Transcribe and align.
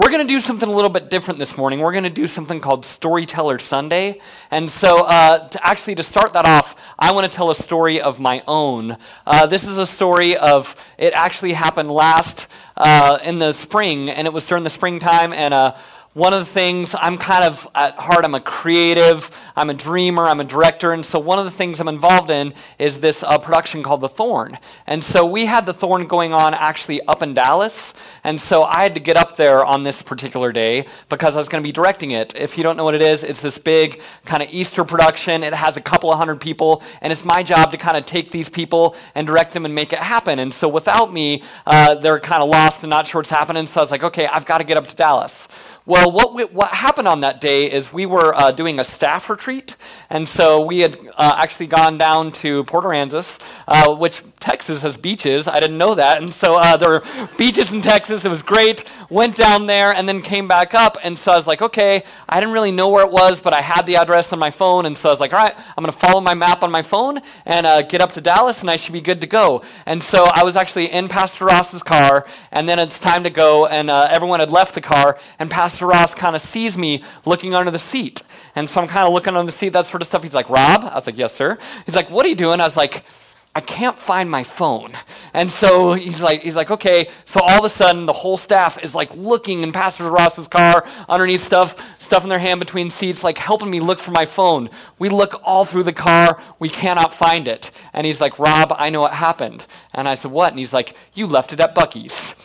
we're 0.00 0.08
going 0.08 0.26
to 0.26 0.32
do 0.32 0.40
something 0.40 0.66
a 0.66 0.72
little 0.72 0.88
bit 0.88 1.10
different 1.10 1.38
this 1.38 1.58
morning. 1.58 1.80
We're 1.80 1.92
going 1.92 2.04
to 2.04 2.08
do 2.10 2.26
something 2.26 2.58
called 2.58 2.86
Storyteller 2.86 3.58
Sunday. 3.58 4.18
And 4.50 4.70
so, 4.70 5.04
uh, 5.04 5.46
to 5.50 5.66
actually, 5.66 5.94
to 5.96 6.02
start 6.02 6.32
that 6.32 6.46
off, 6.46 6.74
I 6.98 7.12
want 7.12 7.30
to 7.30 7.36
tell 7.36 7.50
a 7.50 7.54
story 7.54 8.00
of 8.00 8.18
my 8.18 8.42
own. 8.48 8.96
Uh, 9.26 9.44
this 9.44 9.64
is 9.64 9.76
a 9.76 9.84
story 9.84 10.38
of, 10.38 10.74
it 10.96 11.12
actually 11.12 11.52
happened 11.52 11.90
last 11.90 12.48
uh, 12.78 13.18
in 13.22 13.40
the 13.40 13.52
spring, 13.52 14.08
and 14.08 14.26
it 14.26 14.32
was 14.32 14.46
during 14.46 14.64
the 14.64 14.70
springtime, 14.70 15.34
and 15.34 15.52
uh, 15.52 15.76
one 16.12 16.32
of 16.32 16.40
the 16.40 16.44
things 16.44 16.92
I'm 16.98 17.16
kind 17.16 17.44
of 17.44 17.68
at 17.72 17.94
heart, 17.94 18.24
I'm 18.24 18.34
a 18.34 18.40
creative, 18.40 19.30
I'm 19.54 19.70
a 19.70 19.74
dreamer, 19.74 20.24
I'm 20.24 20.40
a 20.40 20.44
director, 20.44 20.92
and 20.92 21.06
so 21.06 21.20
one 21.20 21.38
of 21.38 21.44
the 21.44 21.52
things 21.52 21.78
I'm 21.78 21.86
involved 21.86 22.30
in 22.30 22.52
is 22.80 22.98
this 22.98 23.22
uh, 23.22 23.38
production 23.38 23.84
called 23.84 24.00
The 24.00 24.08
Thorn. 24.08 24.58
And 24.88 25.04
so 25.04 25.24
we 25.24 25.46
had 25.46 25.66
The 25.66 25.72
Thorn 25.72 26.08
going 26.08 26.32
on 26.32 26.52
actually 26.52 27.00
up 27.02 27.22
in 27.22 27.32
Dallas, 27.32 27.94
and 28.24 28.40
so 28.40 28.64
I 28.64 28.82
had 28.82 28.94
to 28.94 29.00
get 29.00 29.16
up 29.16 29.36
there 29.36 29.64
on 29.64 29.84
this 29.84 30.02
particular 30.02 30.50
day 30.50 30.84
because 31.08 31.36
I 31.36 31.38
was 31.38 31.48
going 31.48 31.62
to 31.62 31.66
be 31.66 31.70
directing 31.70 32.10
it. 32.10 32.34
If 32.36 32.58
you 32.58 32.64
don't 32.64 32.76
know 32.76 32.84
what 32.84 32.96
it 32.96 33.02
is, 33.02 33.22
it's 33.22 33.40
this 33.40 33.56
big 33.56 34.00
kind 34.24 34.42
of 34.42 34.48
Easter 34.50 34.84
production. 34.84 35.44
It 35.44 35.54
has 35.54 35.76
a 35.76 35.80
couple 35.80 36.10
of 36.10 36.18
hundred 36.18 36.40
people, 36.40 36.82
and 37.02 37.12
it's 37.12 37.24
my 37.24 37.44
job 37.44 37.70
to 37.70 37.76
kind 37.76 37.96
of 37.96 38.04
take 38.04 38.32
these 38.32 38.48
people 38.48 38.96
and 39.14 39.28
direct 39.28 39.52
them 39.52 39.64
and 39.64 39.72
make 39.72 39.92
it 39.92 40.00
happen. 40.00 40.40
And 40.40 40.52
so 40.52 40.66
without 40.66 41.12
me, 41.12 41.44
uh, 41.66 41.94
they're 41.94 42.18
kind 42.18 42.42
of 42.42 42.48
lost 42.48 42.82
and 42.82 42.90
not 42.90 43.06
sure 43.06 43.20
what's 43.20 43.30
happening. 43.30 43.64
So 43.66 43.80
I 43.80 43.84
was 43.84 43.92
like, 43.92 44.02
okay, 44.02 44.26
I've 44.26 44.44
got 44.44 44.58
to 44.58 44.64
get 44.64 44.76
up 44.76 44.88
to 44.88 44.96
Dallas. 44.96 45.46
Well, 45.86 46.12
what, 46.12 46.34
we, 46.34 46.44
what 46.44 46.68
happened 46.68 47.08
on 47.08 47.22
that 47.22 47.40
day 47.40 47.70
is 47.70 47.90
we 47.90 48.04
were 48.04 48.34
uh, 48.34 48.50
doing 48.50 48.78
a 48.78 48.84
staff 48.84 49.30
retreat, 49.30 49.76
and 50.10 50.28
so 50.28 50.60
we 50.60 50.80
had 50.80 50.98
uh, 51.16 51.36
actually 51.38 51.68
gone 51.68 51.96
down 51.96 52.32
to 52.32 52.64
Port 52.64 52.84
Aransas, 52.84 53.40
uh, 53.66 53.94
which 53.94 54.22
Texas 54.40 54.80
has 54.80 54.96
beaches. 54.96 55.46
I 55.46 55.60
didn't 55.60 55.76
know 55.76 55.94
that, 55.94 56.20
and 56.22 56.32
so 56.32 56.56
uh, 56.56 56.76
there 56.78 56.88
were 56.88 57.28
beaches 57.36 57.72
in 57.72 57.82
Texas. 57.82 58.24
It 58.24 58.30
was 58.30 58.42
great. 58.42 58.84
Went 59.10 59.36
down 59.36 59.66
there 59.66 59.92
and 59.92 60.08
then 60.08 60.22
came 60.22 60.48
back 60.48 60.72
up, 60.72 60.96
and 61.02 61.18
so 61.18 61.32
I 61.32 61.36
was 61.36 61.46
like, 61.46 61.60
okay, 61.60 62.04
I 62.26 62.40
didn't 62.40 62.54
really 62.54 62.72
know 62.72 62.88
where 62.88 63.04
it 63.04 63.12
was, 63.12 63.38
but 63.38 63.52
I 63.52 63.60
had 63.60 63.84
the 63.84 63.96
address 63.96 64.32
on 64.32 64.38
my 64.38 64.48
phone, 64.48 64.86
and 64.86 64.96
so 64.96 65.10
I 65.10 65.12
was 65.12 65.20
like, 65.20 65.34
all 65.34 65.44
right, 65.44 65.54
I'm 65.56 65.84
going 65.84 65.92
to 65.92 65.98
follow 65.98 66.22
my 66.22 66.32
map 66.32 66.62
on 66.62 66.70
my 66.70 66.80
phone 66.80 67.20
and 67.44 67.66
uh, 67.66 67.82
get 67.82 68.00
up 68.00 68.12
to 68.12 68.22
Dallas, 68.22 68.62
and 68.62 68.70
I 68.70 68.76
should 68.76 68.94
be 68.94 69.02
good 69.02 69.20
to 69.20 69.26
go. 69.26 69.62
And 69.84 70.02
so 70.02 70.24
I 70.24 70.42
was 70.42 70.56
actually 70.56 70.90
in 70.90 71.08
Pastor 71.08 71.44
Ross's 71.44 71.82
car, 71.82 72.26
and 72.50 72.66
then 72.66 72.78
it's 72.78 72.98
time 72.98 73.24
to 73.24 73.30
go, 73.30 73.66
and 73.66 73.90
uh, 73.90 74.08
everyone 74.10 74.40
had 74.40 74.50
left 74.50 74.74
the 74.74 74.80
car, 74.80 75.18
and 75.38 75.50
Pastor 75.50 75.86
Ross 75.86 76.14
kind 76.14 76.34
of 76.34 76.40
sees 76.40 76.78
me 76.78 77.04
looking 77.26 77.54
under 77.54 77.70
the 77.70 77.78
seat. 77.78 78.22
And 78.54 78.70
so 78.70 78.80
I'm 78.80 78.88
kind 78.88 79.06
of 79.06 79.12
looking 79.12 79.36
under 79.36 79.50
the 79.50 79.56
seat, 79.56 79.70
that 79.74 79.84
sort 79.84 80.00
of 80.00 80.08
stuff. 80.08 80.22
He's 80.22 80.32
like, 80.32 80.48
Rob? 80.48 80.84
I 80.84 80.94
was 80.94 81.06
like, 81.06 81.18
yes, 81.18 81.34
sir. 81.34 81.58
He's 81.84 81.94
like, 81.94 82.10
what 82.10 82.24
are 82.24 82.28
you 82.30 82.34
doing? 82.34 82.60
I 82.60 82.64
was 82.64 82.76
like, 82.76 83.04
I 83.52 83.60
can't 83.60 83.98
find 83.98 84.30
my 84.30 84.44
phone. 84.44 84.92
And 85.34 85.50
so 85.50 85.94
he's 85.94 86.20
like, 86.20 86.42
he's 86.42 86.54
like, 86.54 86.70
okay. 86.70 87.08
So 87.24 87.40
all 87.40 87.58
of 87.58 87.64
a 87.64 87.68
sudden, 87.68 88.06
the 88.06 88.12
whole 88.12 88.36
staff 88.36 88.82
is 88.82 88.94
like 88.94 89.12
looking 89.16 89.62
in 89.62 89.72
Pastor 89.72 90.08
Ross's 90.08 90.46
car, 90.46 90.86
underneath 91.08 91.42
stuff, 91.42 91.74
stuff 92.00 92.22
in 92.22 92.28
their 92.28 92.38
hand 92.38 92.60
between 92.60 92.90
seats, 92.90 93.24
like 93.24 93.38
helping 93.38 93.68
me 93.68 93.80
look 93.80 93.98
for 93.98 94.12
my 94.12 94.24
phone. 94.24 94.70
We 95.00 95.08
look 95.08 95.40
all 95.42 95.64
through 95.64 95.82
the 95.82 95.92
car. 95.92 96.40
We 96.60 96.68
cannot 96.68 97.12
find 97.12 97.48
it. 97.48 97.72
And 97.92 98.06
he's 98.06 98.20
like, 98.20 98.38
Rob, 98.38 98.72
I 98.76 98.88
know 98.88 99.00
what 99.00 99.14
happened. 99.14 99.66
And 99.92 100.08
I 100.08 100.14
said, 100.14 100.30
what? 100.30 100.52
And 100.52 100.58
he's 100.60 100.72
like, 100.72 100.94
you 101.14 101.26
left 101.26 101.52
it 101.52 101.58
at 101.58 101.74
Buc-ee's. 101.74 102.36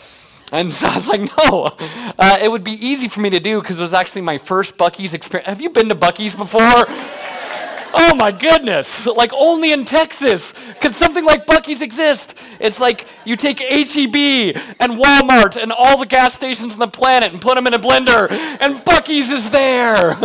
And 0.51 0.73
so 0.73 0.87
I 0.89 0.95
was 0.95 1.07
like, 1.07 1.21
no. 1.21 1.67
Uh, 2.17 2.39
it 2.41 2.49
would 2.49 2.63
be 2.63 2.83
easy 2.83 3.09
for 3.09 3.19
me 3.19 3.29
to 3.29 3.39
do 3.39 3.61
because 3.61 3.77
it 3.77 3.81
was 3.81 3.93
actually 3.93 4.21
my 4.21 4.39
first 4.39 4.75
Buc-ee's 4.75 5.13
experience. 5.13 5.49
Have 5.49 5.61
you 5.61 5.69
been 5.69 5.89
to 5.89 5.95
Buc-ee's 5.95 6.35
before? 6.35 6.85
Oh 7.97 8.13
my 8.13 8.31
goodness. 8.31 9.05
Like 9.05 9.31
only 9.33 9.71
in 9.71 9.85
Texas 9.85 10.53
could 10.81 10.93
something 10.93 11.23
like 11.23 11.45
Buc-ee's 11.45 11.81
exist. 11.81 12.35
It's 12.59 12.77
like 12.77 13.07
you 13.23 13.38
take 13.38 13.59
HEB 13.59 14.61
and 14.79 14.99
Walmart 14.99 15.55
and 15.61 15.71
all 15.71 15.97
the 15.97 16.05
gas 16.05 16.33
stations 16.33 16.73
on 16.73 16.79
the 16.79 16.89
planet 16.89 17.31
and 17.31 17.41
put 17.41 17.55
them 17.55 17.67
in 17.67 17.73
a 17.73 17.79
blender 17.79 18.29
and 18.29 18.83
Buc-ee's 18.83 19.31
is 19.31 19.49
there. 19.49 20.11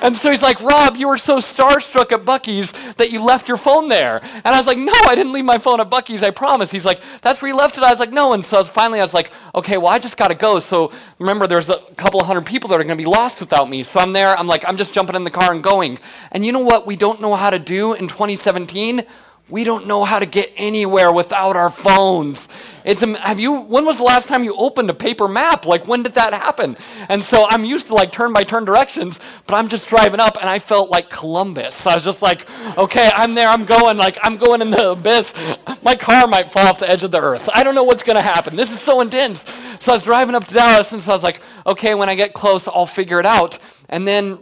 and 0.00 0.16
so 0.16 0.30
he's 0.30 0.42
like, 0.42 0.60
Rob, 0.60 0.96
you 0.96 1.08
were 1.08 1.18
so 1.18 1.38
starstruck 1.38 2.12
at 2.12 2.24
Buc-ee's 2.24 2.72
that 2.98 3.10
you 3.10 3.20
left 3.20 3.48
your 3.48 3.56
phone 3.56 3.88
there. 3.88 4.20
And 4.22 4.46
I 4.46 4.58
was 4.58 4.66
like, 4.68 4.78
no, 4.78 4.92
I 5.06 5.16
didn't 5.16 5.32
leave 5.32 5.44
my 5.44 5.58
phone 5.58 5.80
at 5.80 5.90
Buc-ee's, 5.90 6.22
I 6.22 6.30
promise. 6.30 6.70
He's 6.70 6.84
like, 6.84 7.00
that's 7.20 7.42
where 7.42 7.48
you 7.48 7.56
left 7.56 7.76
it. 7.78 7.82
I 7.82 7.90
was 7.90 7.98
like, 7.98 8.12
no. 8.12 8.32
And 8.32 8.46
so 8.46 8.58
I 8.58 8.60
was, 8.60 8.68
finally 8.68 9.00
I 9.00 9.02
was 9.02 9.14
like, 9.14 9.32
okay, 9.56 9.76
well, 9.76 9.88
I 9.88 9.98
just 9.98 10.16
got 10.16 10.28
to 10.28 10.36
go. 10.36 10.60
So 10.60 10.92
remember, 11.18 11.48
there's 11.48 11.68
a 11.68 11.80
couple 11.96 12.20
of 12.20 12.26
hundred 12.26 12.46
people 12.46 12.68
that 12.68 12.76
are 12.76 12.84
going 12.84 12.96
to 12.96 13.02
be 13.02 13.10
lost 13.10 13.40
without 13.40 13.68
me. 13.68 13.82
So 13.82 13.98
I'm 13.98 14.12
there. 14.12 14.38
I'm 14.38 14.46
like, 14.46 14.64
I'm 14.68 14.76
just 14.76 14.94
jumping 14.94 15.16
in 15.16 15.24
the 15.24 15.30
car 15.30 15.52
and 15.52 15.62
going. 15.62 15.98
And 16.30 16.43
you 16.44 16.52
know 16.52 16.60
what 16.60 16.86
we 16.86 16.96
don't 16.96 17.20
know 17.20 17.34
how 17.34 17.50
to 17.50 17.58
do 17.58 17.92
in 17.92 18.08
2017? 18.08 19.04
We 19.50 19.62
don't 19.62 19.86
know 19.86 20.04
how 20.04 20.20
to 20.20 20.26
get 20.26 20.52
anywhere 20.56 21.12
without 21.12 21.54
our 21.54 21.68
phones. 21.68 22.48
It's 22.82 23.02
have 23.02 23.38
you 23.38 23.52
when 23.52 23.84
was 23.84 23.98
the 23.98 24.02
last 24.02 24.26
time 24.26 24.42
you 24.42 24.54
opened 24.56 24.88
a 24.88 24.94
paper 24.94 25.28
map? 25.28 25.66
Like 25.66 25.86
when 25.86 26.02
did 26.02 26.14
that 26.14 26.32
happen? 26.32 26.78
And 27.10 27.22
so 27.22 27.46
I'm 27.50 27.62
used 27.62 27.88
to 27.88 27.94
like 27.94 28.10
turn 28.10 28.32
by 28.32 28.42
turn 28.42 28.64
directions, 28.64 29.20
but 29.46 29.56
I'm 29.56 29.68
just 29.68 29.86
driving 29.86 30.18
up 30.18 30.38
and 30.40 30.48
I 30.48 30.58
felt 30.58 30.88
like 30.88 31.10
Columbus. 31.10 31.86
I 31.86 31.94
was 31.94 32.04
just 32.04 32.22
like, 32.22 32.46
okay, 32.78 33.10
I'm 33.14 33.34
there, 33.34 33.48
I'm 33.48 33.66
going, 33.66 33.98
like 33.98 34.16
I'm 34.22 34.38
going 34.38 34.62
in 34.62 34.70
the 34.70 34.92
abyss. 34.92 35.34
My 35.82 35.94
car 35.94 36.26
might 36.26 36.50
fall 36.50 36.66
off 36.66 36.78
the 36.78 36.88
edge 36.88 37.02
of 37.02 37.10
the 37.10 37.20
earth. 37.20 37.50
I 37.52 37.64
don't 37.64 37.74
know 37.74 37.84
what's 37.84 38.02
gonna 38.02 38.22
happen. 38.22 38.56
This 38.56 38.72
is 38.72 38.80
so 38.80 39.02
intense. 39.02 39.44
So 39.78 39.92
I 39.92 39.96
was 39.96 40.02
driving 40.02 40.34
up 40.34 40.46
to 40.46 40.54
Dallas 40.54 40.90
and 40.92 41.02
so 41.02 41.10
I 41.10 41.14
was 41.14 41.22
like, 41.22 41.40
okay, 41.66 41.94
when 41.94 42.08
I 42.08 42.14
get 42.14 42.32
close, 42.32 42.66
I'll 42.66 42.86
figure 42.86 43.20
it 43.20 43.26
out. 43.26 43.58
And 43.90 44.08
then 44.08 44.38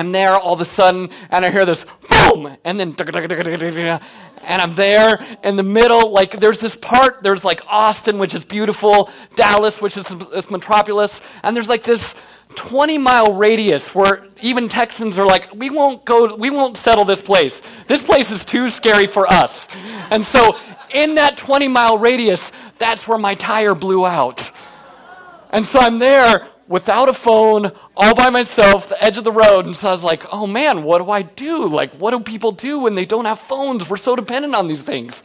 I'm 0.00 0.12
there 0.12 0.34
all 0.34 0.54
of 0.54 0.62
a 0.62 0.64
sudden, 0.64 1.10
and 1.28 1.44
I 1.44 1.50
hear 1.50 1.66
this 1.66 1.84
boom, 2.08 2.56
and 2.64 2.80
then 2.80 2.96
and 4.42 4.62
I'm 4.62 4.74
there 4.74 5.38
in 5.44 5.56
the 5.56 5.62
middle. 5.62 6.10
Like 6.10 6.38
there's 6.38 6.58
this 6.58 6.74
part. 6.74 7.22
There's 7.22 7.44
like 7.44 7.60
Austin, 7.66 8.18
which 8.18 8.32
is 8.32 8.42
beautiful, 8.42 9.10
Dallas, 9.36 9.82
which 9.82 9.98
is 9.98 10.06
this 10.06 10.50
metropolis, 10.50 11.20
and 11.42 11.54
there's 11.54 11.68
like 11.68 11.82
this 11.82 12.14
20 12.54 12.96
mile 12.96 13.34
radius 13.34 13.94
where 13.94 14.26
even 14.40 14.70
Texans 14.70 15.18
are 15.18 15.26
like, 15.26 15.54
we 15.54 15.68
won't 15.68 16.06
go, 16.06 16.34
we 16.34 16.48
won't 16.48 16.78
settle 16.78 17.04
this 17.04 17.20
place. 17.20 17.60
This 17.86 18.02
place 18.02 18.30
is 18.30 18.42
too 18.42 18.70
scary 18.70 19.06
for 19.06 19.30
us. 19.30 19.68
And 20.10 20.24
so 20.24 20.56
in 20.94 21.16
that 21.16 21.36
20 21.36 21.68
mile 21.68 21.98
radius, 21.98 22.52
that's 22.78 23.06
where 23.06 23.18
my 23.18 23.34
tire 23.34 23.74
blew 23.74 24.06
out. 24.06 24.50
And 25.50 25.66
so 25.66 25.78
I'm 25.78 25.98
there 25.98 26.48
without 26.70 27.08
a 27.08 27.12
phone, 27.12 27.72
all 27.96 28.14
by 28.14 28.30
myself, 28.30 28.88
the 28.88 29.04
edge 29.04 29.18
of 29.18 29.24
the 29.24 29.32
road. 29.32 29.66
And 29.66 29.74
so 29.74 29.88
I 29.88 29.90
was 29.90 30.04
like, 30.04 30.24
oh 30.32 30.46
man, 30.46 30.84
what 30.84 30.98
do 30.98 31.10
I 31.10 31.22
do? 31.22 31.66
Like, 31.66 31.92
what 31.94 32.12
do 32.12 32.20
people 32.20 32.52
do 32.52 32.78
when 32.78 32.94
they 32.94 33.04
don't 33.04 33.24
have 33.24 33.40
phones? 33.40 33.90
We're 33.90 33.96
so 33.96 34.14
dependent 34.14 34.54
on 34.54 34.68
these 34.68 34.80
things. 34.80 35.20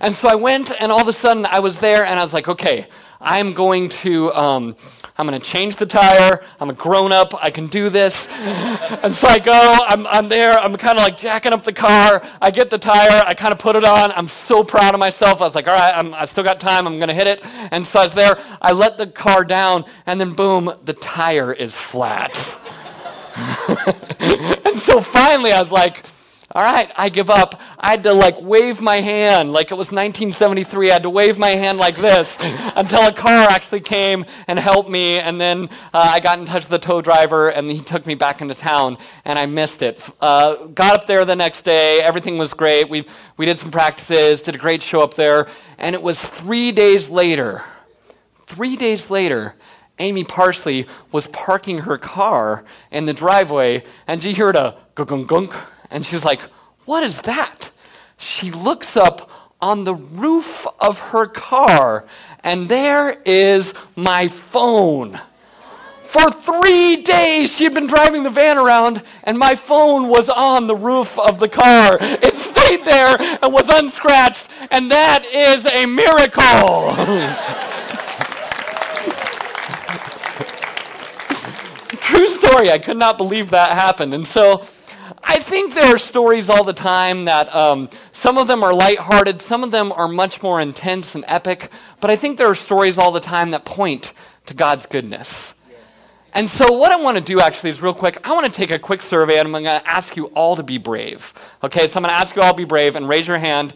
And 0.00 0.14
so 0.14 0.28
I 0.28 0.36
went, 0.36 0.70
and 0.80 0.92
all 0.92 1.00
of 1.00 1.08
a 1.08 1.12
sudden 1.12 1.44
I 1.44 1.58
was 1.58 1.80
there, 1.80 2.04
and 2.04 2.20
I 2.20 2.22
was 2.22 2.32
like, 2.32 2.46
okay, 2.48 2.86
I'm 3.20 3.52
going 3.52 3.88
to, 3.88 4.32
um, 4.32 4.76
I'm 5.18 5.26
going 5.26 5.40
to 5.40 5.46
change 5.46 5.76
the 5.76 5.86
tire. 5.86 6.44
I'm 6.60 6.68
a 6.68 6.74
grown 6.74 7.10
up. 7.10 7.32
I 7.42 7.50
can 7.50 7.68
do 7.68 7.88
this. 7.88 8.26
and 8.30 9.14
so 9.14 9.28
I 9.28 9.38
go, 9.38 9.76
I'm, 9.86 10.06
I'm 10.06 10.28
there. 10.28 10.58
I'm 10.58 10.76
kind 10.76 10.98
of 10.98 11.04
like 11.04 11.16
jacking 11.16 11.54
up 11.54 11.64
the 11.64 11.72
car. 11.72 12.22
I 12.42 12.50
get 12.50 12.68
the 12.68 12.76
tire. 12.76 13.24
I 13.26 13.32
kind 13.32 13.52
of 13.52 13.58
put 13.58 13.76
it 13.76 13.84
on. 13.84 14.12
I'm 14.12 14.28
so 14.28 14.62
proud 14.62 14.92
of 14.92 15.00
myself. 15.00 15.40
I 15.40 15.44
was 15.44 15.54
like, 15.54 15.68
all 15.68 15.74
right, 15.74 15.96
I'm, 15.96 16.12
I 16.12 16.26
still 16.26 16.44
got 16.44 16.60
time. 16.60 16.86
I'm 16.86 16.98
going 16.98 17.08
to 17.08 17.14
hit 17.14 17.26
it. 17.26 17.40
And 17.70 17.86
so 17.86 18.00
I 18.00 18.02
was 18.02 18.12
there. 18.12 18.38
I 18.60 18.72
let 18.72 18.98
the 18.98 19.06
car 19.06 19.42
down, 19.44 19.86
and 20.04 20.20
then 20.20 20.34
boom, 20.34 20.70
the 20.84 20.92
tire 20.92 21.52
is 21.52 21.74
flat. 21.74 22.36
and 23.68 24.78
so 24.78 25.00
finally 25.00 25.52
I 25.52 25.58
was 25.58 25.70
like, 25.70 26.04
all 26.52 26.62
right, 26.62 26.92
I 26.94 27.08
give 27.08 27.28
up. 27.28 27.60
I 27.76 27.90
had 27.90 28.04
to 28.04 28.12
like 28.12 28.40
wave 28.40 28.80
my 28.80 29.00
hand 29.00 29.52
like 29.52 29.72
it 29.72 29.74
was 29.74 29.88
1973. 29.88 30.90
I 30.90 30.92
had 30.92 31.02
to 31.02 31.10
wave 31.10 31.38
my 31.38 31.50
hand 31.50 31.78
like 31.78 31.96
this 31.96 32.36
until 32.76 33.04
a 33.04 33.12
car 33.12 33.48
actually 33.50 33.80
came 33.80 34.24
and 34.46 34.56
helped 34.56 34.88
me. 34.88 35.18
And 35.18 35.40
then 35.40 35.64
uh, 35.92 36.08
I 36.12 36.20
got 36.20 36.38
in 36.38 36.44
touch 36.46 36.62
with 36.62 36.70
the 36.70 36.78
tow 36.78 37.02
driver 37.02 37.48
and 37.48 37.68
he 37.68 37.80
took 37.80 38.06
me 38.06 38.14
back 38.14 38.42
into 38.42 38.54
town 38.54 38.96
and 39.24 39.40
I 39.40 39.46
missed 39.46 39.82
it. 39.82 40.08
Uh, 40.20 40.66
got 40.66 40.94
up 40.94 41.06
there 41.08 41.24
the 41.24 41.34
next 41.34 41.62
day. 41.62 42.00
Everything 42.00 42.38
was 42.38 42.54
great. 42.54 42.88
We, 42.88 43.06
we 43.36 43.44
did 43.44 43.58
some 43.58 43.72
practices, 43.72 44.40
did 44.40 44.54
a 44.54 44.58
great 44.58 44.82
show 44.82 45.00
up 45.00 45.14
there. 45.14 45.48
And 45.78 45.96
it 45.96 46.02
was 46.02 46.20
three 46.20 46.70
days 46.70 47.08
later, 47.08 47.64
three 48.46 48.76
days 48.76 49.10
later, 49.10 49.56
Amy 49.98 50.22
Parsley 50.22 50.86
was 51.10 51.26
parking 51.28 51.78
her 51.78 51.98
car 51.98 52.64
in 52.92 53.06
the 53.06 53.14
driveway 53.14 53.82
and 54.06 54.22
she 54.22 54.32
heard 54.34 54.54
a 54.54 54.78
gunk 54.94 55.26
gunk 55.26 55.54
and 55.90 56.04
she's 56.04 56.24
like, 56.24 56.42
What 56.84 57.02
is 57.02 57.20
that? 57.22 57.70
She 58.18 58.50
looks 58.50 58.96
up 58.96 59.30
on 59.60 59.84
the 59.84 59.94
roof 59.94 60.66
of 60.80 60.98
her 60.98 61.26
car, 61.26 62.04
and 62.42 62.68
there 62.68 63.20
is 63.24 63.72
my 63.94 64.28
phone. 64.28 65.20
For 66.06 66.30
three 66.30 67.02
days, 67.02 67.54
she 67.54 67.64
had 67.64 67.74
been 67.74 67.86
driving 67.86 68.22
the 68.22 68.30
van 68.30 68.58
around, 68.58 69.02
and 69.24 69.38
my 69.38 69.54
phone 69.54 70.08
was 70.08 70.28
on 70.28 70.66
the 70.66 70.76
roof 70.76 71.18
of 71.18 71.38
the 71.38 71.48
car. 71.48 71.98
It 72.00 72.34
stayed 72.34 72.84
there 72.84 73.16
and 73.42 73.52
was 73.52 73.68
unscratched, 73.68 74.48
and 74.70 74.90
that 74.90 75.24
is 75.26 75.66
a 75.66 75.84
miracle. 75.84 76.86
True 82.00 82.28
story. 82.28 82.70
I 82.70 82.78
could 82.78 82.96
not 82.96 83.18
believe 83.18 83.50
that 83.50 83.72
happened. 83.72 84.14
And 84.14 84.26
so 84.26 84.64
think 85.46 85.74
there 85.74 85.94
are 85.94 85.98
stories 85.98 86.50
all 86.50 86.64
the 86.64 86.72
time 86.72 87.24
that 87.26 87.54
um, 87.54 87.88
Some 88.10 88.36
of 88.36 88.48
them 88.48 88.64
are 88.64 88.74
lighthearted, 88.74 89.40
some 89.40 89.62
of 89.62 89.70
them 89.70 89.92
are 89.92 90.08
much 90.08 90.42
more 90.42 90.60
intense 90.60 91.14
and 91.14 91.24
epic, 91.28 91.70
but 92.00 92.10
I 92.10 92.16
think 92.16 92.36
there 92.36 92.48
are 92.48 92.56
stories 92.56 92.98
all 92.98 93.12
the 93.12 93.20
time 93.20 93.52
that 93.52 93.64
point 93.64 94.12
to 94.46 94.54
God's 94.54 94.86
goodness. 94.86 95.54
And 96.34 96.50
so, 96.50 96.72
what 96.72 96.90
I 96.90 96.96
want 96.96 97.16
to 97.16 97.22
do 97.22 97.40
actually 97.40 97.70
is 97.70 97.80
real 97.80 97.94
quick, 97.94 98.18
I 98.28 98.34
want 98.34 98.44
to 98.44 98.52
take 98.52 98.72
a 98.72 98.78
quick 98.78 99.02
survey 99.02 99.38
and 99.38 99.46
I'm 99.46 99.52
going 99.52 99.64
to 99.64 99.88
ask 99.88 100.16
you 100.16 100.26
all 100.26 100.56
to 100.56 100.64
be 100.64 100.78
brave. 100.78 101.32
Okay, 101.62 101.86
so 101.86 101.96
I'm 101.96 102.02
going 102.02 102.12
to 102.12 102.20
ask 102.20 102.34
you 102.34 102.42
all 102.42 102.52
to 102.52 102.56
be 102.56 102.64
brave 102.64 102.96
and 102.96 103.08
raise 103.08 103.28
your 103.28 103.38
hand. 103.38 103.72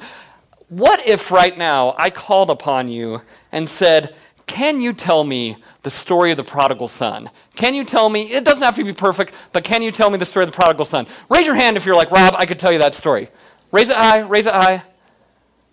What 0.69 1.07
if 1.07 1.31
right 1.31 1.57
now 1.57 1.95
I 1.97 2.11
called 2.11 2.51
upon 2.51 2.89
you 2.89 3.23
and 3.53 3.69
said, 3.69 4.17
Can 4.51 4.81
you 4.81 4.93
tell 4.93 5.23
me 5.23 5.63
the 5.83 5.91
story 5.91 6.33
of 6.33 6.37
the 6.37 6.43
prodigal 6.43 6.89
son? 6.89 7.31
Can 7.55 7.73
you 7.73 7.85
tell 7.85 8.11
me, 8.11 8.33
it 8.33 8.45
doesn't 8.45 8.65
have 8.65 8.75
to 8.75 8.85
be 8.85 8.93
perfect, 8.93 9.33
but 9.53 9.63
can 9.63 9.81
you 9.81 9.93
tell 9.93 10.11
me 10.11 10.19
the 10.19 10.25
story 10.25 10.43
of 10.43 10.51
the 10.51 10.57
prodigal 10.57 10.85
son? 10.85 11.07
Raise 11.29 11.47
your 11.47 11.55
hand 11.55 11.77
if 11.77 11.87
you're 11.87 11.95
like, 11.95 12.11
Rob, 12.11 12.35
I 12.37 12.47
could 12.47 12.59
tell 12.59 12.73
you 12.73 12.81
that 12.81 12.93
story. 12.93 13.29
Raise 13.71 13.91
it 13.91 13.97
high, 13.97 14.19
raise 14.19 14.47
it 14.47 14.53
high. 14.53 14.79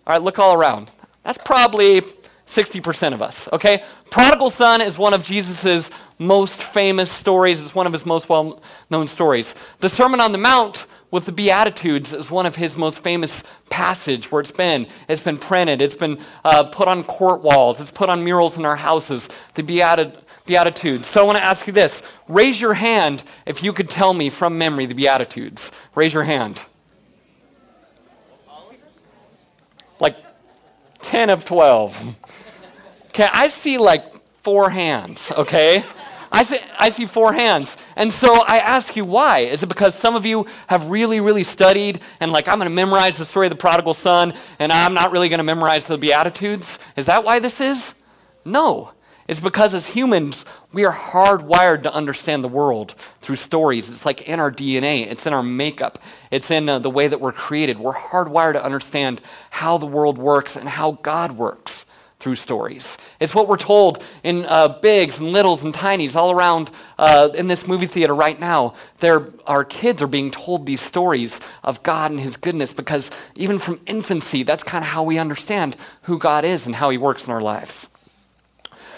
All 0.06 0.12
right, 0.14 0.22
look 0.22 0.38
all 0.38 0.54
around. 0.54 0.92
That's 1.24 1.38
probably 1.44 2.02
60% 2.46 3.14
of 3.14 3.20
us, 3.20 3.48
okay? 3.52 3.82
Prodigal 4.10 4.48
son 4.48 4.80
is 4.80 4.96
one 4.96 5.12
of 5.12 5.24
Jesus' 5.24 5.90
most 6.16 6.62
famous 6.62 7.10
stories. 7.10 7.60
It's 7.60 7.74
one 7.74 7.88
of 7.88 7.92
his 7.92 8.06
most 8.06 8.28
well 8.28 8.62
known 8.90 9.08
stories. 9.08 9.56
The 9.80 9.88
Sermon 9.88 10.20
on 10.20 10.30
the 10.30 10.38
Mount 10.38 10.86
with 11.10 11.24
the 11.24 11.32
Beatitudes 11.32 12.12
is 12.12 12.30
one 12.30 12.44
of 12.44 12.56
his 12.56 12.76
most 12.76 13.00
famous 13.00 13.42
passage 13.70 14.30
where 14.30 14.40
it's 14.40 14.50
been. 14.50 14.86
It's 15.08 15.20
been 15.20 15.38
printed. 15.38 15.80
It's 15.80 15.94
been 15.94 16.18
uh, 16.44 16.64
put 16.64 16.86
on 16.86 17.04
court 17.04 17.40
walls. 17.40 17.80
It's 17.80 17.90
put 17.90 18.10
on 18.10 18.22
murals 18.22 18.58
in 18.58 18.66
our 18.66 18.76
houses. 18.76 19.28
The 19.54 19.62
Beatitudes. 19.62 21.06
So 21.06 21.22
I 21.22 21.24
want 21.24 21.38
to 21.38 21.44
ask 21.44 21.66
you 21.66 21.72
this. 21.72 22.02
Raise 22.28 22.60
your 22.60 22.74
hand 22.74 23.24
if 23.46 23.62
you 23.62 23.72
could 23.72 23.88
tell 23.88 24.12
me 24.12 24.28
from 24.28 24.58
memory 24.58 24.86
the 24.86 24.94
Beatitudes. 24.94 25.70
Raise 25.94 26.12
your 26.12 26.24
hand. 26.24 26.62
Like 29.98 30.16
10 31.02 31.30
of 31.30 31.44
12. 31.44 32.16
Okay, 33.08 33.28
I 33.32 33.48
see 33.48 33.78
like 33.78 34.04
four 34.42 34.70
hands, 34.70 35.32
okay? 35.32 35.82
I 36.38 36.44
see, 36.44 36.58
I 36.78 36.90
see 36.90 37.04
four 37.04 37.32
hands. 37.32 37.76
And 37.96 38.12
so 38.12 38.32
I 38.32 38.58
ask 38.58 38.94
you 38.94 39.04
why. 39.04 39.40
Is 39.40 39.64
it 39.64 39.68
because 39.68 39.96
some 39.96 40.14
of 40.14 40.24
you 40.24 40.46
have 40.68 40.86
really, 40.86 41.18
really 41.18 41.42
studied 41.42 41.98
and, 42.20 42.30
like, 42.30 42.46
I'm 42.46 42.58
going 42.58 42.70
to 42.70 42.74
memorize 42.74 43.16
the 43.16 43.24
story 43.24 43.48
of 43.48 43.50
the 43.50 43.56
prodigal 43.56 43.92
son 43.92 44.32
and 44.60 44.70
I'm 44.70 44.94
not 44.94 45.10
really 45.10 45.28
going 45.28 45.38
to 45.38 45.44
memorize 45.44 45.86
the 45.86 45.98
Beatitudes? 45.98 46.78
Is 46.96 47.06
that 47.06 47.24
why 47.24 47.40
this 47.40 47.60
is? 47.60 47.92
No. 48.44 48.92
It's 49.26 49.40
because 49.40 49.74
as 49.74 49.88
humans, 49.88 50.44
we 50.72 50.84
are 50.84 50.94
hardwired 50.94 51.82
to 51.82 51.92
understand 51.92 52.44
the 52.44 52.48
world 52.48 52.94
through 53.20 53.34
stories. 53.34 53.88
It's 53.88 54.06
like 54.06 54.22
in 54.22 54.38
our 54.38 54.52
DNA, 54.52 55.10
it's 55.10 55.26
in 55.26 55.32
our 55.32 55.42
makeup, 55.42 55.98
it's 56.30 56.52
in 56.52 56.68
uh, 56.68 56.78
the 56.78 56.88
way 56.88 57.08
that 57.08 57.20
we're 57.20 57.32
created. 57.32 57.80
We're 57.80 57.92
hardwired 57.94 58.52
to 58.52 58.64
understand 58.64 59.20
how 59.50 59.76
the 59.76 59.86
world 59.86 60.18
works 60.18 60.54
and 60.54 60.68
how 60.68 61.00
God 61.02 61.32
works 61.32 61.84
through 62.20 62.34
stories. 62.34 62.96
It's 63.20 63.34
what 63.34 63.46
we're 63.46 63.56
told 63.56 64.02
in 64.24 64.44
uh, 64.46 64.68
bigs 64.80 65.20
and 65.20 65.30
littles 65.32 65.62
and 65.62 65.72
tinies 65.72 66.16
all 66.16 66.32
around 66.32 66.70
uh, 66.98 67.30
in 67.34 67.46
this 67.46 67.66
movie 67.66 67.86
theater 67.86 68.14
right 68.14 68.38
now. 68.38 68.74
There, 68.98 69.28
our 69.46 69.64
kids 69.64 70.02
are 70.02 70.08
being 70.08 70.32
told 70.32 70.66
these 70.66 70.80
stories 70.80 71.38
of 71.62 71.82
God 71.84 72.10
and 72.10 72.18
His 72.18 72.36
goodness 72.36 72.72
because 72.72 73.10
even 73.36 73.60
from 73.60 73.80
infancy, 73.86 74.42
that's 74.42 74.64
kind 74.64 74.82
of 74.82 74.90
how 74.90 75.04
we 75.04 75.16
understand 75.18 75.76
who 76.02 76.18
God 76.18 76.44
is 76.44 76.66
and 76.66 76.74
how 76.74 76.90
He 76.90 76.98
works 76.98 77.24
in 77.26 77.32
our 77.32 77.40
lives. 77.40 77.88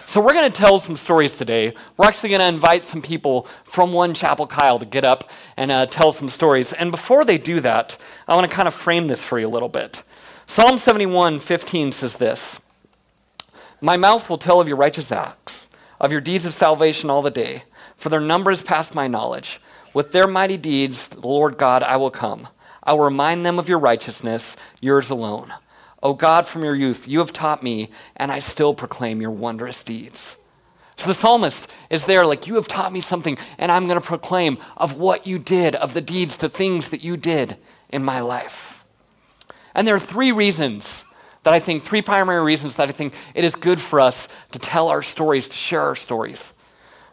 So, 0.07 0.21
we're 0.21 0.33
going 0.33 0.51
to 0.51 0.59
tell 0.61 0.81
some 0.81 0.97
stories 0.97 1.37
today. 1.37 1.73
We're 1.97 2.07
actually 2.07 2.31
going 2.31 2.41
to 2.41 2.49
invite 2.49 2.85
some 2.85 3.01
people 3.01 3.47
from 3.65 3.93
One 3.93 4.13
Chapel 4.13 4.47
Kyle 4.47 4.79
to 4.79 4.87
get 4.87 5.05
up 5.05 5.31
and 5.57 5.71
uh, 5.71 5.87
tell 5.87 6.11
some 6.11 6.29
stories. 6.29 6.73
And 6.73 6.91
before 6.91 7.25
they 7.25 7.39
do 7.39 7.61
that, 7.61 7.97
I 8.27 8.35
want 8.35 8.51
to 8.51 8.53
kind 8.53 8.67
of 8.67 8.75
frame 8.75 9.07
this 9.07 9.23
for 9.23 9.39
you 9.39 9.47
a 9.47 9.49
little 9.49 9.69
bit. 9.69 10.03
Psalm 10.47 10.79
71 10.79 11.39
15 11.39 11.93
says 11.93 12.15
this. 12.15 12.59
My 13.81 13.97
mouth 13.97 14.29
will 14.29 14.39
tell 14.39 14.61
of 14.61 14.69
your 14.69 14.77
righteous 14.77 15.11
acts, 15.11 15.67
of 15.99 16.13
your 16.13 16.21
deeds 16.21 16.45
of 16.45 16.53
salvation 16.53 17.09
all 17.09 17.23
the 17.23 17.31
day, 17.31 17.65
for 17.97 18.11
their 18.11 18.21
number 18.21 18.51
is 18.51 18.63
past 18.63 18.95
my 18.95 19.09
knowledge. 19.09 19.61
With 19.95 20.13
their 20.13 20.27
mighty 20.27 20.57
deeds, 20.57 21.09
the 21.09 21.27
Lord 21.27 21.57
God, 21.57 21.83
I 21.83 21.97
will 21.97 22.11
come. 22.11 22.49
I 22.83 22.93
will 22.93 23.05
remind 23.05 23.45
them 23.45 23.59
of 23.59 23.69
your 23.69 23.79
righteousness, 23.79 24.57
yours 24.81 25.11
alone. 25.11 25.53
O 26.03 26.13
God, 26.13 26.47
from 26.47 26.63
your 26.63 26.75
youth, 26.75 27.09
you 27.09 27.19
have 27.19 27.33
taught 27.33 27.63
me, 27.63 27.91
and 28.17 28.31
I 28.31 28.39
still 28.39 28.75
proclaim 28.75 29.21
your 29.21 29.31
wondrous 29.31 29.83
deeds. 29.83 30.37
So 30.97 31.07
the 31.07 31.15
psalmist 31.15 31.67
is 31.89 32.05
there, 32.05 32.27
like, 32.27 32.47
you 32.47 32.57
have 32.57 32.69
taught 32.69 32.93
me 32.93 33.01
something, 33.01 33.39
and 33.57 33.73
I'm 33.73 33.87
going 33.87 34.01
to 34.01 34.07
proclaim 34.07 34.59
of 34.77 34.99
what 34.99 35.27
you 35.27 35.39
did, 35.39 35.75
of 35.75 35.95
the 35.95 36.03
deeds, 36.03 36.37
the 36.37 36.51
things 36.51 36.89
that 36.91 37.03
you 37.03 37.17
did 37.17 37.57
in 37.89 38.05
my 38.05 38.21
life. 38.21 38.85
And 39.75 39.89
there 39.89 39.95
are 39.95 40.01
three 40.01 40.33
reasons 40.33 41.05
that 41.43 41.55
I 41.55 41.59
think, 41.59 41.85
three 41.85 42.03
primary 42.03 42.43
reasons 42.43 42.75
that 42.75 42.89
I 42.89 42.93
think 42.93 43.15
it 43.35 43.45
is 43.45 43.55
good 43.55 43.81
for 43.81 44.01
us 44.01 44.29
to 44.53 44.59
tell 44.59 44.89
our 44.89 45.03
stories, 45.03 45.49
to 45.49 45.57
share 45.57 45.83
our 45.83 45.97
stories. 45.97 46.53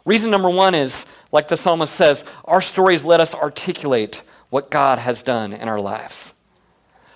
Reason 0.04 0.30
number 0.30 0.50
one 0.50 0.74
is, 0.74 1.04
like 1.32 1.48
the 1.48 1.56
psalmist 1.56 1.94
says, 1.94 2.24
our 2.44 2.60
stories 2.60 3.04
let 3.04 3.20
us 3.20 3.34
articulate 3.34 4.22
what 4.50 4.70
God 4.70 4.98
has 4.98 5.22
done 5.22 5.52
in 5.52 5.68
our 5.68 5.80
lives. 5.80 6.32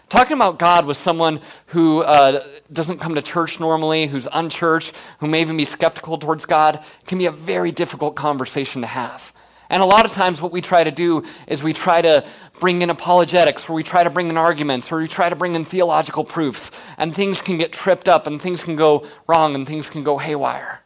Talking 0.08 0.34
about 0.34 0.58
God 0.58 0.84
with 0.84 0.98
someone 0.98 1.40
who 1.68 2.02
uh, 2.02 2.44
doesn't 2.70 2.98
come 2.98 3.14
to 3.14 3.22
church 3.22 3.58
normally, 3.58 4.08
who's 4.08 4.28
unchurched, 4.30 4.94
who 5.20 5.26
may 5.26 5.40
even 5.40 5.56
be 5.56 5.64
skeptical 5.64 6.18
towards 6.18 6.44
God, 6.44 6.84
can 7.06 7.16
be 7.16 7.24
a 7.24 7.30
very 7.30 7.72
difficult 7.72 8.14
conversation 8.14 8.82
to 8.82 8.86
have. 8.86 9.32
And 9.72 9.82
a 9.82 9.86
lot 9.86 10.04
of 10.04 10.12
times, 10.12 10.42
what 10.42 10.52
we 10.52 10.60
try 10.60 10.84
to 10.84 10.90
do 10.90 11.24
is 11.46 11.62
we 11.62 11.72
try 11.72 12.02
to 12.02 12.26
bring 12.60 12.82
in 12.82 12.90
apologetics, 12.90 13.68
where 13.68 13.74
we 13.74 13.82
try 13.82 14.04
to 14.04 14.10
bring 14.10 14.28
in 14.28 14.36
arguments, 14.36 14.92
or 14.92 14.98
we 14.98 15.08
try 15.08 15.30
to 15.30 15.34
bring 15.34 15.54
in 15.54 15.64
theological 15.64 16.24
proofs, 16.24 16.70
and 16.98 17.14
things 17.14 17.40
can 17.40 17.56
get 17.56 17.72
tripped 17.72 18.06
up, 18.06 18.26
and 18.26 18.38
things 18.38 18.62
can 18.62 18.76
go 18.76 19.06
wrong, 19.26 19.54
and 19.54 19.66
things 19.66 19.88
can 19.88 20.02
go 20.02 20.18
haywire. 20.18 20.82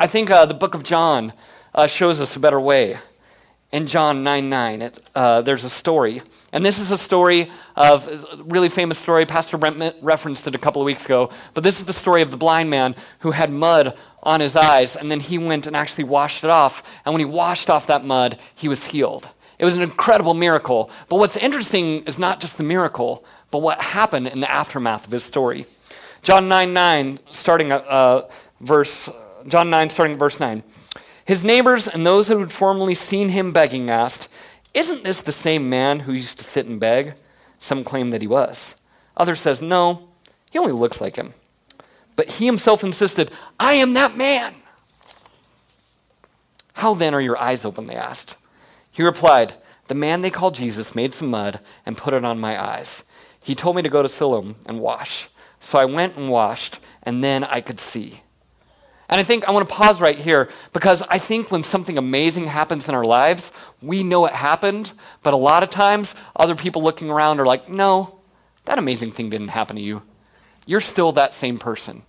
I 0.00 0.08
think 0.08 0.28
uh, 0.28 0.44
the 0.44 0.54
book 0.54 0.74
of 0.74 0.82
John 0.82 1.34
uh, 1.72 1.86
shows 1.86 2.20
us 2.20 2.34
a 2.34 2.40
better 2.40 2.58
way. 2.58 2.98
In 3.72 3.88
John 3.88 4.22
9 4.22 4.48
9, 4.48 4.82
it, 4.82 5.10
uh, 5.14 5.42
there's 5.42 5.64
a 5.64 5.70
story. 5.70 6.22
And 6.52 6.64
this 6.64 6.78
is 6.78 6.90
a 6.90 6.98
story 6.98 7.50
of 7.74 8.06
a 8.06 8.42
really 8.44 8.68
famous 8.68 8.98
story. 8.98 9.26
Pastor 9.26 9.58
Brent 9.58 9.96
referenced 10.02 10.46
it 10.46 10.54
a 10.54 10.58
couple 10.58 10.80
of 10.80 10.86
weeks 10.86 11.04
ago. 11.04 11.30
But 11.52 11.64
this 11.64 11.80
is 11.80 11.86
the 11.86 11.92
story 11.92 12.22
of 12.22 12.30
the 12.30 12.36
blind 12.36 12.70
man 12.70 12.94
who 13.20 13.32
had 13.32 13.50
mud 13.50 13.96
on 14.22 14.40
his 14.40 14.56
eyes, 14.56 14.96
and 14.96 15.10
then 15.10 15.20
he 15.20 15.38
went 15.38 15.66
and 15.66 15.76
actually 15.76 16.04
washed 16.04 16.44
it 16.44 16.50
off. 16.50 16.82
And 17.04 17.12
when 17.12 17.20
he 17.20 17.24
washed 17.24 17.68
off 17.68 17.86
that 17.86 18.04
mud, 18.04 18.38
he 18.54 18.68
was 18.68 18.86
healed. 18.86 19.28
It 19.58 19.64
was 19.64 19.74
an 19.74 19.82
incredible 19.82 20.34
miracle. 20.34 20.90
But 21.08 21.16
what's 21.16 21.36
interesting 21.36 22.04
is 22.04 22.18
not 22.18 22.40
just 22.40 22.58
the 22.58 22.64
miracle, 22.64 23.24
but 23.50 23.62
what 23.62 23.80
happened 23.80 24.28
in 24.28 24.40
the 24.40 24.50
aftermath 24.50 25.06
of 25.06 25.12
his 25.12 25.24
story. 25.24 25.66
John 26.22 26.48
9 26.48 26.72
9, 26.72 27.18
starting 27.30 27.72
uh, 27.72 28.28
verse, 28.60 29.08
John 29.46 29.70
9, 29.70 29.90
starting 29.90 30.18
verse 30.18 30.40
9. 30.40 30.62
His 31.26 31.42
neighbors 31.42 31.88
and 31.88 32.06
those 32.06 32.28
who 32.28 32.38
had 32.38 32.52
formerly 32.52 32.94
seen 32.94 33.30
him 33.30 33.52
begging 33.52 33.90
asked, 33.90 34.28
Isn't 34.72 35.02
this 35.02 35.20
the 35.20 35.32
same 35.32 35.68
man 35.68 36.00
who 36.00 36.12
used 36.12 36.38
to 36.38 36.44
sit 36.44 36.66
and 36.66 36.78
beg? 36.78 37.14
Some 37.58 37.82
claim 37.82 38.08
that 38.08 38.22
he 38.22 38.28
was. 38.28 38.76
Others 39.16 39.40
says, 39.40 39.60
No, 39.60 40.08
he 40.50 40.58
only 40.58 40.72
looks 40.72 41.00
like 41.00 41.16
him. 41.16 41.34
But 42.14 42.30
he 42.30 42.46
himself 42.46 42.84
insisted, 42.84 43.32
I 43.58 43.74
am 43.74 43.94
that 43.94 44.16
man. 44.16 44.54
How 46.74 46.94
then 46.94 47.12
are 47.12 47.20
your 47.20 47.38
eyes 47.38 47.64
open? 47.64 47.88
They 47.88 47.96
asked. 47.96 48.36
He 48.92 49.02
replied, 49.02 49.54
The 49.88 49.94
man 49.94 50.22
they 50.22 50.30
call 50.30 50.52
Jesus 50.52 50.94
made 50.94 51.12
some 51.12 51.28
mud 51.28 51.58
and 51.84 51.96
put 51.96 52.14
it 52.14 52.24
on 52.24 52.38
my 52.38 52.62
eyes. 52.62 53.02
He 53.42 53.56
told 53.56 53.74
me 53.74 53.82
to 53.82 53.88
go 53.88 54.02
to 54.02 54.08
Siloam 54.08 54.56
and 54.66 54.80
wash. 54.80 55.28
So 55.58 55.78
I 55.78 55.86
went 55.86 56.16
and 56.16 56.30
washed, 56.30 56.78
and 57.02 57.24
then 57.24 57.42
I 57.42 57.60
could 57.60 57.80
see. 57.80 58.22
And 59.08 59.20
I 59.20 59.24
think 59.24 59.48
I 59.48 59.52
want 59.52 59.68
to 59.68 59.74
pause 59.74 60.00
right 60.00 60.18
here 60.18 60.48
because 60.72 61.02
I 61.02 61.18
think 61.18 61.50
when 61.50 61.62
something 61.62 61.96
amazing 61.96 62.44
happens 62.44 62.88
in 62.88 62.94
our 62.94 63.04
lives, 63.04 63.52
we 63.80 64.02
know 64.02 64.26
it 64.26 64.32
happened, 64.32 64.92
but 65.22 65.32
a 65.32 65.36
lot 65.36 65.62
of 65.62 65.70
times 65.70 66.14
other 66.34 66.56
people 66.56 66.82
looking 66.82 67.08
around 67.08 67.38
are 67.38 67.46
like, 67.46 67.68
no, 67.68 68.18
that 68.64 68.78
amazing 68.78 69.12
thing 69.12 69.30
didn't 69.30 69.48
happen 69.48 69.76
to 69.76 69.82
you 69.82 70.02
you're 70.66 70.80
still 70.80 71.12
that 71.12 71.32
same 71.32 71.58
person. 71.58 72.02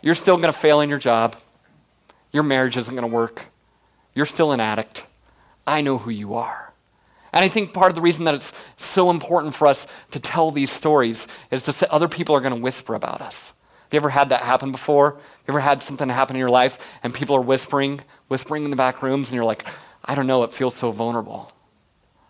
You're 0.00 0.14
still 0.14 0.36
going 0.36 0.52
to 0.52 0.58
fail 0.58 0.80
in 0.80 0.88
your 0.88 1.00
job. 1.00 1.36
Your 2.32 2.44
marriage 2.44 2.76
isn't 2.76 2.94
going 2.94 3.08
to 3.08 3.14
work. 3.14 3.46
You're 4.14 4.26
still 4.26 4.52
an 4.52 4.60
addict. 4.60 5.04
I 5.66 5.80
know 5.80 5.98
who 5.98 6.10
you 6.10 6.34
are. 6.34 6.72
And 7.32 7.44
I 7.44 7.48
think 7.48 7.74
part 7.74 7.90
of 7.90 7.94
the 7.94 8.00
reason 8.00 8.24
that 8.24 8.34
it's 8.34 8.52
so 8.76 9.10
important 9.10 9.54
for 9.54 9.66
us 9.66 9.86
to 10.12 10.20
tell 10.20 10.50
these 10.50 10.70
stories 10.70 11.26
is 11.50 11.62
to 11.64 11.72
say 11.72 11.86
other 11.90 12.08
people 12.08 12.34
are 12.34 12.40
going 12.40 12.54
to 12.54 12.60
whisper 12.60 12.94
about 12.94 13.20
us. 13.20 13.52
Have 13.82 13.92
you 13.94 13.96
ever 13.98 14.10
had 14.10 14.30
that 14.30 14.42
happen 14.42 14.72
before? 14.72 15.18
Ever 15.48 15.60
had 15.60 15.82
something 15.82 16.08
happen 16.08 16.36
in 16.36 16.40
your 16.40 16.50
life 16.50 16.78
and 17.02 17.14
people 17.14 17.34
are 17.34 17.40
whispering, 17.40 18.02
whispering 18.28 18.64
in 18.64 18.70
the 18.70 18.76
back 18.76 19.02
rooms, 19.02 19.28
and 19.28 19.34
you're 19.34 19.44
like, 19.44 19.64
I 20.04 20.14
don't 20.14 20.26
know, 20.26 20.42
it 20.42 20.52
feels 20.52 20.74
so 20.76 20.90
vulnerable. 20.90 21.50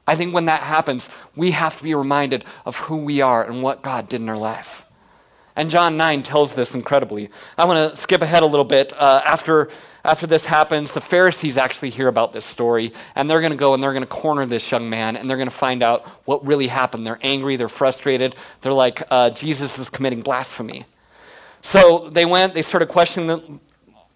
I 0.06 0.14
think 0.14 0.32
when 0.32 0.46
that 0.46 0.62
happens, 0.62 1.08
we 1.36 1.50
have 1.50 1.76
to 1.76 1.84
be 1.84 1.94
reminded 1.94 2.44
of 2.64 2.76
who 2.76 2.96
we 2.96 3.20
are 3.20 3.44
and 3.44 3.62
what 3.62 3.82
God 3.82 4.08
did 4.08 4.22
in 4.22 4.28
our 4.28 4.38
life. 4.38 4.86
And 5.54 5.68
John 5.70 5.96
9 5.96 6.22
tells 6.22 6.54
this 6.54 6.74
incredibly. 6.74 7.30
I 7.58 7.64
want 7.64 7.90
to 7.90 8.00
skip 8.00 8.22
ahead 8.22 8.44
a 8.44 8.46
little 8.46 8.64
bit. 8.64 8.92
Uh, 8.92 9.20
after, 9.24 9.68
after 10.04 10.24
this 10.24 10.46
happens, 10.46 10.92
the 10.92 11.00
Pharisees 11.00 11.56
actually 11.56 11.90
hear 11.90 12.06
about 12.06 12.30
this 12.30 12.44
story, 12.44 12.92
and 13.16 13.28
they're 13.28 13.40
going 13.40 13.50
to 13.50 13.58
go 13.58 13.74
and 13.74 13.82
they're 13.82 13.92
going 13.92 14.04
to 14.04 14.06
corner 14.06 14.46
this 14.46 14.70
young 14.70 14.88
man, 14.88 15.16
and 15.16 15.28
they're 15.28 15.36
going 15.36 15.48
to 15.48 15.54
find 15.54 15.82
out 15.82 16.06
what 16.26 16.46
really 16.46 16.68
happened. 16.68 17.04
They're 17.04 17.18
angry, 17.22 17.56
they're 17.56 17.68
frustrated. 17.68 18.36
They're 18.60 18.72
like, 18.72 19.02
uh, 19.10 19.30
Jesus 19.30 19.76
is 19.80 19.90
committing 19.90 20.22
blasphemy. 20.22 20.86
So 21.68 22.08
they 22.08 22.24
went, 22.24 22.54
they 22.54 22.62
started 22.62 22.88
questioning 22.88 23.26
the 23.26 23.60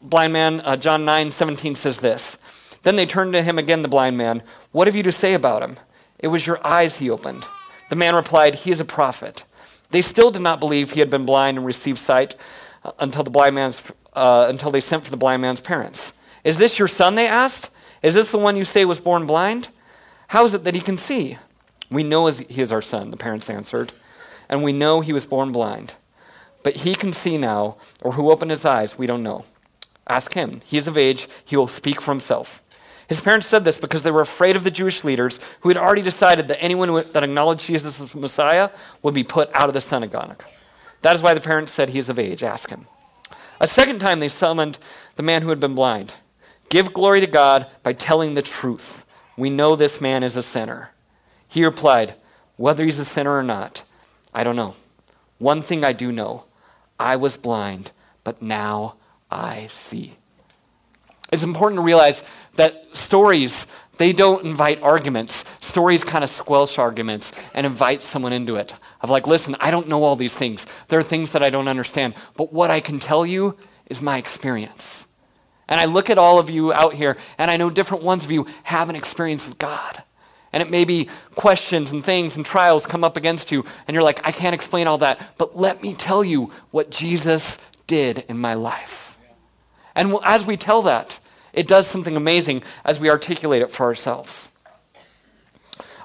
blind 0.01 0.33
man. 0.33 0.63
Uh, 0.63 0.75
John 0.75 1.05
9 1.05 1.31
17 1.31 1.75
says 1.75 1.99
this. 1.99 2.39
Then 2.83 2.97
they 2.97 3.05
turned 3.05 3.35
to 3.35 3.43
him 3.43 3.59
again, 3.59 3.83
the 3.83 3.89
blind 3.89 4.17
man. 4.17 4.43
What 4.71 4.87
have 4.87 4.97
you 4.97 5.03
to 5.03 5.13
say 5.13 5.35
about 5.35 5.63
him? 5.63 5.77
It 6.19 6.29
was 6.29 6.47
your 6.47 6.67
eyes 6.67 6.97
he 6.97 7.11
opened. 7.11 7.45
The 7.91 7.97
man 7.97 8.15
replied, 8.15 8.55
He 8.55 8.71
is 8.71 8.81
a 8.81 8.87
prophet. 8.87 9.45
They 9.91 10.01
still 10.01 10.31
did 10.31 10.41
not 10.41 10.61
believe 10.61 10.93
he 10.93 11.01
had 11.01 11.11
been 11.11 11.27
blind 11.27 11.59
and 11.59 11.67
received 11.67 11.99
sight 11.99 12.37
uh, 12.87 12.93
until, 12.99 13.23
the 13.23 13.29
blind 13.29 13.55
man's, 13.55 13.83
uh, 14.15 14.47
until 14.49 14.71
they 14.71 14.81
sent 14.81 15.05
for 15.05 15.11
the 15.11 15.19
blind 15.19 15.43
man's 15.43 15.61
parents. 15.61 16.15
Is 16.45 16.57
this 16.57 16.79
your 16.79 16.89
son? 16.89 17.17
They 17.17 17.27
asked. 17.27 17.69
Is 18.03 18.15
this 18.15 18.33
the 18.33 18.39
one 18.39 18.57
you 18.57 18.65
say 18.65 18.87
was 18.87 18.99
born 18.99 19.27
blind? 19.27 19.69
How 20.29 20.43
is 20.47 20.55
it 20.55 20.65
that 20.65 20.75
he 20.75 20.81
can 20.81 20.97
see? 20.97 21.37
We 21.91 22.03
know 22.03 22.29
he 22.29 22.63
is 22.63 22.73
our 22.73 22.81
son, 22.81 23.11
the 23.11 23.19
parents 23.19 23.51
answered, 23.51 23.93
and 24.49 24.63
we 24.63 24.73
know 24.73 25.03
he 25.03 25.13
was 25.13 25.27
born 25.27 25.53
blind. 25.53 25.97
But 26.63 26.77
he 26.77 26.95
can 26.95 27.13
see 27.13 27.39
now, 27.39 27.77
or 28.01 28.13
who 28.13 28.31
opened 28.31 28.51
his 28.51 28.65
eyes, 28.65 28.99
we 28.99 29.07
don't 29.07 29.23
know. 29.23 29.45
Ask 30.07 30.35
him. 30.35 30.61
He 30.65 30.79
is 30.79 30.87
of 30.87 30.97
age, 30.99 31.29
he 31.45 31.57
will 31.57 31.69
speak 31.69 32.01
for 32.01 32.13
himself. 32.13 32.63
His 33.09 33.21
parents 33.21 33.47
said 33.47 33.65
this 33.65 33.79
because 33.79 34.03
they 34.03 34.11
were 34.11 34.21
afraid 34.21 34.57
of 34.57 34.65
the 34.65 34.71
Jewish 34.71 35.05
leaders 35.05 35.39
who 35.61 35.69
had 35.69 35.77
already 35.77 36.03
decided 36.03 36.49
that 36.49 36.63
anyone 36.63 36.95
that 37.13 37.23
acknowledged 37.23 37.67
Jesus 37.67 38.01
as 38.01 38.15
Messiah 38.15 38.71
would 39.03 39.15
be 39.15 39.25
put 39.25 39.51
out 39.53 39.69
of 39.69 39.75
the 39.75 39.81
synagogue. 39.81 40.43
That 41.03 41.17
is 41.17 41.23
why 41.23 41.35
the 41.35 41.41
parents 41.41 41.73
said 41.73 41.91
he 41.91 41.99
is 41.99 42.09
of 42.09 42.19
age. 42.19 42.43
Ask 42.43 42.71
him. 42.71 42.87
A 43.61 43.67
second 43.67 43.99
time 43.99 44.19
they 44.19 44.29
summoned 44.29 44.79
the 45.17 45.23
man 45.23 45.43
who 45.43 45.51
had 45.51 45.61
been 45.61 45.75
blind. 45.75 46.15
Give 46.69 46.93
glory 46.93 47.21
to 47.21 47.27
God 47.27 47.67
by 47.83 47.93
telling 47.93 48.35
the 48.35 48.43
truth. 48.43 49.05
We 49.37 49.51
know 49.51 49.77
this 49.77 50.01
man 50.01 50.23
is 50.23 50.37
a 50.37 50.43
sinner. 50.43 50.91
He 51.49 51.65
replied, 51.65 52.15
Whether 52.57 52.85
he's 52.85 52.99
a 52.99 53.05
sinner 53.05 53.37
or 53.37 53.43
not, 53.43 53.83
I 54.33 54.43
don't 54.43 54.57
know. 54.57 54.75
One 55.39 55.61
thing 55.61 55.85
I 55.85 55.93
do 55.93 56.13
know 56.13 56.45
I 57.03 57.17
was 57.17 57.37
blind, 57.37 57.91
but 58.23 58.41
now 58.41 58.95
I 59.31 59.67
see. 59.67 60.17
It's 61.33 61.43
important 61.43 61.79
to 61.79 61.83
realize 61.83 62.23
that 62.55 62.95
stories, 62.97 63.67
they 63.99 64.13
don't 64.13 64.45
invite 64.45 64.81
arguments. 64.83 65.45
Stories 65.61 66.05
kind 66.05 66.23
of 66.23 66.31
squelch 66.31 66.79
arguments 66.79 67.33
and 67.55 67.67
invite 67.67 68.03
someone 68.03 68.33
into 68.33 68.57
it. 68.57 68.75
Of 69.01 69.11
like, 69.11 69.27
listen, 69.27 69.57
I 69.59 69.71
don't 69.71 69.89
know 69.89 70.05
all 70.05 70.15
these 70.15 70.35
things. 70.35 70.65
There 70.89 70.99
are 71.01 71.03
things 71.03 71.31
that 71.31 71.43
I 71.43 71.51
don't 71.51 71.69
understand. 71.69 72.15
But 72.37 72.53
what 72.53 72.71
I 72.71 72.81
can 72.81 73.01
tell 73.01 73.27
you 73.27 73.57
is 73.87 74.01
my 74.01 74.19
experience. 74.19 75.07
And 75.69 75.81
I 75.81 75.87
look 75.87 76.09
at 76.09 76.19
all 76.19 76.39
of 76.39 76.51
you 76.51 76.73
out 76.73 76.95
here, 76.95 77.17
and 77.39 77.51
I 77.51 77.57
know 77.57 77.71
different 77.71 78.05
ones 78.05 78.25
of 78.25 78.31
you 78.31 78.47
have 78.63 78.91
an 78.91 78.97
experience 78.97 79.45
with 79.47 79.59
God. 79.59 80.03
And 80.53 80.63
it 80.63 80.71
may 80.71 80.85
be 80.85 81.09
questions 81.35 81.91
and 81.91 82.05
things 82.05 82.37
and 82.37 82.45
trials 82.45 82.85
come 82.85 83.05
up 83.05 83.17
against 83.17 83.51
you, 83.51 83.65
and 83.87 83.95
you're 83.95 84.03
like, 84.03 84.27
I 84.27 84.33
can't 84.33 84.55
explain 84.55 84.87
all 84.87 84.99
that, 84.99 85.39
but 85.39 85.57
let 85.57 85.83
me 85.83 85.95
tell 85.95 86.23
you 86.23 86.51
what 86.71 86.91
Jesus 86.91 87.59
did 87.87 88.25
in 88.29 88.39
my 88.39 88.55
life. 88.55 89.19
And 89.95 90.17
as 90.25 90.47
we 90.47 90.57
tell 90.57 90.83
that, 90.83 91.19
it 91.53 91.69
does 91.69 91.87
something 91.87 92.17
amazing 92.17 92.63
as 92.85 92.99
we 92.99 93.11
articulate 93.11 93.63
it 93.63 93.71
for 93.71 93.85
ourselves. 93.85 94.49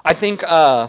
I 0.04 0.14
think 0.14 0.42
uh, 0.44 0.88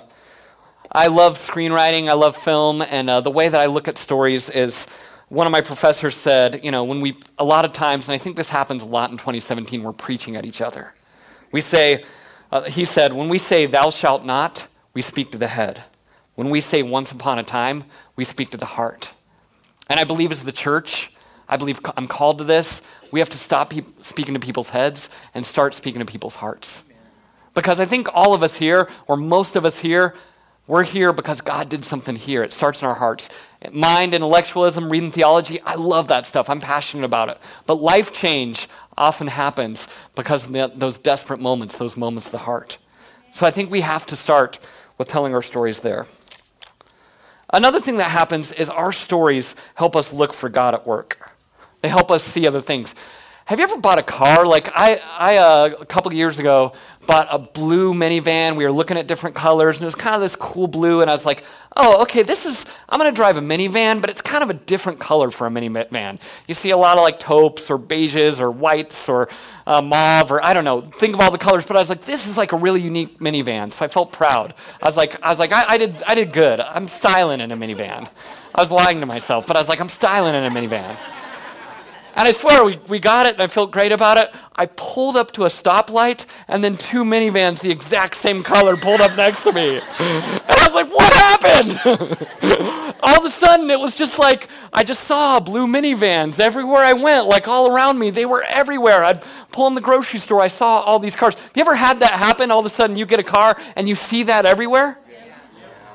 I 0.92 1.08
love 1.08 1.38
screenwriting, 1.38 2.10
I 2.10 2.14
love 2.14 2.36
film, 2.36 2.82
and 2.82 3.10
uh, 3.10 3.22
the 3.22 3.32
way 3.32 3.48
that 3.48 3.60
I 3.60 3.68
look 3.68 3.88
at 3.88 3.98
stories 3.98 4.50
is 4.50 4.86
one 5.30 5.46
of 5.46 5.52
my 5.52 5.62
professors 5.62 6.16
said, 6.16 6.64
you 6.64 6.72
know, 6.72 6.84
when 6.84 7.02
we, 7.02 7.18
a 7.38 7.44
lot 7.44 7.64
of 7.64 7.72
times, 7.72 8.08
and 8.08 8.14
I 8.14 8.18
think 8.18 8.36
this 8.36 8.50
happens 8.50 8.84
a 8.84 8.88
lot 8.88 9.12
in 9.12 9.18
2017, 9.18 9.84
we're 9.84 9.94
preaching 9.94 10.36
at 10.36 10.46
each 10.46 10.62
other. 10.62 10.94
We 11.52 11.62
say, 11.62 12.04
uh, 12.52 12.64
he 12.64 12.86
said, 12.86 13.14
when 13.14 13.30
we 13.30 13.38
say, 13.38 13.66
thou 13.66 13.90
shalt 13.90 14.26
not, 14.26 14.68
we 14.94 15.02
speak 15.02 15.32
to 15.32 15.38
the 15.38 15.48
head. 15.48 15.84
When 16.36 16.50
we 16.50 16.62
say, 16.62 16.84
once 16.84 17.12
upon 17.12 17.38
a 17.38 17.44
time, 17.44 17.84
we 18.16 18.24
speak 18.24 18.50
to 18.52 18.58
the 18.58 18.66
heart. 18.66 19.10
And 19.88 20.00
I 20.00 20.04
believe 20.04 20.32
as 20.32 20.44
the 20.44 20.52
church, 20.52 21.12
I 21.48 21.58
believe 21.58 21.80
I'm 21.98 22.08
called 22.08 22.38
to 22.38 22.44
this. 22.44 22.82
We 23.12 23.20
have 23.20 23.30
to 23.30 23.38
stop 23.38 23.72
pe- 23.72 23.84
speaking 24.02 24.34
to 24.36 24.40
people's 24.40 24.70
heads 24.70 25.10
and 25.34 25.46
start 25.46 25.74
speaking 25.74 26.00
to 26.00 26.06
people's 26.06 26.36
hearts. 26.36 26.84
Because 27.54 27.80
I 27.80 27.86
think 27.86 28.08
all 28.14 28.34
of 28.34 28.44
us 28.44 28.58
here, 28.58 28.88
or 29.08 29.18
most 29.18 29.56
of 29.56 29.66
us 29.66 29.80
here, 29.80 30.16
we're 30.68 30.84
here 30.84 31.12
because 31.12 31.42
God 31.42 31.68
did 31.68 31.84
something 31.84 32.16
here. 32.16 32.44
It 32.44 32.54
starts 32.54 32.82
in 32.82 32.88
our 32.88 32.94
hearts. 32.94 33.28
Mind, 33.72 34.14
intellectualism, 34.14 34.92
reading 34.92 35.12
theology, 35.12 35.60
I 35.62 35.74
love 35.74 36.10
that 36.10 36.28
stuff. 36.28 36.48
I'm 36.48 36.62
passionate 36.62 37.06
about 37.06 37.30
it. 37.30 37.40
But 37.66 37.82
life 37.82 38.14
change 38.14 38.70
often 39.00 39.28
happens 39.28 39.88
because 40.16 40.46
of 40.46 40.54
the, 40.54 40.72
those 40.76 41.00
desperate 41.00 41.40
moments, 41.40 41.78
those 41.78 41.98
moments 41.98 42.28
of 42.28 42.34
the 42.34 42.40
heart. 42.40 42.78
So 43.32 43.46
I 43.46 43.52
think 43.52 43.72
we 43.72 43.82
have 43.82 44.06
to 44.08 44.16
start 44.16 44.60
with 44.98 45.08
telling 45.08 45.34
our 45.34 45.42
stories 45.42 45.80
there. 45.82 46.06
Another 47.52 47.80
thing 47.80 47.98
that 47.98 48.12
happens 48.12 48.52
is 48.52 48.70
our 48.70 48.92
stories 48.92 49.56
help 49.76 49.96
us 49.96 50.14
look 50.14 50.34
for 50.34 50.50
God 50.50 50.74
at 50.74 50.86
work. 50.86 51.32
They 51.82 51.88
help 51.90 52.12
us 52.12 52.24
see 52.24 52.46
other 52.46 52.62
things. 52.62 52.94
Have 53.46 53.58
you 53.58 53.64
ever 53.64 53.78
bought 53.78 53.98
a 53.98 54.04
car? 54.04 54.46
Like 54.46 54.70
I, 54.76 55.02
I 55.18 55.38
uh, 55.38 55.72
a 55.80 55.86
couple 55.86 56.14
years 56.14 56.38
ago 56.38 56.74
bought 57.10 57.28
a 57.32 57.40
blue 57.40 57.92
minivan. 57.96 58.56
We 58.56 58.64
were 58.64 58.72
looking 58.72 58.96
at 58.96 59.08
different 59.08 59.36
colors, 59.36 59.78
and 59.78 59.82
it 59.82 59.86
was 59.86 59.96
kind 59.96 60.14
of 60.14 60.22
this 60.22 60.36
cool 60.36 60.68
blue. 60.68 61.02
And 61.02 61.10
I 61.10 61.14
was 61.14 61.26
like, 61.26 61.44
"Oh, 61.76 62.04
okay, 62.04 62.22
this 62.22 62.46
is. 62.46 62.64
I'm 62.88 63.00
going 63.00 63.12
to 63.12 63.16
drive 63.16 63.36
a 63.36 63.42
minivan, 63.42 64.00
but 64.00 64.12
it's 64.12 64.22
kind 64.22 64.44
of 64.44 64.52
a 64.52 64.54
different 64.54 65.00
color 65.00 65.32
for 65.32 65.48
a 65.48 65.50
minivan. 65.50 66.20
You 66.48 66.54
see 66.54 66.70
a 66.70 66.78
lot 66.78 67.00
of 67.00 67.02
like 67.02 67.20
taupes 67.20 67.72
or 67.72 67.80
beiges 67.80 68.40
or 68.40 68.52
whites 68.52 69.10
or 69.10 69.28
uh, 69.66 69.82
mauve 69.82 70.32
or 70.32 70.46
I 70.46 70.54
don't 70.54 70.66
know. 70.66 70.82
Think 70.82 71.16
of 71.16 71.20
all 71.20 71.32
the 71.32 71.40
colors, 71.40 71.66
but 71.66 71.76
I 71.76 71.80
was 71.80 71.90
like, 71.90 72.06
this 72.06 72.28
is 72.28 72.38
like 72.38 72.52
a 72.52 72.58
really 72.58 72.82
unique 72.82 73.20
minivan. 73.20 73.74
So 73.74 73.84
I 73.84 73.88
felt 73.88 74.12
proud. 74.12 74.54
I 74.80 74.88
was 74.88 74.96
like, 74.96 75.20
I 75.24 75.32
was 75.32 75.40
like, 75.40 75.52
I, 75.52 75.66
I 75.68 75.78
did, 75.80 76.04
I 76.04 76.14
did 76.14 76.32
good. 76.32 76.60
I'm 76.60 76.88
styling 76.88 77.40
in 77.40 77.52
a 77.52 77.58
minivan. 77.58 78.08
I 78.54 78.62
was 78.62 78.70
lying 78.70 79.00
to 79.00 79.08
myself, 79.08 79.48
but 79.48 79.56
I 79.56 79.60
was 79.60 79.68
like, 79.68 79.80
I'm 79.80 79.90
styling 79.90 80.36
in 80.36 80.44
a 80.44 80.50
minivan. 80.52 80.96
And 82.20 82.28
I 82.28 82.34
swear, 82.34 82.66
we, 82.66 82.78
we 82.90 83.00
got 83.00 83.28
it, 83.28 83.36
and 83.36 83.42
I 83.42 83.48
felt 83.48 83.72
great 83.72 83.94
about 83.94 84.18
it. 84.18 84.30
I 84.54 84.66
pulled 84.66 85.16
up 85.16 85.32
to 85.32 85.46
a 85.46 85.48
stoplight, 85.48 86.26
and 86.50 86.62
then 86.62 86.76
two 86.76 87.06
minivans, 87.06 87.62
the 87.62 87.72
exact 87.72 88.18
same 88.18 88.44
color, 88.44 88.76
pulled 88.76 89.00
up 89.00 89.16
next 89.16 89.44
to 89.44 89.54
me. 89.54 89.78
And 89.78 90.44
I 90.50 90.66
was 90.66 90.74
like, 90.74 90.92
what 90.92 91.14
happened? 91.14 91.80
all 93.02 93.20
of 93.20 93.24
a 93.24 93.30
sudden, 93.30 93.70
it 93.70 93.80
was 93.80 93.96
just 93.96 94.20
like, 94.20 94.50
I 94.74 94.84
just 94.84 95.06
saw 95.06 95.40
blue 95.40 95.66
minivans 95.66 96.42
everywhere 96.42 96.84
I 96.84 96.92
went, 96.92 97.28
like 97.28 97.48
all 97.48 97.72
around 97.72 97.98
me. 97.98 98.10
They 98.10 98.26
were 98.26 98.44
everywhere. 98.44 99.02
I'd 99.02 99.24
pull 99.54 99.68
in 99.68 99.74
the 99.74 99.80
grocery 99.80 100.20
store, 100.20 100.42
I 100.42 100.50
saw 100.50 100.82
all 100.82 101.00
these 101.00 101.16
cars. 101.16 101.36
Have 101.36 101.52
you 101.56 101.62
ever 101.62 101.76
had 101.76 102.02
that 102.02 102.12
happen? 102.12 102.52
All 102.52 102.60
of 102.60 102.66
a 102.66 102.70
sudden, 102.70 102.98
you 102.98 103.06
get 103.06 103.22
a 103.22 103.24
car, 103.24 103.58
and 103.78 103.88
you 103.88 103.96
see 103.96 104.24
that 104.24 104.46
everywhere? 104.46 104.98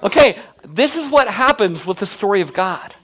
Okay, 0.02 0.38
this 0.66 0.96
is 0.96 1.10
what 1.10 1.28
happens 1.28 1.84
with 1.84 1.98
the 1.98 2.06
story 2.06 2.40
of 2.40 2.54
God. 2.54 2.94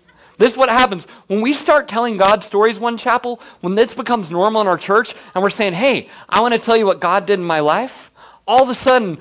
This 0.40 0.52
is 0.52 0.56
what 0.56 0.70
happens 0.70 1.04
when 1.26 1.42
we 1.42 1.52
start 1.52 1.86
telling 1.86 2.16
God 2.16 2.42
stories, 2.42 2.78
one 2.78 2.96
chapel, 2.96 3.42
when 3.60 3.74
this 3.74 3.92
becomes 3.92 4.30
normal 4.30 4.62
in 4.62 4.66
our 4.68 4.78
church, 4.78 5.14
and 5.34 5.42
we're 5.42 5.50
saying, 5.50 5.74
hey, 5.74 6.08
I 6.30 6.40
want 6.40 6.54
to 6.54 6.60
tell 6.60 6.78
you 6.78 6.86
what 6.86 6.98
God 6.98 7.26
did 7.26 7.38
in 7.38 7.44
my 7.44 7.60
life. 7.60 8.10
All 8.48 8.62
of 8.62 8.70
a 8.70 8.74
sudden, 8.74 9.18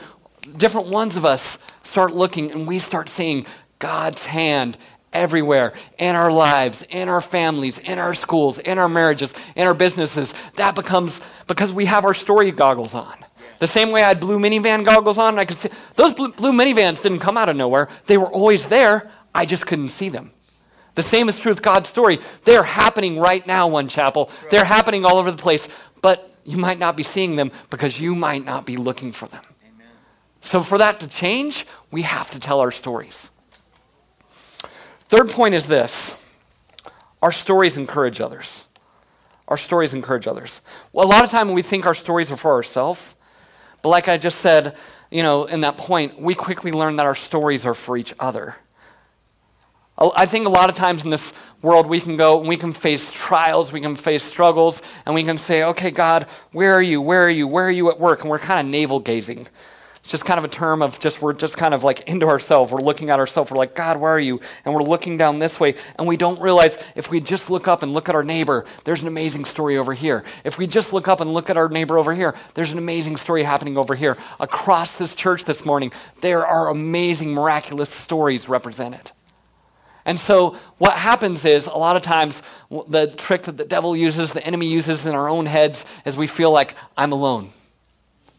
different 0.56 0.88
ones 0.88 1.18
of 1.18 1.26
us 1.26 1.58
start 1.84 2.16
looking 2.16 2.52
and 2.52 2.66
we 2.66 2.80
start 2.80 3.10
seeing 3.10 3.46
God's 3.80 4.28
hand 4.28 4.78
everywhere 5.12 5.74
in 5.98 6.16
our 6.16 6.32
lives, 6.32 6.84
in 6.84 7.10
our 7.10 7.20
families, 7.20 7.80
in 7.80 8.00
our 8.00 8.14
schools, 8.14 8.58
in 8.58 8.78
our 8.78 8.88
marriages, 8.88 9.34
in 9.58 9.68
our 9.68 9.74
businesses. 9.74 10.34
That 10.56 10.74
becomes 10.74 11.20
because 11.48 11.74
we 11.74 11.84
have 11.84 12.06
our 12.06 12.14
story 12.14 12.50
goggles 12.52 12.94
on. 12.94 13.18
The 13.58 13.68
same 13.68 13.92
way 13.92 14.04
I 14.04 14.08
had 14.08 14.22
blue 14.22 14.40
minivan 14.40 14.86
goggles 14.86 15.18
on, 15.18 15.34
and 15.34 15.40
I 15.42 15.44
could 15.44 15.58
see 15.58 15.70
those 15.98 16.14
blue, 16.14 16.32
blue 16.32 16.54
minivans 16.54 17.02
didn't 17.02 17.20
come 17.20 17.36
out 17.36 17.50
of 17.50 17.58
nowhere. 17.58 17.90
They 18.06 18.18
were 18.18 18.32
always 18.32 18.70
there. 18.70 19.12
I 19.36 19.46
just 19.46 19.68
couldn't 19.68 19.90
see 19.90 20.08
them. 20.08 20.32
The 20.96 21.04
same 21.04 21.30
is 21.30 21.40
true 21.40 21.52
with 21.52 21.62
God's 21.62 21.90
story. 21.90 22.20
They're 22.46 22.64
happening 22.64 23.20
right 23.20 23.46
now, 23.46 23.68
One 23.68 23.88
Chapel. 23.88 24.30
They're 24.50 24.66
happening 24.66 25.06
all 25.06 25.18
over 25.18 25.32
the 25.32 25.38
place, 25.38 25.68
but 26.02 26.34
you 26.44 26.58
might 26.58 26.80
not 26.80 26.98
be 26.98 27.04
seeing 27.04 27.36
them 27.36 27.52
because 27.70 28.00
you 28.00 28.16
might 28.16 28.44
not 28.44 28.66
be 28.66 28.76
looking 28.76 29.12
for 29.12 29.28
them. 29.28 29.42
Amen. 29.64 29.88
So, 30.42 30.62
for 30.62 30.78
that 30.78 31.00
to 31.02 31.08
change, 31.08 31.66
we 31.92 32.02
have 32.02 32.30
to 32.32 32.40
tell 32.40 32.60
our 32.60 32.72
stories. 32.72 33.30
Third 35.08 35.30
point 35.30 35.56
is 35.56 35.68
this 35.68 36.14
our 37.22 37.32
stories 37.32 37.78
encourage 37.78 38.22
others. 38.22 38.66
Our 39.48 39.58
stories 39.58 39.94
encourage 39.94 40.28
others. 40.28 40.62
Well, 40.94 41.06
a 41.06 41.10
lot 41.10 41.24
of 41.24 41.32
time 41.32 41.52
we 41.54 41.64
think 41.64 41.86
our 41.86 41.96
stories 41.96 42.30
are 42.30 42.38
for 42.38 42.52
ourselves, 42.52 43.16
but 43.82 43.90
like 43.90 44.08
I 44.08 44.18
just 44.18 44.40
said, 44.40 44.78
you 45.10 45.24
know, 45.24 45.46
in 45.46 45.62
that 45.62 45.76
point, 45.76 46.22
we 46.22 46.36
quickly 46.36 46.72
learn 46.72 46.98
that 46.98 47.08
our 47.08 47.16
stories 47.16 47.66
are 47.66 47.74
for 47.74 47.98
each 47.98 48.14
other. 48.20 48.56
I 50.02 50.26
think 50.26 50.48
a 50.48 50.50
lot 50.50 50.70
of 50.70 50.76
times 50.76 51.04
in 51.04 51.10
this 51.10 51.34
world 51.62 51.86
we 51.86 52.00
can 52.00 52.16
go 52.16 52.40
and 52.40 52.48
we 52.48 52.56
can 52.56 52.72
face 52.72 53.12
trials, 53.12 53.74
we 53.74 53.82
can 53.82 53.98
face 53.98 54.24
struggles, 54.24 54.82
and 55.06 55.14
we 55.14 55.24
can 55.24 55.36
say, 55.38 55.64
okay, 55.64 55.92
God, 55.92 56.26
where 56.54 56.74
are 56.74 56.82
you? 56.82 57.02
Where 57.02 57.26
are 57.26 57.30
you? 57.30 57.48
Where 57.48 57.66
are 57.66 57.72
you 57.72 57.90
at 57.90 58.00
work? 58.00 58.22
And 58.22 58.30
we're 58.30 58.40
kind 58.40 58.66
of 58.66 58.72
navel 58.72 59.00
gazing. 59.02 59.48
It's 59.98 60.08
just 60.10 60.24
kind 60.24 60.38
of 60.38 60.46
a 60.46 60.48
term 60.48 60.82
of 60.82 60.98
just, 61.00 61.22
we're 61.22 61.34
just 61.34 61.58
kind 61.58 61.74
of 61.74 61.84
like 61.84 62.02
into 62.08 62.28
ourselves. 62.28 62.72
We're 62.72 62.80
looking 62.80 63.10
at 63.10 63.20
ourselves. 63.20 63.52
We're 63.52 63.58
like, 63.58 63.76
God, 63.76 63.98
where 63.98 64.14
are 64.14 64.20
you? 64.20 64.40
And 64.64 64.74
we're 64.74 64.84
looking 64.84 65.18
down 65.18 65.40
this 65.40 65.60
way. 65.60 65.76
And 65.98 66.08
we 66.08 66.16
don't 66.16 66.40
realize 66.40 66.78
if 66.96 67.12
we 67.12 67.20
just 67.20 67.50
look 67.50 67.68
up 67.68 67.84
and 67.84 67.94
look 67.94 68.08
at 68.08 68.16
our 68.16 68.24
neighbor, 68.24 68.64
there's 68.86 69.02
an 69.02 69.10
amazing 69.10 69.44
story 69.44 69.78
over 69.78 69.94
here. 69.94 70.24
If 70.46 70.58
we 70.58 70.66
just 70.66 70.94
look 70.94 71.10
up 71.10 71.20
and 71.20 71.30
look 71.30 71.50
at 71.50 71.58
our 71.58 71.68
neighbor 71.68 71.98
over 71.98 72.16
here, 72.16 72.34
there's 72.54 72.72
an 72.72 72.78
amazing 72.78 73.18
story 73.18 73.44
happening 73.44 73.78
over 73.78 73.96
here. 73.96 74.16
Across 74.40 74.96
this 74.96 75.14
church 75.14 75.44
this 75.44 75.66
morning, 75.66 75.92
there 76.22 76.48
are 76.48 76.70
amazing, 76.70 77.34
miraculous 77.34 77.90
stories 77.90 78.48
represented. 78.48 79.12
And 80.10 80.20
so, 80.20 80.58
what 80.80 80.94
happens 80.94 81.46
is 81.46 81.68
a 81.68 81.76
lot 81.76 81.96
of 81.96 82.02
times 82.02 82.42
the 82.88 83.14
trick 83.16 83.44
that 83.44 83.58
the 83.58 83.64
devil 83.64 83.96
uses, 83.96 84.34
the 84.34 84.44
enemy 84.44 84.66
uses 84.66 85.06
in 85.06 85.14
our 85.14 85.30
own 85.30 85.46
heads, 85.46 85.86
is 86.04 86.18
we 86.18 86.26
feel 86.26 86.50
like 86.50 86.74
I'm 86.98 87.12
alone. 87.12 87.52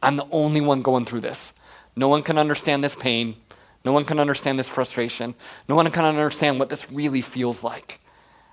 I'm 0.02 0.16
the 0.16 0.26
only 0.32 0.60
one 0.60 0.82
going 0.82 1.04
through 1.04 1.20
this. 1.20 1.52
No 1.94 2.08
one 2.08 2.24
can 2.24 2.38
understand 2.38 2.82
this 2.82 2.96
pain. 2.96 3.36
No 3.84 3.92
one 3.92 4.04
can 4.04 4.18
understand 4.18 4.58
this 4.58 4.66
frustration. 4.66 5.36
No 5.68 5.76
one 5.76 5.88
can 5.92 6.04
understand 6.04 6.58
what 6.58 6.70
this 6.70 6.90
really 6.90 7.20
feels 7.20 7.62
like. 7.62 8.00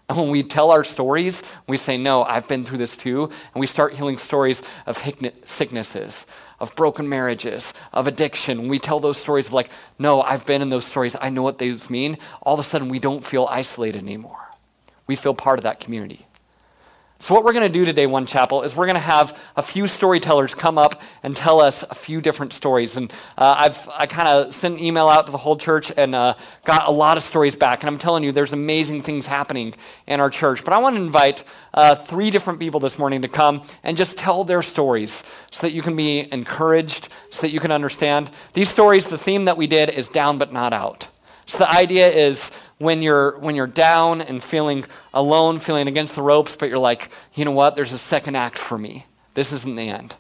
And 0.08 0.16
when 0.16 0.30
we 0.30 0.44
tell 0.44 0.70
our 0.70 0.84
stories, 0.84 1.42
we 1.66 1.76
say, 1.76 1.98
No, 1.98 2.22
I've 2.22 2.48
been 2.48 2.64
through 2.64 2.78
this 2.78 2.96
too. 2.96 3.24
And 3.24 3.60
we 3.60 3.66
start 3.66 3.96
healing 3.96 4.20
stories 4.20 4.62
of 4.86 5.04
sicknesses, 5.44 6.28
of 6.60 6.76
broken 6.76 7.08
marriages, 7.08 7.74
of 7.94 8.08
addiction. 8.08 8.68
We 8.68 8.80
tell 8.80 9.00
those 9.00 9.18
stories 9.18 9.48
of, 9.48 9.54
like, 9.54 9.70
No, 9.98 10.22
I've 10.22 10.46
been 10.46 10.62
in 10.62 10.70
those 10.70 10.86
stories, 10.86 11.16
I 11.20 11.30
know 11.30 11.42
what 11.42 11.58
those 11.58 11.90
mean, 11.90 12.18
all 12.42 12.54
of 12.56 12.60
a 12.60 12.64
sudden 12.64 12.90
we 12.90 13.00
don't 13.00 13.26
feel 13.26 13.48
isolated 13.50 14.04
anymore. 14.04 14.50
We 15.08 15.16
feel 15.16 15.34
part 15.34 15.60
of 15.60 15.64
that 15.64 15.80
community. 15.80 16.27
So, 17.20 17.34
what 17.34 17.44
we're 17.44 17.54
going 17.54 17.64
to 17.64 17.80
do 17.80 17.84
today, 17.84 18.06
One 18.06 18.28
Chapel, 18.28 18.62
is 18.62 18.76
we're 18.76 18.86
going 18.86 18.94
to 18.94 19.00
have 19.00 19.40
a 19.56 19.64
few 19.64 19.88
storytellers 19.88 20.54
come 20.54 20.78
up 20.78 21.02
and 21.24 21.36
tell 21.36 21.60
us 21.60 21.84
a 21.90 21.96
few 21.96 22.22
different 22.22 22.54
stories. 22.54 22.96
And 22.96 23.12
uh, 23.40 23.56
I've 23.58 23.90
I 23.90 24.06
kind 24.06 24.28
of 24.28 24.54
sent 24.54 24.78
an 24.78 24.86
email 24.86 25.10
out 25.10 25.26
to 25.26 25.32
the 25.32 25.40
whole 25.40 25.56
church 25.56 25.92
and 25.98 26.14
uh, 26.14 26.36
got 26.64 26.88
a 26.88 26.92
lot 26.92 27.18
of 27.18 27.24
stories 27.24 27.56
back. 27.56 27.82
And 27.82 27.90
I'm 27.90 27.98
telling 27.98 28.24
you, 28.24 28.32
there's 28.32 28.54
amazing 28.54 29.02
things 29.02 29.26
happening 29.26 29.74
in 30.06 30.20
our 30.20 30.30
church. 30.30 30.64
But 30.64 30.74
I 30.74 30.78
want 30.78 30.96
to 30.96 31.02
invite 31.02 31.44
uh, 31.74 31.96
three 31.96 32.30
different 32.30 32.60
people 32.60 32.80
this 32.80 33.00
morning 33.00 33.24
to 33.24 33.28
come 33.28 33.64
and 33.82 33.98
just 33.98 34.16
tell 34.16 34.44
their 34.44 34.62
stories 34.62 35.24
so 35.50 35.66
that 35.66 35.74
you 35.74 35.82
can 35.82 35.96
be 35.96 36.32
encouraged, 36.32 37.10
so 37.32 37.42
that 37.42 37.50
you 37.50 37.60
can 37.60 37.72
understand. 37.72 38.30
These 38.54 38.70
stories, 38.70 39.08
the 39.08 39.18
theme 39.18 39.46
that 39.46 39.58
we 39.58 39.66
did 39.66 39.90
is 39.90 40.08
down 40.10 40.38
but 40.38 40.54
not 40.54 40.72
out. 40.72 41.08
So 41.48 41.60
the 41.60 41.74
idea 41.74 42.10
is 42.10 42.52
when 42.80 43.02
you're 43.02 43.38
when 43.40 43.56
you're 43.56 43.68
down 43.68 44.22
and 44.22 44.44
feeling 44.44 44.86
alone, 45.14 45.60
feeling 45.60 45.88
against 45.88 46.16
the 46.16 46.22
ropes, 46.22 46.56
but 46.56 46.70
you're 46.70 46.78
like, 46.78 47.10
you 47.34 47.46
know 47.46 47.52
what? 47.52 47.76
There's 47.76 47.92
a 47.92 47.98
second 47.98 48.36
act 48.36 48.58
for 48.58 48.78
me. 48.78 49.06
This 49.34 49.52
isn't 49.52 49.76
the 49.76 49.90
end. 49.90 50.16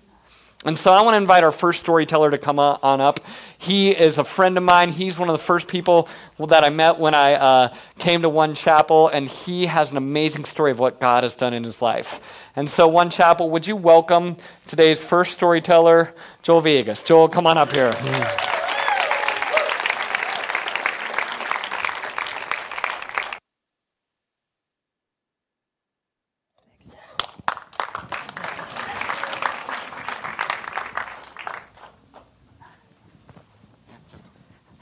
And 0.65 0.77
so 0.77 0.91
I 0.91 1.01
want 1.01 1.13
to 1.13 1.17
invite 1.17 1.43
our 1.43 1.51
first 1.51 1.79
storyteller 1.79 2.31
to 2.31 2.37
come 2.37 2.57
on 2.57 2.99
up. 2.99 3.19
He 3.59 3.91
is 3.91 4.17
a 4.17 4.23
friend 4.23 4.57
of 4.57 4.63
mine. 4.63 4.91
He's 4.91 5.17
one 5.17 5.29
of 5.29 5.33
the 5.33 5.43
first 5.43 5.67
people 5.67 6.09
that 6.39 6.63
I 6.63 6.71
met 6.71 6.97
when 6.97 7.13
I 7.13 7.35
uh, 7.35 7.75
came 7.99 8.23
to 8.23 8.29
One 8.29 8.55
Chapel, 8.55 9.07
and 9.07 9.29
he 9.29 9.67
has 9.67 9.91
an 9.91 9.97
amazing 9.97 10.45
story 10.45 10.71
of 10.71 10.79
what 10.79 10.99
God 10.99 11.21
has 11.21 11.35
done 11.35 11.53
in 11.53 11.63
his 11.63 11.79
life. 11.79 12.19
And 12.55 12.67
so, 12.67 12.87
One 12.87 13.11
Chapel, 13.11 13.51
would 13.51 13.67
you 13.67 13.75
welcome 13.75 14.35
today's 14.67 14.99
first 14.99 15.33
storyteller, 15.33 16.15
Joel 16.41 16.63
Villegas? 16.63 17.05
Joel, 17.05 17.29
come 17.29 17.45
on 17.45 17.59
up 17.59 17.71
here. 17.71 17.93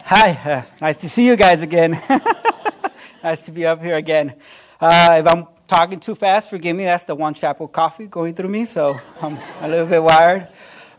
Hi, 0.07 0.33
uh, 0.45 0.61
nice 0.79 0.97
to 0.97 1.09
see 1.09 1.25
you 1.25 1.35
guys 1.35 1.63
again. 1.63 1.99
nice 3.23 3.41
to 3.45 3.51
be 3.51 3.65
up 3.65 3.81
here 3.81 3.95
again. 3.95 4.35
Uh, 4.79 5.17
if 5.19 5.25
I'm 5.25 5.47
talking 5.67 5.99
too 5.99 6.13
fast, 6.13 6.47
forgive 6.47 6.75
me. 6.75 6.83
That's 6.83 7.05
the 7.05 7.15
one 7.15 7.33
chapel 7.33 7.67
coffee 7.67 8.05
going 8.05 8.35
through 8.35 8.49
me, 8.49 8.65
so 8.65 8.99
I'm 9.19 9.39
a 9.61 9.67
little 9.67 9.87
bit 9.87 10.03
wired. 10.03 10.47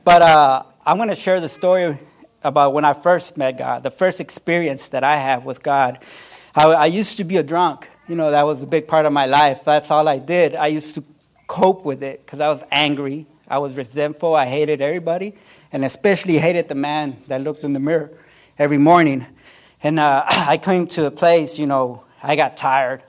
But 0.02 0.22
uh, 0.22 0.64
I'm 0.84 0.96
going 0.96 1.10
to 1.10 1.14
share 1.14 1.40
the 1.40 1.48
story 1.48 2.00
about 2.42 2.72
when 2.72 2.84
I 2.84 2.94
first 2.94 3.36
met 3.36 3.58
God, 3.58 3.84
the 3.84 3.92
first 3.92 4.18
experience 4.18 4.88
that 4.88 5.04
I 5.04 5.18
had 5.18 5.44
with 5.44 5.62
God. 5.62 6.00
I, 6.56 6.64
I 6.64 6.86
used 6.86 7.16
to 7.18 7.22
be 7.22 7.36
a 7.36 7.44
drunk. 7.44 7.88
You 8.08 8.16
know, 8.16 8.32
that 8.32 8.42
was 8.42 8.60
a 8.64 8.66
big 8.66 8.88
part 8.88 9.06
of 9.06 9.12
my 9.12 9.26
life. 9.26 9.62
That's 9.62 9.88
all 9.92 10.08
I 10.08 10.18
did. 10.18 10.56
I 10.56 10.66
used 10.66 10.96
to 10.96 11.04
cope 11.46 11.84
with 11.84 12.02
it 12.02 12.26
because 12.26 12.40
I 12.40 12.48
was 12.48 12.64
angry. 12.72 13.26
I 13.46 13.58
was 13.58 13.76
resentful. 13.76 14.34
I 14.34 14.46
hated 14.46 14.80
everybody, 14.80 15.34
and 15.70 15.84
especially 15.84 16.38
hated 16.38 16.68
the 16.68 16.74
man 16.74 17.18
that 17.28 17.40
looked 17.40 17.62
in 17.62 17.72
the 17.72 17.78
mirror 17.78 18.10
every 18.58 18.78
morning. 18.78 19.26
And 19.82 19.98
uh, 19.98 20.24
I 20.28 20.58
came 20.58 20.86
to 20.88 21.06
a 21.06 21.10
place, 21.10 21.58
you 21.58 21.66
know, 21.66 22.04
I 22.22 22.36
got 22.36 22.56
tired. 22.56 23.02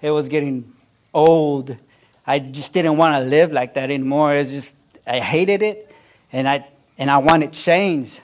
It 0.00 0.10
was 0.10 0.28
getting 0.28 0.72
old. 1.12 1.76
I 2.26 2.38
just 2.38 2.72
didn't 2.72 2.96
want 2.96 3.22
to 3.22 3.28
live 3.28 3.52
like 3.52 3.74
that 3.74 3.90
anymore. 3.90 4.34
It 4.34 4.48
just, 4.48 4.76
I 5.06 5.20
hated 5.20 5.62
it, 5.62 5.94
and 6.32 6.48
I, 6.48 6.66
and 6.98 7.10
I 7.10 7.18
wanted 7.18 7.52
change. 7.52 8.20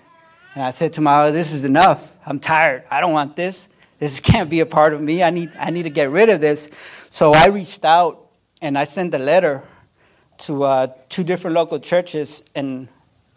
And 0.54 0.64
I 0.64 0.70
said 0.70 0.94
to 0.94 1.00
my 1.00 1.30
this 1.30 1.52
is 1.52 1.64
enough. 1.64 2.12
I'm 2.26 2.38
tired. 2.38 2.84
I 2.90 3.00
don't 3.00 3.12
want 3.12 3.36
this. 3.36 3.68
This 3.98 4.20
can't 4.32 4.50
be 4.50 4.60
a 4.60 4.66
part 4.66 4.92
of 4.92 5.00
me. 5.00 5.22
I 5.22 5.30
need, 5.30 5.50
I 5.58 5.70
need 5.70 5.84
to 5.84 5.90
get 5.90 6.10
rid 6.10 6.28
of 6.28 6.40
this. 6.40 6.68
So 7.10 7.32
I 7.32 7.46
reached 7.46 7.84
out 7.84 8.28
and 8.60 8.76
I 8.76 8.84
sent 8.84 9.14
a 9.14 9.18
letter 9.18 9.62
to 10.38 10.64
uh, 10.64 10.86
two 11.08 11.24
different 11.24 11.54
local 11.54 11.78
churches. 11.78 12.42
And, 12.54 12.88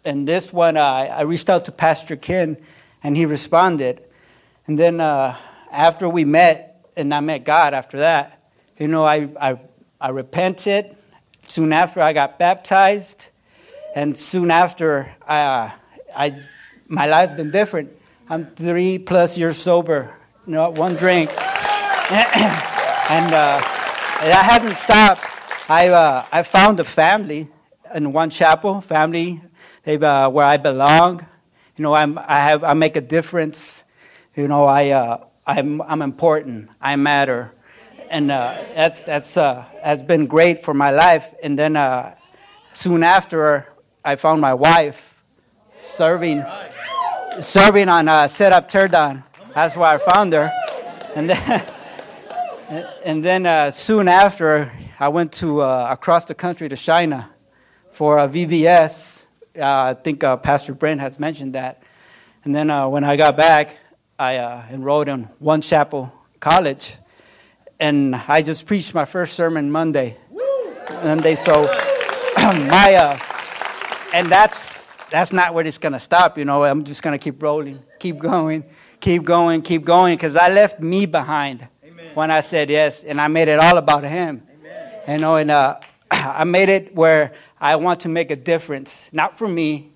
and 0.04 0.26
this 0.26 0.52
one, 0.52 0.76
uh, 0.76 0.82
I 0.82 1.22
reached 1.22 1.48
out 1.48 1.66
to 1.66 1.72
Pastor 1.72 2.16
Ken 2.16 2.56
and 3.06 3.16
he 3.16 3.24
responded. 3.24 4.02
And 4.66 4.76
then 4.76 5.00
uh, 5.00 5.36
after 5.70 6.08
we 6.08 6.24
met, 6.24 6.90
and 6.96 7.14
I 7.14 7.20
met 7.20 7.44
God 7.44 7.72
after 7.72 7.98
that, 7.98 8.50
you 8.78 8.88
know, 8.88 9.04
I, 9.04 9.28
I, 9.40 9.60
I 10.00 10.08
repented. 10.08 10.96
Soon 11.46 11.72
after, 11.72 12.00
I 12.00 12.12
got 12.12 12.36
baptized. 12.36 13.28
And 13.94 14.16
soon 14.16 14.50
after, 14.50 15.14
I, 15.24 15.40
uh, 15.40 15.70
I, 16.16 16.42
my 16.88 17.06
life's 17.06 17.34
been 17.34 17.52
different. 17.52 17.92
I'm 18.28 18.46
three 18.56 18.98
plus 18.98 19.38
years 19.38 19.56
sober, 19.56 20.12
know, 20.44 20.70
one 20.70 20.96
drink. 20.96 21.30
and 22.10 23.30
uh, 23.32 23.60
that 24.20 24.48
hasn't 24.50 24.76
stopped. 24.78 25.22
I, 25.70 25.90
uh, 25.90 26.26
I 26.32 26.42
found 26.42 26.80
a 26.80 26.84
family 26.84 27.46
in 27.94 28.12
one 28.12 28.30
chapel, 28.30 28.80
family 28.80 29.42
uh, 29.86 30.28
where 30.28 30.44
I 30.44 30.56
belong. 30.56 31.24
You 31.76 31.82
know, 31.82 31.92
I'm, 31.92 32.18
I, 32.18 32.40
have, 32.40 32.64
I 32.64 32.72
make 32.72 32.96
a 32.96 33.02
difference. 33.02 33.84
You 34.34 34.48
know, 34.48 34.64
I, 34.64 34.90
uh, 34.90 35.24
I'm, 35.46 35.82
I'm 35.82 36.00
important. 36.00 36.70
I 36.80 36.96
matter. 36.96 37.52
And 38.08 38.30
uh, 38.30 38.56
that's, 38.74 39.04
that's 39.04 39.36
uh, 39.36 39.62
has 39.82 40.02
been 40.02 40.26
great 40.26 40.64
for 40.64 40.72
my 40.72 40.90
life. 40.90 41.34
And 41.42 41.58
then 41.58 41.76
uh, 41.76 42.14
soon 42.72 43.02
after, 43.02 43.66
I 44.02 44.16
found 44.16 44.40
my 44.40 44.54
wife 44.54 45.22
serving, 45.76 46.44
serving 47.40 47.90
on 47.90 48.08
uh, 48.08 48.26
Set 48.28 48.54
Up 48.54 48.70
Teardown. 48.70 49.22
That's 49.54 49.76
where 49.76 49.88
I 49.88 49.98
found 49.98 50.32
her. 50.32 50.50
And 51.14 51.28
then, 51.28 51.66
and 53.04 53.22
then 53.22 53.44
uh, 53.44 53.70
soon 53.70 54.08
after, 54.08 54.72
I 54.98 55.08
went 55.08 55.30
to 55.34 55.60
uh, 55.60 55.88
across 55.90 56.24
the 56.24 56.34
country 56.34 56.70
to 56.70 56.76
China 56.76 57.28
for 57.92 58.18
a 58.18 58.26
VBS 58.26 59.15
I 59.60 59.94
think 59.94 60.22
uh, 60.22 60.36
Pastor 60.36 60.74
Brent 60.74 61.00
has 61.00 61.18
mentioned 61.18 61.54
that. 61.54 61.82
And 62.44 62.54
then 62.54 62.70
uh, 62.70 62.88
when 62.88 63.04
I 63.04 63.16
got 63.16 63.36
back, 63.36 63.76
I 64.18 64.36
uh, 64.36 64.64
enrolled 64.70 65.08
in 65.08 65.24
One 65.38 65.60
Chapel 65.60 66.12
College, 66.40 66.94
and 67.78 68.14
I 68.14 68.40
just 68.40 68.66
preached 68.66 68.94
my 68.94 69.04
first 69.04 69.34
sermon 69.34 69.70
Monday. 69.70 70.16
Monday, 71.02 71.34
so 71.34 71.64
my 72.36 72.94
uh, 72.94 73.18
and 74.14 74.30
that's 74.30 74.92
that's 75.10 75.32
not 75.32 75.52
where 75.52 75.66
it's 75.66 75.78
gonna 75.78 76.00
stop. 76.00 76.38
You 76.38 76.44
know, 76.44 76.64
I'm 76.64 76.84
just 76.84 77.02
gonna 77.02 77.18
keep 77.18 77.42
rolling, 77.42 77.82
keep 77.98 78.18
going, 78.18 78.64
keep 79.00 79.24
going, 79.24 79.62
keep 79.62 79.84
going, 79.84 80.16
because 80.16 80.36
I 80.36 80.48
left 80.48 80.80
me 80.80 81.04
behind 81.04 81.66
Amen. 81.84 82.14
when 82.14 82.30
I 82.30 82.40
said 82.40 82.70
yes, 82.70 83.04
and 83.04 83.20
I 83.20 83.28
made 83.28 83.48
it 83.48 83.58
all 83.58 83.76
about 83.76 84.04
Him. 84.04 84.46
Amen. 84.60 85.00
You 85.08 85.18
know, 85.18 85.36
and 85.36 85.50
uh, 85.50 85.80
I 86.10 86.44
made 86.44 86.68
it 86.68 86.94
where 86.94 87.34
I 87.60 87.76
want 87.76 88.00
to 88.00 88.08
make 88.08 88.30
a 88.30 88.36
difference, 88.36 89.10
not 89.12 89.38
for 89.38 89.48
me, 89.48 89.90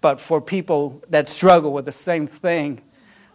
but 0.00 0.20
for 0.20 0.40
people 0.40 1.02
that 1.10 1.28
struggle 1.28 1.72
with 1.72 1.84
the 1.84 1.92
same 1.92 2.26
thing. 2.26 2.82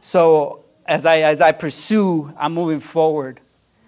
So 0.01 0.65
as 0.85 1.05
I, 1.05 1.19
as 1.21 1.41
I 1.41 1.51
pursue, 1.51 2.33
I'm 2.37 2.53
moving 2.53 2.79
forward. 2.79 3.39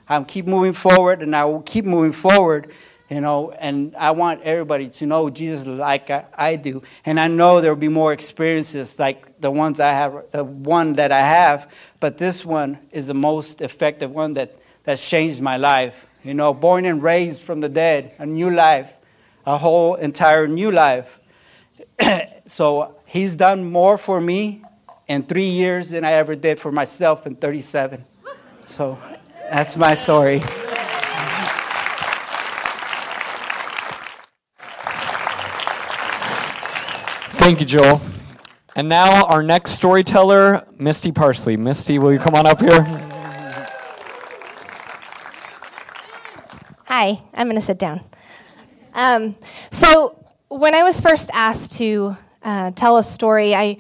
I'm 0.07 0.25
keep 0.25 0.45
moving 0.45 0.73
forward, 0.73 1.21
and 1.21 1.35
I 1.35 1.45
will 1.45 1.61
keep 1.61 1.85
moving 1.85 2.11
forward, 2.11 2.71
you 3.09 3.21
know, 3.21 3.51
and 3.51 3.95
I 3.95 4.11
want 4.11 4.41
everybody 4.41 4.89
to 4.89 5.05
know 5.05 5.29
Jesus 5.29 5.65
like 5.65 6.09
I, 6.09 6.25
I 6.35 6.55
do. 6.57 6.83
And 7.05 7.19
I 7.19 7.27
know 7.27 7.61
there 7.61 7.71
will 7.71 7.79
be 7.79 7.87
more 7.87 8.13
experiences 8.13 8.99
like 8.99 9.39
the 9.39 9.49
ones 9.49 9.79
I 9.79 9.91
have, 9.91 10.25
the 10.31 10.43
one 10.43 10.93
that 10.93 11.11
I 11.11 11.21
have, 11.21 11.71
but 11.99 12.17
this 12.17 12.45
one 12.45 12.77
is 12.91 13.07
the 13.07 13.13
most 13.13 13.61
effective 13.61 14.11
one 14.11 14.33
that, 14.33 14.59
that's 14.83 15.07
changed 15.07 15.41
my 15.41 15.57
life. 15.57 16.07
You 16.23 16.33
know, 16.33 16.53
born 16.53 16.85
and 16.85 17.01
raised 17.01 17.41
from 17.41 17.61
the 17.61 17.69
dead, 17.69 18.13
a 18.19 18.25
new 18.25 18.49
life, 18.49 18.93
a 19.45 19.57
whole 19.57 19.95
entire 19.95 20.47
new 20.47 20.71
life. 20.71 21.19
so 22.45 22.95
He's 23.11 23.35
done 23.35 23.69
more 23.69 23.97
for 23.97 24.21
me 24.21 24.63
in 25.05 25.23
three 25.23 25.49
years 25.49 25.89
than 25.89 26.05
I 26.05 26.13
ever 26.13 26.33
did 26.33 26.61
for 26.61 26.71
myself 26.71 27.27
in 27.27 27.35
37. 27.35 28.05
So 28.67 28.97
that's 29.49 29.75
my 29.75 29.95
story. 29.95 30.39
Thank 37.35 37.59
you, 37.59 37.65
Joel. 37.65 37.99
And 38.77 38.87
now 38.87 39.25
our 39.25 39.43
next 39.43 39.71
storyteller, 39.71 40.65
Misty 40.79 41.11
Parsley. 41.11 41.57
Misty, 41.57 41.99
will 41.99 42.13
you 42.13 42.19
come 42.19 42.35
on 42.35 42.45
up 42.45 42.61
here? 42.61 42.81
Hi, 46.85 47.21
I'm 47.33 47.47
going 47.47 47.59
to 47.59 47.61
sit 47.61 47.77
down. 47.77 48.05
Um, 48.93 49.35
so, 49.69 50.17
when 50.49 50.75
I 50.75 50.83
was 50.83 50.99
first 50.99 51.29
asked 51.33 51.73
to 51.77 52.17
uh, 52.43 52.71
tell 52.71 52.97
a 52.97 53.03
story, 53.03 53.55
I, 53.55 53.77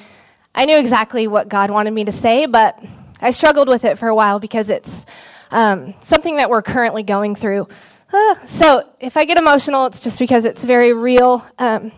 I 0.55 0.65
knew 0.65 0.77
exactly 0.77 1.27
what 1.27 1.49
God 1.49 1.69
wanted 1.69 1.91
me 1.91 2.05
to 2.05 2.11
say, 2.11 2.45
but 2.45 2.81
I 3.19 3.31
struggled 3.31 3.67
with 3.67 3.83
it 3.83 3.99
for 3.99 4.07
a 4.07 4.15
while 4.15 4.39
because 4.39 4.69
it's 4.69 5.05
um, 5.51 5.93
something 5.99 6.37
that 6.37 6.49
we're 6.49 6.61
currently 6.61 7.03
going 7.03 7.35
through. 7.35 7.67
Uh, 8.13 8.35
so, 8.45 8.89
if 8.99 9.17
I 9.17 9.25
get 9.25 9.37
emotional, 9.37 9.85
it's 9.85 9.99
just 9.99 10.17
because 10.19 10.45
it's 10.45 10.63
very 10.63 10.93
real 10.93 11.45
um, 11.59 11.91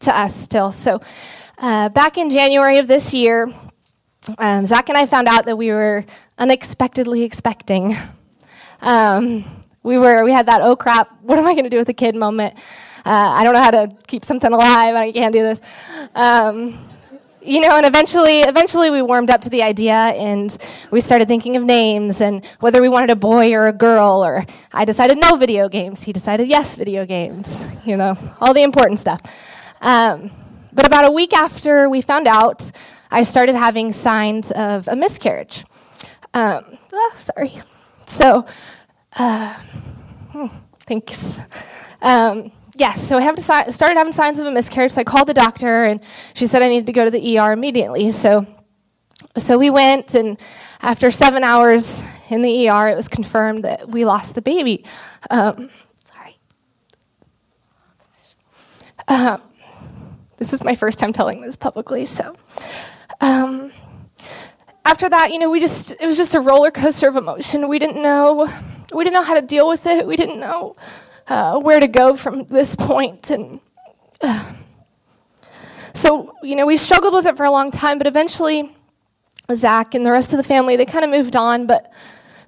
to 0.00 0.16
us 0.16 0.34
still. 0.34 0.70
So, 0.70 1.00
uh, 1.58 1.88
back 1.88 2.18
in 2.18 2.30
January 2.30 2.78
of 2.78 2.86
this 2.86 3.12
year, 3.12 3.52
um, 4.38 4.64
Zach 4.64 4.88
and 4.88 4.96
I 4.96 5.06
found 5.06 5.28
out 5.28 5.46
that 5.46 5.56
we 5.56 5.70
were 5.70 6.04
unexpectedly 6.38 7.22
expecting. 7.22 7.96
Um, 8.82 9.59
we 9.82 9.98
were 9.98 10.24
we 10.24 10.32
had 10.32 10.46
that 10.46 10.60
oh 10.62 10.76
crap, 10.76 11.10
what 11.22 11.38
am 11.38 11.46
I 11.46 11.52
going 11.52 11.64
to 11.64 11.70
do 11.70 11.78
with 11.78 11.88
a 11.88 11.94
kid 11.94 12.14
moment. 12.14 12.54
Uh, 13.04 13.32
I 13.32 13.44
don't 13.44 13.54
know 13.54 13.62
how 13.62 13.70
to 13.70 13.96
keep 14.06 14.24
something 14.24 14.52
alive. 14.52 14.94
I 14.94 15.10
can't 15.12 15.32
do 15.32 15.42
this. 15.42 15.60
Um, 16.14 16.86
you 17.42 17.60
know, 17.60 17.76
and 17.76 17.86
eventually, 17.86 18.40
eventually 18.40 18.90
we 18.90 19.00
warmed 19.00 19.30
up 19.30 19.40
to 19.42 19.48
the 19.48 19.62
idea 19.62 19.94
and 19.94 20.54
we 20.90 21.00
started 21.00 21.26
thinking 21.26 21.56
of 21.56 21.64
names 21.64 22.20
and 22.20 22.44
whether 22.60 22.82
we 22.82 22.88
wanted 22.88 23.10
a 23.10 23.16
boy 23.16 23.54
or 23.54 23.68
a 23.68 23.72
girl, 23.72 24.22
or 24.22 24.44
I 24.72 24.84
decided 24.84 25.18
no 25.18 25.36
video 25.36 25.68
games. 25.68 26.02
He 26.02 26.12
decided 26.12 26.48
yes, 26.48 26.76
video 26.76 27.06
games. 27.06 27.66
You 27.86 27.96
know, 27.96 28.18
all 28.40 28.52
the 28.52 28.62
important 28.62 28.98
stuff. 28.98 29.22
Um, 29.80 30.30
but 30.72 30.86
about 30.86 31.08
a 31.08 31.10
week 31.10 31.32
after 31.32 31.88
we 31.88 32.02
found 32.02 32.28
out, 32.28 32.70
I 33.10 33.22
started 33.22 33.54
having 33.54 33.92
signs 33.92 34.50
of 34.50 34.86
a 34.86 34.94
miscarriage. 34.94 35.64
Um, 36.34 36.78
oh, 36.92 37.14
sorry. 37.16 37.62
So, 38.06 38.44
uh, 39.16 39.54
hmm, 40.30 40.46
thanks. 40.86 41.40
Um, 42.02 42.52
yes, 42.74 42.76
yeah, 42.76 42.92
so 42.92 43.18
I 43.18 43.22
have 43.22 43.36
to, 43.36 43.42
started 43.42 43.96
having 43.96 44.12
signs 44.12 44.38
of 44.38 44.46
a 44.46 44.52
miscarriage. 44.52 44.92
So 44.92 45.00
I 45.00 45.04
called 45.04 45.28
the 45.28 45.34
doctor, 45.34 45.84
and 45.84 46.00
she 46.34 46.46
said 46.46 46.62
I 46.62 46.68
needed 46.68 46.86
to 46.86 46.92
go 46.92 47.04
to 47.04 47.10
the 47.10 47.38
ER 47.38 47.52
immediately. 47.52 48.10
So, 48.10 48.46
so 49.36 49.58
we 49.58 49.70
went, 49.70 50.14
and 50.14 50.40
after 50.80 51.10
seven 51.10 51.44
hours 51.44 52.02
in 52.30 52.42
the 52.42 52.68
ER, 52.68 52.88
it 52.88 52.96
was 52.96 53.08
confirmed 53.08 53.64
that 53.64 53.88
we 53.88 54.04
lost 54.04 54.34
the 54.34 54.42
baby. 54.42 54.84
Um, 55.30 55.70
sorry. 56.04 56.36
Uh, 59.08 59.38
this 60.36 60.52
is 60.52 60.64
my 60.64 60.74
first 60.74 60.98
time 60.98 61.12
telling 61.12 61.40
this 61.42 61.56
publicly, 61.56 62.06
so. 62.06 62.34
Um, 63.20 63.72
after 64.84 65.08
that, 65.08 65.32
you 65.32 65.38
know, 65.38 65.50
we 65.50 65.60
just, 65.60 65.92
it 66.00 66.06
was 66.06 66.16
just 66.16 66.34
a 66.34 66.40
roller 66.40 66.70
coaster 66.70 67.08
of 67.08 67.16
emotion. 67.16 67.68
We 67.68 67.78
didn't 67.78 68.02
know, 68.02 68.48
we 68.92 69.04
didn't 69.04 69.14
know 69.14 69.22
how 69.22 69.34
to 69.34 69.42
deal 69.42 69.68
with 69.68 69.86
it. 69.86 70.06
We 70.06 70.16
didn't 70.16 70.40
know 70.40 70.76
uh, 71.28 71.58
where 71.60 71.80
to 71.80 71.88
go 71.88 72.16
from 72.16 72.44
this 72.44 72.74
point. 72.76 73.30
And 73.30 73.60
uh, 74.20 74.52
so, 75.94 76.34
you 76.42 76.56
know, 76.56 76.66
we 76.66 76.76
struggled 76.76 77.14
with 77.14 77.26
it 77.26 77.36
for 77.36 77.44
a 77.44 77.50
long 77.50 77.70
time, 77.70 77.98
but 77.98 78.06
eventually, 78.06 78.74
Zach 79.52 79.94
and 79.94 80.04
the 80.04 80.10
rest 80.10 80.32
of 80.32 80.36
the 80.36 80.42
family, 80.42 80.76
they 80.76 80.86
kind 80.86 81.04
of 81.04 81.10
moved 81.10 81.36
on, 81.36 81.66
but 81.66 81.92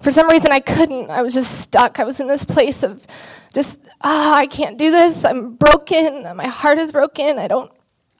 for 0.00 0.10
some 0.10 0.28
reason 0.28 0.52
I 0.52 0.60
couldn't. 0.60 1.10
I 1.10 1.22
was 1.22 1.34
just 1.34 1.60
stuck. 1.60 2.00
I 2.00 2.04
was 2.04 2.20
in 2.20 2.26
this 2.26 2.44
place 2.44 2.82
of 2.82 3.06
just, 3.54 3.80
ah, 4.02 4.32
oh, 4.32 4.34
I 4.34 4.46
can't 4.46 4.76
do 4.76 4.90
this. 4.90 5.24
I'm 5.24 5.54
broken. 5.54 6.24
My 6.36 6.48
heart 6.48 6.78
is 6.78 6.92
broken. 6.92 7.38
I 7.38 7.48
don't 7.48 7.70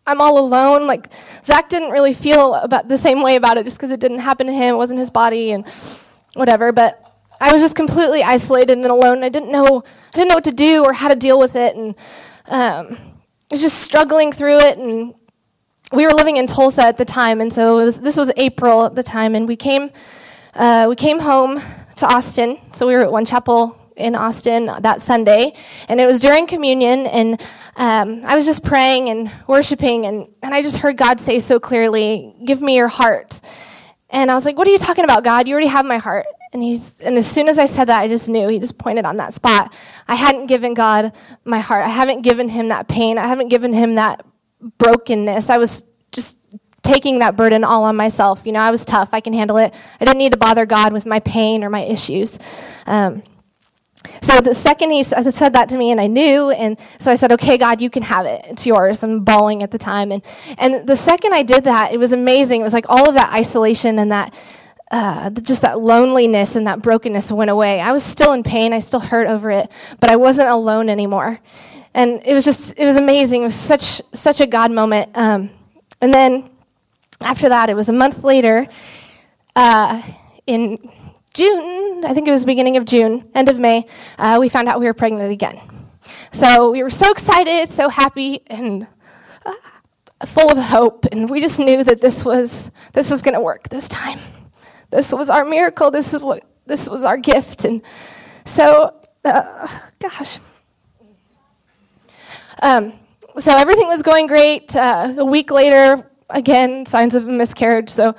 I'm 0.06 0.20
all 0.20 0.38
alone. 0.38 0.86
Like 0.86 1.08
Zach 1.44 1.68
didn't 1.68 1.90
really 1.90 2.12
feel 2.12 2.54
about 2.54 2.88
the 2.88 2.98
same 2.98 3.22
way 3.22 3.36
about 3.36 3.56
it 3.56 3.64
just 3.64 3.76
because 3.76 3.90
it 3.90 4.00
didn't 4.00 4.18
happen 4.20 4.46
to 4.46 4.52
him. 4.52 4.74
It 4.74 4.78
wasn't 4.78 5.00
his 5.00 5.10
body 5.10 5.52
and 5.52 5.66
whatever. 6.34 6.72
But 6.72 7.11
I 7.42 7.52
was 7.52 7.60
just 7.60 7.74
completely 7.74 8.22
isolated 8.22 8.78
and 8.78 8.86
alone. 8.86 9.24
I 9.24 9.28
didn't 9.28 9.50
know 9.50 9.82
I 10.14 10.16
didn't 10.16 10.28
know 10.28 10.36
what 10.36 10.44
to 10.44 10.52
do 10.52 10.84
or 10.84 10.92
how 10.92 11.08
to 11.08 11.16
deal 11.16 11.40
with 11.40 11.56
it, 11.56 11.74
and 11.74 11.96
um, 12.46 12.96
I 12.96 13.50
was 13.50 13.60
just 13.60 13.78
struggling 13.78 14.30
through 14.30 14.58
it. 14.58 14.78
And 14.78 15.12
we 15.92 16.06
were 16.06 16.12
living 16.12 16.36
in 16.36 16.46
Tulsa 16.46 16.82
at 16.82 16.98
the 16.98 17.04
time, 17.04 17.40
and 17.40 17.52
so 17.52 17.84
was, 17.84 17.98
this 17.98 18.16
was 18.16 18.30
April 18.36 18.86
at 18.86 18.94
the 18.94 19.02
time, 19.02 19.34
and 19.34 19.48
we 19.48 19.56
came 19.56 19.90
uh, 20.54 20.86
we 20.88 20.94
came 20.94 21.18
home 21.18 21.60
to 21.96 22.06
Austin. 22.06 22.58
So 22.70 22.86
we 22.86 22.94
were 22.94 23.02
at 23.02 23.10
One 23.10 23.24
Chapel 23.24 23.76
in 23.96 24.14
Austin 24.14 24.70
that 24.80 25.02
Sunday, 25.02 25.54
and 25.88 26.00
it 26.00 26.06
was 26.06 26.20
during 26.20 26.46
communion, 26.46 27.06
and 27.06 27.40
um, 27.74 28.20
I 28.24 28.36
was 28.36 28.46
just 28.46 28.62
praying 28.62 29.08
and 29.08 29.32
worshiping, 29.48 30.06
and, 30.06 30.28
and 30.44 30.54
I 30.54 30.62
just 30.62 30.76
heard 30.76 30.96
God 30.96 31.18
say 31.18 31.40
so 31.40 31.58
clearly, 31.58 32.36
Give 32.44 32.62
me 32.62 32.76
your 32.76 32.88
heart. 32.88 33.40
And 34.10 34.30
I 34.30 34.34
was 34.34 34.44
like, 34.44 34.56
What 34.56 34.68
are 34.68 34.70
you 34.70 34.78
talking 34.78 35.02
about, 35.02 35.24
God? 35.24 35.48
You 35.48 35.54
already 35.54 35.66
have 35.66 35.84
my 35.84 35.98
heart. 35.98 36.26
And, 36.52 36.62
he's, 36.62 37.00
and 37.00 37.16
as 37.16 37.26
soon 37.26 37.48
as 37.48 37.58
I 37.58 37.64
said 37.64 37.86
that, 37.86 38.00
I 38.00 38.08
just 38.08 38.28
knew. 38.28 38.48
He 38.48 38.58
just 38.58 38.76
pointed 38.76 39.06
on 39.06 39.16
that 39.16 39.32
spot. 39.32 39.74
I 40.06 40.14
hadn't 40.14 40.46
given 40.46 40.74
God 40.74 41.12
my 41.44 41.60
heart. 41.60 41.84
I 41.84 41.88
haven't 41.88 42.22
given 42.22 42.50
him 42.50 42.68
that 42.68 42.88
pain. 42.88 43.16
I 43.16 43.26
haven't 43.26 43.48
given 43.48 43.72
him 43.72 43.94
that 43.94 44.24
brokenness. 44.78 45.48
I 45.48 45.56
was 45.56 45.82
just 46.10 46.36
taking 46.82 47.20
that 47.20 47.36
burden 47.36 47.64
all 47.64 47.84
on 47.84 47.96
myself. 47.96 48.42
You 48.44 48.52
know, 48.52 48.60
I 48.60 48.70
was 48.70 48.84
tough. 48.84 49.10
I 49.12 49.20
can 49.20 49.32
handle 49.32 49.56
it. 49.56 49.74
I 50.00 50.04
didn't 50.04 50.18
need 50.18 50.32
to 50.32 50.38
bother 50.38 50.66
God 50.66 50.92
with 50.92 51.06
my 51.06 51.20
pain 51.20 51.64
or 51.64 51.70
my 51.70 51.84
issues. 51.84 52.38
Um, 52.86 53.22
so 54.20 54.40
the 54.40 54.54
second 54.54 54.90
he 54.90 55.02
said 55.02 55.52
that 55.52 55.68
to 55.68 55.78
me, 55.78 55.90
and 55.90 56.00
I 56.00 56.08
knew, 56.08 56.50
and 56.50 56.76
so 56.98 57.12
I 57.12 57.14
said, 57.14 57.30
"Okay, 57.32 57.56
God, 57.56 57.80
you 57.80 57.88
can 57.88 58.02
have 58.02 58.26
it. 58.26 58.44
It's 58.48 58.66
yours." 58.66 59.02
I'm 59.04 59.20
bawling 59.20 59.62
at 59.62 59.70
the 59.70 59.78
time, 59.78 60.10
and 60.10 60.22
and 60.58 60.86
the 60.88 60.96
second 60.96 61.34
I 61.34 61.44
did 61.44 61.64
that, 61.64 61.92
it 61.92 61.98
was 61.98 62.12
amazing. 62.12 62.60
It 62.60 62.64
was 62.64 62.72
like 62.72 62.86
all 62.88 63.08
of 63.08 63.14
that 63.14 63.32
isolation 63.32 64.00
and 64.00 64.10
that 64.10 64.34
uh, 64.92 65.30
just 65.30 65.62
that 65.62 65.80
loneliness 65.80 66.54
and 66.54 66.66
that 66.66 66.82
brokenness 66.82 67.32
went 67.32 67.50
away. 67.50 67.80
I 67.80 67.92
was 67.92 68.04
still 68.04 68.32
in 68.34 68.42
pain. 68.42 68.72
I 68.72 68.78
still 68.78 69.00
hurt 69.00 69.26
over 69.26 69.50
it, 69.50 69.72
but 69.98 70.10
I 70.10 70.16
wasn't 70.16 70.50
alone 70.50 70.88
anymore. 70.90 71.40
And 71.94 72.20
it 72.24 72.34
was 72.34 72.44
just, 72.44 72.74
it 72.78 72.84
was 72.84 72.96
amazing. 72.96 73.40
It 73.40 73.44
was 73.44 73.54
such 73.54 74.02
such 74.12 74.40
a 74.40 74.46
God 74.46 74.70
moment. 74.70 75.10
Um, 75.14 75.50
and 76.00 76.12
then 76.12 76.50
after 77.20 77.48
that, 77.48 77.70
it 77.70 77.74
was 77.74 77.88
a 77.88 77.92
month 77.92 78.22
later. 78.22 78.66
Uh, 79.56 80.02
in 80.46 80.78
June, 81.34 82.04
I 82.04 82.12
think 82.12 82.28
it 82.28 82.30
was 82.30 82.44
beginning 82.44 82.76
of 82.76 82.84
June, 82.84 83.30
end 83.34 83.48
of 83.48 83.58
May, 83.58 83.86
uh, 84.18 84.36
we 84.38 84.48
found 84.50 84.68
out 84.68 84.80
we 84.80 84.86
were 84.86 84.94
pregnant 84.94 85.32
again. 85.32 85.58
So 86.30 86.70
we 86.70 86.82
were 86.82 86.90
so 86.90 87.10
excited, 87.10 87.68
so 87.68 87.88
happy, 87.88 88.42
and 88.48 88.86
uh, 89.46 89.54
full 90.26 90.50
of 90.50 90.58
hope, 90.58 91.06
and 91.06 91.30
we 91.30 91.40
just 91.40 91.58
knew 91.58 91.84
that 91.84 92.00
this 92.00 92.24
was 92.24 92.70
this 92.92 93.10
was 93.10 93.22
going 93.22 93.34
to 93.34 93.40
work 93.40 93.68
this 93.70 93.88
time. 93.88 94.18
This 94.92 95.10
was 95.10 95.30
our 95.30 95.46
miracle. 95.46 95.90
This 95.90 96.12
is 96.12 96.22
what 96.22 96.44
this 96.66 96.88
was 96.88 97.02
our 97.02 97.16
gift, 97.16 97.64
and 97.64 97.82
so, 98.44 98.94
uh, 99.24 99.68
gosh. 99.98 100.38
Um, 102.60 102.92
so 103.38 103.56
everything 103.56 103.88
was 103.88 104.02
going 104.02 104.26
great. 104.26 104.76
Uh, 104.76 105.14
a 105.16 105.24
week 105.24 105.50
later, 105.50 106.06
again, 106.28 106.84
signs 106.84 107.14
of 107.14 107.26
a 107.26 107.32
miscarriage. 107.32 107.88
So 107.88 108.14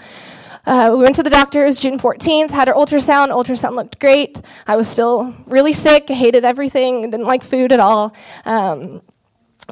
uh, 0.66 0.90
we 0.96 1.04
went 1.04 1.16
to 1.16 1.24
the 1.24 1.30
doctor's 1.30 1.78
June 1.78 2.00
14th, 2.00 2.50
had 2.50 2.68
our 2.68 2.74
ultrasound. 2.74 3.28
Ultrasound 3.28 3.76
looked 3.76 4.00
great. 4.00 4.42
I 4.66 4.76
was 4.76 4.90
still 4.90 5.32
really 5.46 5.74
sick, 5.74 6.10
hated 6.10 6.44
everything, 6.44 7.02
didn't 7.12 7.28
like 7.28 7.44
food 7.44 7.72
at 7.72 7.80
all. 7.80 8.16
Um, 8.46 9.04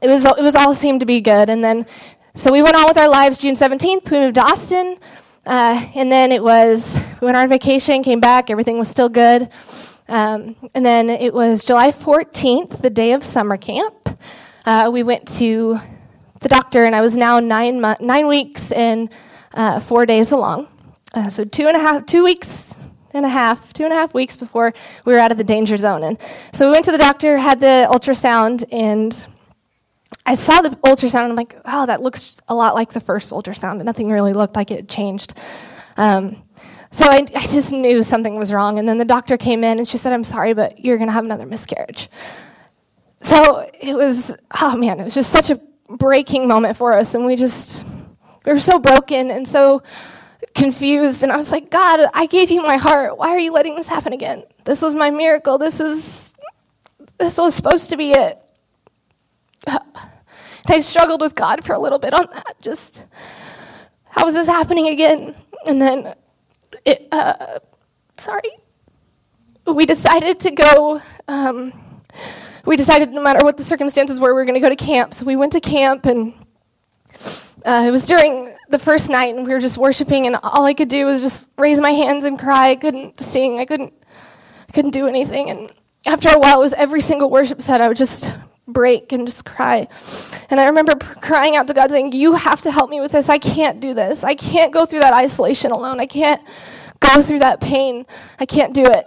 it, 0.03 0.07
was, 0.07 0.23
it 0.23 0.43
was 0.43 0.55
all 0.55 0.75
seemed 0.75 0.99
to 0.99 1.07
be 1.07 1.19
good. 1.19 1.49
And 1.49 1.63
then, 1.63 1.87
so 2.35 2.51
we 2.51 2.61
went 2.61 2.75
on 2.75 2.85
with 2.87 2.97
our 2.97 3.09
lives 3.09 3.39
June 3.39 3.55
17th. 3.55 4.11
We 4.11 4.19
moved 4.19 4.35
to 4.35 4.43
Austin. 4.43 4.97
Uh, 5.45 5.83
and 5.95 6.11
then 6.11 6.31
it 6.31 6.43
was, 6.43 7.03
we 7.19 7.25
went 7.25 7.35
on 7.35 7.49
vacation, 7.49 8.03
came 8.03 8.19
back, 8.19 8.49
everything 8.49 8.77
was 8.77 8.89
still 8.89 9.09
good. 9.09 9.49
Um, 10.07 10.55
and 10.75 10.85
then 10.85 11.09
it 11.09 11.33
was 11.33 11.63
July 11.63 11.91
14th, 11.91 12.81
the 12.81 12.89
day 12.89 13.13
of 13.13 13.23
summer 13.23 13.57
camp. 13.57 13.95
Uh, 14.65 14.89
we 14.93 15.03
went 15.03 15.27
to 15.39 15.79
the 16.41 16.49
doctor, 16.49 16.85
and 16.85 16.95
I 16.95 17.01
was 17.01 17.17
now 17.17 17.39
nine, 17.39 17.81
mo- 17.81 17.95
nine 17.99 18.27
weeks 18.27 18.71
and 18.71 19.09
uh, 19.53 19.79
four 19.79 20.05
days 20.05 20.31
along. 20.31 20.67
Uh, 21.13 21.29
so 21.29 21.43
two 21.43 21.67
and 21.67 21.75
a 21.75 21.79
half, 21.79 22.05
two 22.05 22.23
weeks 22.23 22.77
and 23.13 23.25
a 23.25 23.29
half, 23.29 23.73
two 23.73 23.83
and 23.83 23.91
a 23.91 23.95
half 23.95 24.13
weeks 24.13 24.37
before 24.37 24.73
we 25.05 25.13
were 25.13 25.19
out 25.19 25.31
of 25.31 25.37
the 25.37 25.43
danger 25.43 25.75
zone. 25.75 26.03
And 26.03 26.17
so 26.53 26.67
we 26.67 26.73
went 26.73 26.85
to 26.85 26.91
the 26.91 26.97
doctor, 26.97 27.37
had 27.37 27.59
the 27.59 27.87
ultrasound, 27.89 28.63
and 28.71 29.27
I 30.25 30.35
saw 30.35 30.61
the 30.61 30.69
ultrasound, 30.69 31.23
and 31.23 31.31
I'm 31.31 31.35
like, 31.35 31.57
oh, 31.65 31.85
that 31.85 32.01
looks 32.01 32.39
a 32.47 32.55
lot 32.55 32.75
like 32.75 32.93
the 32.93 32.99
first 32.99 33.31
ultrasound, 33.31 33.83
nothing 33.83 34.09
really 34.09 34.33
looked 34.33 34.55
like 34.55 34.71
it 34.71 34.87
changed. 34.87 35.33
Um, 35.97 36.43
so 36.91 37.05
I, 37.05 37.25
I 37.35 37.47
just 37.47 37.71
knew 37.71 38.03
something 38.03 38.35
was 38.35 38.51
wrong. 38.53 38.77
And 38.77 38.87
then 38.87 38.97
the 38.97 39.05
doctor 39.05 39.37
came 39.37 39.63
in, 39.63 39.79
and 39.79 39.87
she 39.87 39.97
said, 39.97 40.13
I'm 40.13 40.23
sorry, 40.23 40.53
but 40.53 40.79
you're 40.79 40.97
going 40.97 41.07
to 41.07 41.13
have 41.13 41.25
another 41.25 41.45
miscarriage. 41.45 42.09
So 43.21 43.69
it 43.79 43.93
was, 43.93 44.35
oh 44.59 44.75
man, 44.75 44.99
it 44.99 45.03
was 45.03 45.13
just 45.13 45.31
such 45.31 45.49
a 45.49 45.59
breaking 45.89 46.47
moment 46.47 46.77
for 46.77 46.93
us, 46.93 47.15
and 47.15 47.25
we 47.25 47.35
just 47.35 47.85
we 48.45 48.51
were 48.51 48.59
so 48.59 48.79
broken 48.79 49.29
and 49.29 49.47
so 49.47 49.83
confused. 50.55 51.23
And 51.23 51.31
I 51.31 51.37
was 51.37 51.51
like, 51.51 51.69
God, 51.69 52.09
I 52.13 52.25
gave 52.25 52.49
you 52.51 52.61
my 52.63 52.77
heart. 52.77 53.17
Why 53.17 53.29
are 53.29 53.39
you 53.39 53.51
letting 53.51 53.75
this 53.75 53.87
happen 53.87 54.13
again? 54.13 54.43
This 54.65 54.81
was 54.81 54.95
my 54.95 55.11
miracle. 55.11 55.57
This 55.57 55.79
is, 55.79 56.33
this 57.19 57.37
was 57.37 57.53
supposed 57.53 57.89
to 57.91 57.97
be 57.97 58.13
it. 58.13 58.39
I 60.67 60.79
struggled 60.79 61.21
with 61.21 61.35
God 61.35 61.63
for 61.63 61.73
a 61.73 61.79
little 61.79 61.99
bit 61.99 62.13
on 62.13 62.27
that. 62.31 62.55
Just, 62.61 63.03
how 64.05 64.27
is 64.27 64.33
this 64.33 64.47
happening 64.47 64.87
again? 64.87 65.35
And 65.67 65.81
then, 65.81 66.15
it, 66.85 67.07
uh, 67.11 67.59
sorry, 68.17 68.51
we 69.65 69.85
decided 69.85 70.39
to 70.41 70.51
go. 70.51 71.01
Um, 71.27 71.73
we 72.65 72.77
decided 72.77 73.11
no 73.11 73.21
matter 73.21 73.43
what 73.43 73.57
the 73.57 73.63
circumstances 73.63 74.19
were, 74.19 74.29
we 74.29 74.41
were 74.41 74.45
going 74.45 74.55
to 74.55 74.61
go 74.61 74.69
to 74.69 74.75
camp. 74.75 75.13
So 75.13 75.25
we 75.25 75.35
went 75.35 75.51
to 75.53 75.61
camp, 75.61 76.05
and 76.05 76.33
uh, 77.65 77.85
it 77.87 77.91
was 77.91 78.05
during 78.05 78.55
the 78.69 78.79
first 78.79 79.09
night, 79.09 79.35
and 79.35 79.45
we 79.45 79.53
were 79.53 79.59
just 79.59 79.77
worshiping, 79.77 80.25
and 80.27 80.35
all 80.43 80.65
I 80.65 80.73
could 80.73 80.89
do 80.89 81.05
was 81.05 81.21
just 81.21 81.49
raise 81.57 81.79
my 81.81 81.91
hands 81.91 82.25
and 82.25 82.39
cry. 82.39 82.71
I 82.71 82.75
couldn't 82.75 83.19
sing. 83.19 83.59
I 83.59 83.65
couldn't. 83.65 83.93
I 84.69 84.71
couldn't 84.71 84.91
do 84.91 85.07
anything. 85.07 85.49
And 85.49 85.71
after 86.05 86.29
a 86.29 86.39
while, 86.39 86.59
it 86.59 86.63
was 86.63 86.73
every 86.73 87.01
single 87.01 87.29
worship 87.29 87.61
set. 87.61 87.81
I 87.81 87.87
would 87.87 87.97
just 87.97 88.31
break 88.67 89.11
and 89.11 89.27
just 89.27 89.45
cry. 89.45 89.87
And 90.49 90.59
I 90.59 90.65
remember 90.65 90.95
crying 90.95 91.55
out 91.55 91.67
to 91.67 91.73
God, 91.73 91.91
saying, 91.91 92.13
"You 92.13 92.33
have 92.33 92.61
to 92.61 92.71
help 92.71 92.89
me 92.89 93.01
with 93.01 93.11
this. 93.11 93.29
I 93.29 93.37
can't 93.37 93.79
do 93.79 93.93
this. 93.93 94.23
I 94.23 94.35
can't 94.35 94.71
go 94.71 94.85
through 94.85 95.01
that 95.01 95.13
isolation 95.13 95.71
alone. 95.71 95.99
I 95.99 96.05
can't 96.05 96.41
go 96.99 97.21
through 97.21 97.39
that 97.39 97.59
pain. 97.59 98.05
I 98.39 98.45
can't 98.45 98.73
do 98.73 98.85
it." 98.85 99.05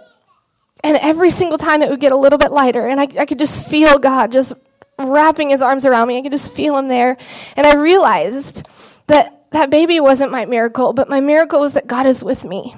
And 0.83 0.97
every 0.97 1.31
single 1.31 1.57
time 1.57 1.81
it 1.81 1.89
would 1.89 1.99
get 1.99 2.11
a 2.11 2.17
little 2.17 2.37
bit 2.37 2.51
lighter, 2.51 2.87
and 2.87 2.99
I, 2.99 3.07
I 3.19 3.25
could 3.25 3.39
just 3.39 3.67
feel 3.67 3.97
God 3.97 4.31
just 4.31 4.53
wrapping 4.99 5.49
his 5.49 5.61
arms 5.61 5.85
around 5.85 6.07
me. 6.07 6.17
I 6.17 6.21
could 6.21 6.31
just 6.31 6.51
feel 6.51 6.77
him 6.77 6.87
there. 6.87 7.17
And 7.57 7.65
I 7.65 7.75
realized 7.75 8.67
that 9.07 9.45
that 9.51 9.69
baby 9.69 9.99
wasn't 9.99 10.31
my 10.31 10.45
miracle, 10.45 10.93
but 10.93 11.09
my 11.09 11.21
miracle 11.21 11.59
was 11.59 11.73
that 11.73 11.87
God 11.87 12.05
is 12.05 12.23
with 12.23 12.43
me. 12.43 12.75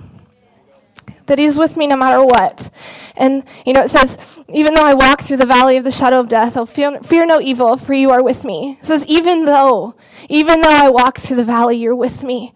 That 1.28 1.40
he's 1.40 1.58
with 1.58 1.78
me 1.78 1.88
no 1.88 1.96
matter 1.96 2.24
what. 2.24 2.70
And, 3.16 3.44
you 3.66 3.74
know, 3.74 3.84
it 3.84 3.90
says, 3.90 4.18
even 4.50 4.74
though 4.74 4.86
I 4.86 4.94
walk 4.94 5.22
through 5.22 5.38
the 5.38 5.46
valley 5.46 5.78
of 5.78 5.84
the 5.84 5.92
shadow 5.92 6.20
of 6.20 6.30
death, 6.30 6.58
I'll 6.58 6.66
fear, 6.66 7.00
fear 7.02 7.26
no 7.26 7.40
evil, 7.40 7.78
for 7.78 7.94
you 7.94 8.10
are 8.12 8.24
with 8.24 8.44
me. 8.44 8.78
It 8.80 8.86
says, 8.86 9.06
even 9.08 9.46
though, 9.46 9.96
even 10.30 10.62
though 10.62 10.72
I 10.72 10.90
walk 10.90 11.20
through 11.20 11.38
the 11.38 11.44
valley, 11.44 11.78
you're 11.78 11.96
with 11.96 12.24
me. 12.24 12.54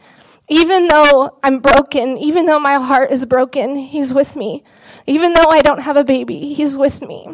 Even 0.50 0.88
though 0.88 1.38
I'm 1.44 1.60
broken, 1.60 2.18
even 2.18 2.46
though 2.46 2.60
my 2.60 2.76
heart 2.76 3.12
is 3.12 3.26
broken, 3.26 3.76
he's 3.76 4.14
with 4.14 4.36
me. 4.36 4.64
Even 5.08 5.34
though 5.34 5.50
I 5.50 5.62
don't 5.62 5.82
have 5.82 5.98
a 5.98 6.04
baby, 6.04 6.54
He's 6.54 6.76
with 6.76 7.02
me. 7.02 7.28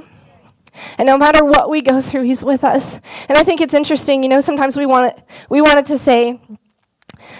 And 0.97 1.07
no 1.07 1.17
matter 1.17 1.43
what 1.43 1.69
we 1.69 1.81
go 1.81 2.01
through, 2.01 2.23
He's 2.23 2.43
with 2.43 2.63
us. 2.63 2.99
And 3.27 3.37
I 3.37 3.43
think 3.43 3.61
it's 3.61 3.73
interesting, 3.73 4.23
you 4.23 4.29
know, 4.29 4.39
sometimes 4.39 4.77
we 4.77 4.85
want 4.85 5.13
it, 5.13 5.23
we 5.49 5.61
wanted 5.61 5.85
to 5.87 5.97
say, 5.97 6.39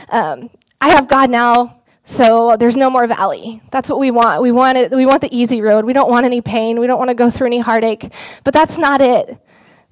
um, 0.10 0.50
I 0.82 0.90
have 0.90 1.08
God 1.08 1.30
now, 1.30 1.82
so 2.08 2.56
there's 2.58 2.78
no 2.78 2.90
more 2.90 3.06
valley. 3.06 3.62
That's 3.70 3.90
what 3.90 4.00
we 4.00 4.12
want. 4.12 4.42
We 4.42 4.54
want 4.54 4.78
it, 4.78 4.92
we 4.92 5.06
want 5.06 5.20
the 5.20 5.36
easy 5.36 5.62
road. 5.62 5.84
We 5.84 5.92
don't 5.92 6.10
want 6.10 6.26
any 6.26 6.40
pain. 6.40 6.80
We 6.80 6.88
don't 6.88 6.98
want 6.98 7.10
to 7.10 7.14
go 7.14 7.30
through 7.30 7.48
any 7.48 7.60
heartache. 7.60 8.14
But 8.46 8.54
that's 8.54 8.78
not 8.78 9.02
it. 9.02 9.38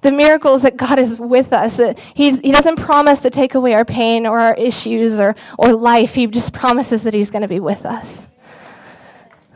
The 0.00 0.12
miracle 0.12 0.54
is 0.54 0.62
that 0.62 0.78
God 0.78 0.98
is 0.98 1.20
with 1.20 1.52
us, 1.52 1.76
that 1.76 1.98
he's, 2.14 2.40
He 2.40 2.52
doesn't 2.52 2.76
promise 2.76 3.20
to 3.20 3.28
take 3.28 3.54
away 3.54 3.74
our 3.74 3.84
pain 3.84 4.26
or 4.26 4.38
our 4.38 4.54
issues 4.54 5.20
or, 5.20 5.36
or 5.58 5.74
life. 5.74 6.14
He 6.14 6.26
just 6.26 6.54
promises 6.54 7.02
that 7.02 7.12
He's 7.12 7.30
going 7.30 7.42
to 7.42 7.48
be 7.48 7.60
with 7.60 7.84
us. 7.84 8.28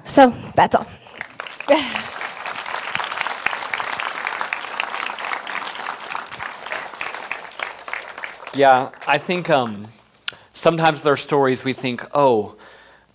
So 0.05 0.35
that's 0.55 0.75
all. 0.75 0.87
yeah, 8.55 8.91
I 9.07 9.17
think 9.17 9.49
um, 9.49 9.87
sometimes 10.61 11.03
there 11.03 11.15
are 11.15 11.17
stories 11.17 11.65
we 11.65 11.73
think, 11.73 12.05
oh, 12.13 12.55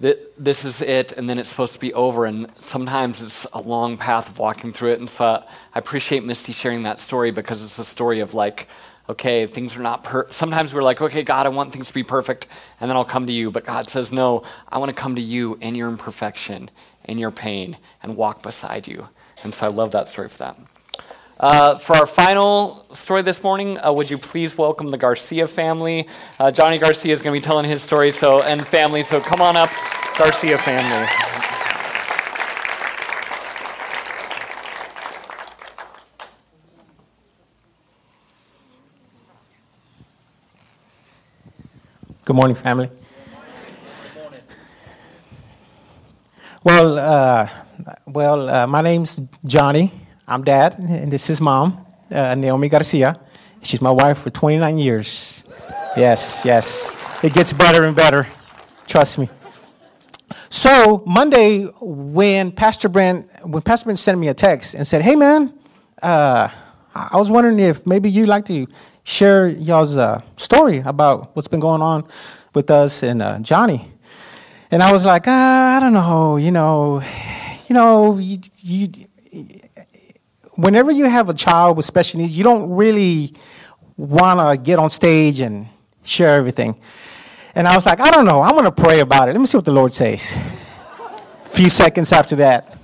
th- 0.02 0.18
this 0.38 0.66
is 0.66 0.82
it, 0.82 1.12
and 1.12 1.30
then 1.30 1.38
it's 1.38 1.50
supposed 1.50 1.74
to 1.74 1.80
be 1.80 1.94
over. 1.94 2.26
And 2.26 2.48
sometimes 2.60 3.22
it's 3.22 3.46
a 3.54 3.62
long 3.62 3.98
path 3.98 4.28
of 4.28 4.40
walking 4.40 4.74
through 4.74 4.94
it. 4.94 5.00
And 5.00 5.10
so 5.10 5.26
I 5.26 5.80
appreciate 5.80 6.24
Misty 6.24 6.52
sharing 6.52 6.84
that 6.84 7.00
story 7.00 7.30
because 7.30 7.62
it's 7.62 7.78
a 7.78 7.84
story 7.84 8.20
of 8.20 8.34
like, 8.34 8.68
okay, 9.08 9.46
things 9.46 9.76
are 9.76 9.82
not 9.84 10.04
per. 10.04 10.26
Sometimes 10.32 10.74
we're 10.74 10.82
like, 10.82 11.02
okay, 11.02 11.22
God, 11.22 11.46
I 11.46 11.50
want 11.50 11.72
things 11.72 11.88
to 11.88 11.94
be 11.94 12.04
perfect, 12.04 12.48
and 12.80 12.90
then 12.90 12.98
I'll 12.98 13.06
come 13.06 13.28
to 13.28 13.34
you. 13.34 13.52
But 13.52 13.64
God 13.64 13.88
says, 13.90 14.12
no, 14.12 14.42
I 14.68 14.80
want 14.80 14.90
to 14.90 14.96
come 14.96 15.16
to 15.16 15.22
you 15.22 15.56
in 15.62 15.76
your 15.76 15.90
imperfection, 15.90 16.72
in 17.04 17.20
your 17.20 17.32
pain, 17.32 17.78
and 18.02 18.18
walk 18.18 18.42
beside 18.42 18.88
you. 18.88 19.10
And 19.44 19.54
so 19.54 19.68
I 19.68 19.70
love 19.70 19.92
that 19.92 20.08
story 20.08 20.30
for 20.30 20.40
that. 20.40 20.58
Uh, 21.38 21.78
for 21.78 21.98
our 21.98 22.06
final 22.06 22.86
story 22.94 23.22
this 23.22 23.44
morning, 23.44 23.78
uh, 23.80 23.92
would 23.92 24.10
you 24.10 24.18
please 24.18 24.58
welcome 24.58 24.88
the 24.88 24.98
Garcia 24.98 25.46
family? 25.46 26.08
Uh, 26.40 26.50
Johnny 26.50 26.78
Garcia 26.78 27.12
is 27.12 27.22
going 27.22 27.36
to 27.36 27.42
be 27.42 27.44
telling 27.46 27.66
his 27.66 27.82
story, 27.82 28.10
so 28.12 28.42
and 28.42 28.66
family. 28.66 29.04
So 29.04 29.20
come 29.20 29.42
on 29.42 29.58
up, 29.58 29.70
Garcia 30.18 30.58
family. 30.58 31.06
Good 42.24 42.36
morning, 42.36 42.56
family. 42.56 42.90
Well, 46.64 46.98
uh, 46.98 47.50
well, 48.08 48.50
uh, 48.50 48.68
my 48.68 48.82
name's 48.82 49.20
Johnny. 49.46 50.05
I'm 50.28 50.44
dad, 50.44 50.76
and 50.80 51.12
this 51.12 51.30
is 51.30 51.40
mom, 51.40 51.86
uh, 52.10 52.34
Naomi 52.34 52.68
Garcia. 52.68 53.20
She's 53.62 53.80
my 53.80 53.92
wife 53.92 54.18
for 54.18 54.32
29 54.32 54.78
years. 54.80 55.46
Yes, 55.96 56.42
yes. 56.44 56.90
It 57.24 57.32
gets 57.34 57.54
better 57.54 57.84
and 57.84 57.96
better. 57.96 58.28
Trust 58.88 59.20
me. 59.20 59.30
So 60.50 61.04
Monday, 61.06 61.66
when 61.80 62.52
Pastor 62.52 62.90
Brent, 62.90 63.30
when 63.46 63.62
Pastor 63.62 63.86
Brent 63.86 64.00
sent 64.00 64.18
me 64.18 64.28
a 64.28 64.34
text 64.34 64.74
and 64.74 64.86
said, 64.88 65.04
"Hey, 65.04 65.16
man, 65.16 65.54
uh, 66.02 66.50
I 66.96 67.18
was 67.18 67.30
wondering 67.30 67.60
if 67.60 67.86
maybe 67.86 68.10
you'd 68.10 68.28
like 68.28 68.46
to 68.46 68.66
share 69.04 69.48
y'all's 69.48 69.96
uh, 69.96 70.22
story 70.38 70.80
about 70.80 71.36
what's 71.36 71.48
been 71.48 71.60
going 71.60 71.84
on 71.84 72.04
with 72.56 72.72
us 72.72 73.04
and 73.04 73.22
uh, 73.22 73.38
Johnny." 73.40 73.92
And 74.72 74.82
I 74.82 74.92
was 74.92 75.06
like, 75.06 75.28
uh, 75.28 75.32
I 75.32 75.80
don't 75.80 75.94
know, 75.94 76.38
you 76.38 76.52
know, 76.52 77.02
you 77.68 77.76
know, 77.76 78.18
you, 78.18 78.40
you, 78.64 78.90
whenever 80.56 80.92
you 80.92 81.06
have 81.06 81.30
a 81.30 81.34
child 81.34 81.78
with 81.78 81.86
special 81.86 82.20
needs, 82.20 82.38
you 82.38 82.44
don't 82.44 82.72
really 82.72 83.34
want 83.98 84.40
to 84.40 84.62
get 84.62 84.80
on 84.80 84.90
stage 84.90 85.40
and 85.40 85.68
share 86.04 86.36
everything. 86.36 86.80
And 87.54 87.68
I 87.68 87.76
was 87.76 87.86
like, 87.86 88.00
I 88.00 88.12
don't 88.12 88.26
know, 88.26 88.42
I'm 88.42 88.52
going 88.52 88.66
to 88.66 88.72
pray 88.72 89.00
about 89.00 89.30
it. 89.30 89.32
Let 89.32 89.40
me 89.40 89.46
see 89.46 89.58
what 89.58 89.66
the 89.66 89.72
Lord 89.72 89.94
says. 89.94 90.36
A 91.46 91.50
few 91.50 91.70
seconds 91.70 92.12
after 92.12 92.36
that, 92.38 92.78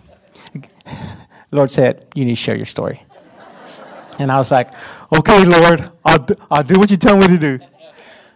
Lord 1.52 1.70
said, 1.70 2.08
You 2.16 2.24
need 2.24 2.32
to 2.32 2.42
share 2.42 2.56
your 2.56 2.66
story. 2.66 3.04
And 4.18 4.32
I 4.32 4.38
was 4.38 4.50
like, 4.50 4.72
Okay, 5.12 5.44
Lord, 5.44 5.92
I'll 6.06 6.20
do, 6.20 6.36
I'll 6.50 6.64
do 6.64 6.80
what 6.80 6.90
you 6.90 6.98
tell 6.98 7.18
me 7.18 7.28
to 7.28 7.38
do. 7.38 7.60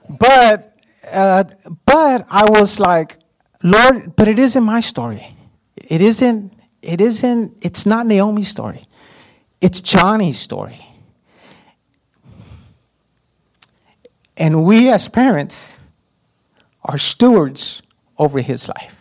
But, 0.10 0.74
uh, 1.12 1.45
but 1.86 2.28
I 2.30 2.50
was 2.50 2.80
like, 2.80 3.17
Lord, 3.63 4.15
but 4.15 4.28
it 4.28 4.38
isn't 4.38 4.63
my 4.63 4.82
story. 4.82 5.36
It 5.78 6.02
isn't, 6.02 6.54
it 6.82 7.00
isn't, 7.00 7.58
it's 7.62 7.86
not 7.86 8.06
Naomi's 8.06 8.50
story. 8.50 8.86
It's 9.65 9.82
Johnny's 9.82 10.38
story. 10.38 10.86
And 14.38 14.63
we 14.63 14.91
as 14.91 15.08
parents 15.08 15.80
are 16.84 16.99
stewards 16.99 17.82
over 18.19 18.41
his 18.41 18.67
life. 18.67 18.95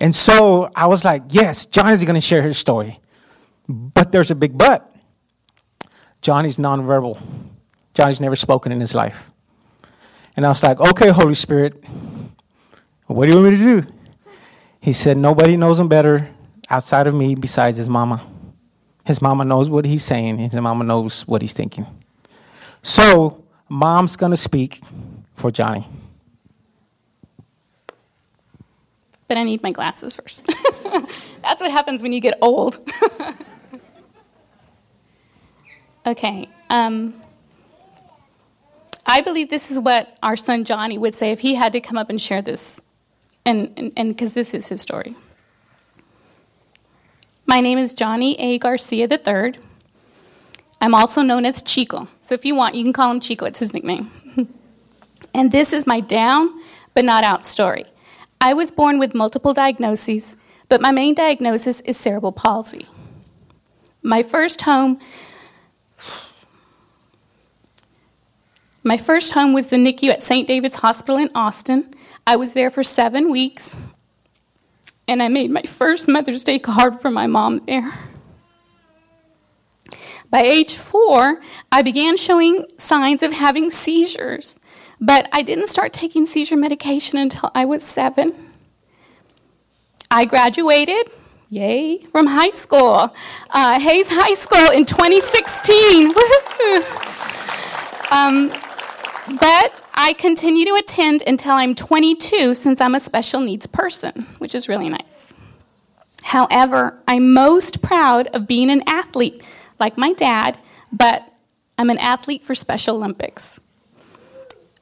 And 0.00 0.14
so 0.14 0.70
I 0.74 0.86
was 0.86 1.04
like, 1.04 1.20
yes, 1.28 1.66
Johnny's 1.66 2.02
going 2.02 2.14
to 2.14 2.20
share 2.22 2.40
his 2.40 2.56
story. 2.56 2.98
But 3.68 4.10
there's 4.10 4.30
a 4.30 4.34
big 4.34 4.56
but. 4.56 4.90
Johnny's 6.22 6.56
nonverbal. 6.56 7.20
Johnny's 7.92 8.22
never 8.22 8.36
spoken 8.36 8.72
in 8.72 8.80
his 8.80 8.94
life. 8.94 9.30
And 10.34 10.46
I 10.46 10.48
was 10.48 10.62
like, 10.62 10.80
okay, 10.80 11.10
Holy 11.10 11.34
Spirit, 11.34 11.74
what 13.04 13.26
do 13.26 13.32
you 13.32 13.38
want 13.42 13.52
me 13.52 13.58
to 13.58 13.82
do? 13.82 13.92
He 14.80 14.94
said, 14.94 15.18
Nobody 15.18 15.58
knows 15.58 15.78
him 15.78 15.88
better 15.88 16.30
outside 16.70 17.06
of 17.06 17.14
me 17.14 17.34
besides 17.34 17.76
his 17.76 17.90
mama. 17.90 18.26
His 19.10 19.20
mama 19.20 19.44
knows 19.44 19.68
what 19.68 19.86
he's 19.86 20.04
saying, 20.04 20.38
his 20.38 20.54
mama 20.54 20.84
knows 20.84 21.26
what 21.26 21.42
he's 21.42 21.52
thinking. 21.52 21.84
So, 22.80 23.42
mom's 23.68 24.14
going 24.14 24.30
to 24.30 24.36
speak 24.36 24.80
for 25.34 25.50
Johnny. 25.50 25.84
But 29.26 29.36
I 29.36 29.42
need 29.42 29.64
my 29.64 29.72
glasses 29.72 30.14
first. 30.14 30.46
That's 31.42 31.60
what 31.60 31.72
happens 31.72 32.04
when 32.04 32.12
you 32.12 32.20
get 32.20 32.38
old. 32.40 32.78
okay. 36.06 36.48
Um, 36.68 37.12
I 39.06 39.22
believe 39.22 39.50
this 39.50 39.72
is 39.72 39.80
what 39.80 40.16
our 40.22 40.36
son 40.36 40.64
Johnny 40.64 40.98
would 40.98 41.16
say 41.16 41.32
if 41.32 41.40
he 41.40 41.56
had 41.56 41.72
to 41.72 41.80
come 41.80 41.98
up 41.98 42.10
and 42.10 42.22
share 42.22 42.42
this 42.42 42.80
and 43.44 43.92
because 43.96 44.34
this 44.34 44.54
is 44.54 44.68
his 44.68 44.80
story. 44.80 45.16
My 47.50 47.60
name 47.60 47.78
is 47.78 47.94
Johnny 47.94 48.38
A. 48.38 48.58
Garcia 48.58 49.08
III. 49.10 49.54
I'm 50.80 50.94
also 50.94 51.20
known 51.20 51.44
as 51.44 51.62
Chico. 51.62 52.06
So 52.20 52.32
if 52.32 52.44
you 52.44 52.54
want, 52.54 52.76
you 52.76 52.84
can 52.84 52.92
call 52.92 53.10
him 53.10 53.18
Chico, 53.18 53.44
it's 53.44 53.58
his 53.58 53.74
nickname. 53.74 54.08
And 55.34 55.50
this 55.50 55.72
is 55.72 55.84
my 55.84 55.98
down 55.98 56.60
but 56.94 57.04
not 57.04 57.24
out 57.24 57.44
story. 57.44 57.86
I 58.40 58.54
was 58.54 58.70
born 58.70 59.00
with 59.00 59.16
multiple 59.16 59.52
diagnoses, 59.52 60.36
but 60.68 60.80
my 60.80 60.92
main 60.92 61.12
diagnosis 61.12 61.80
is 61.80 61.96
cerebral 61.96 62.30
palsy. 62.30 62.86
My 64.00 64.22
first 64.22 64.62
home 64.62 65.00
My 68.84 68.96
first 68.96 69.34
home 69.34 69.52
was 69.52 69.66
the 69.66 69.76
NICU 69.76 70.08
at 70.10 70.22
St. 70.22 70.46
David's 70.46 70.76
Hospital 70.76 71.16
in 71.16 71.30
Austin. 71.34 71.92
I 72.28 72.36
was 72.36 72.52
there 72.52 72.70
for 72.70 72.84
seven 72.84 73.28
weeks, 73.28 73.74
and 75.10 75.20
I 75.20 75.28
made 75.28 75.50
my 75.50 75.62
first 75.62 76.06
Mother's 76.06 76.44
Day 76.44 76.60
card 76.60 77.00
for 77.00 77.10
my 77.10 77.26
mom 77.26 77.58
there. 77.66 77.90
By 80.30 80.42
age 80.42 80.76
four, 80.76 81.40
I 81.72 81.82
began 81.82 82.16
showing 82.16 82.64
signs 82.78 83.24
of 83.24 83.32
having 83.32 83.72
seizures, 83.72 84.60
but 85.00 85.28
I 85.32 85.42
didn't 85.42 85.66
start 85.66 85.92
taking 85.92 86.26
seizure 86.26 86.56
medication 86.56 87.18
until 87.18 87.50
I 87.56 87.64
was 87.64 87.82
seven. 87.82 88.52
I 90.12 90.26
graduated, 90.26 91.10
yay, 91.48 92.02
from 92.02 92.28
high 92.28 92.50
school, 92.50 93.12
uh, 93.50 93.80
Hays 93.80 94.06
High 94.08 94.34
School 94.34 94.70
in 94.70 94.84
2016. 94.84 96.06
um, 98.12 98.52
but 99.40 99.82
I 99.94 100.12
continue 100.12 100.64
to 100.66 100.74
attend 100.74 101.22
until 101.26 101.52
I'm 101.52 101.74
22 101.74 102.54
since 102.54 102.80
I'm 102.80 102.94
a 102.94 103.00
special 103.00 103.40
needs 103.40 103.66
person, 103.66 104.26
which 104.38 104.54
is 104.54 104.68
really 104.68 104.88
nice. 104.88 105.32
However, 106.24 107.00
I'm 107.08 107.32
most 107.32 107.82
proud 107.82 108.28
of 108.28 108.46
being 108.46 108.70
an 108.70 108.82
athlete, 108.86 109.42
like 109.78 109.98
my 109.98 110.12
dad, 110.12 110.58
but 110.92 111.32
I'm 111.78 111.90
an 111.90 111.98
athlete 111.98 112.44
for 112.44 112.54
Special 112.54 112.96
Olympics. 112.96 113.58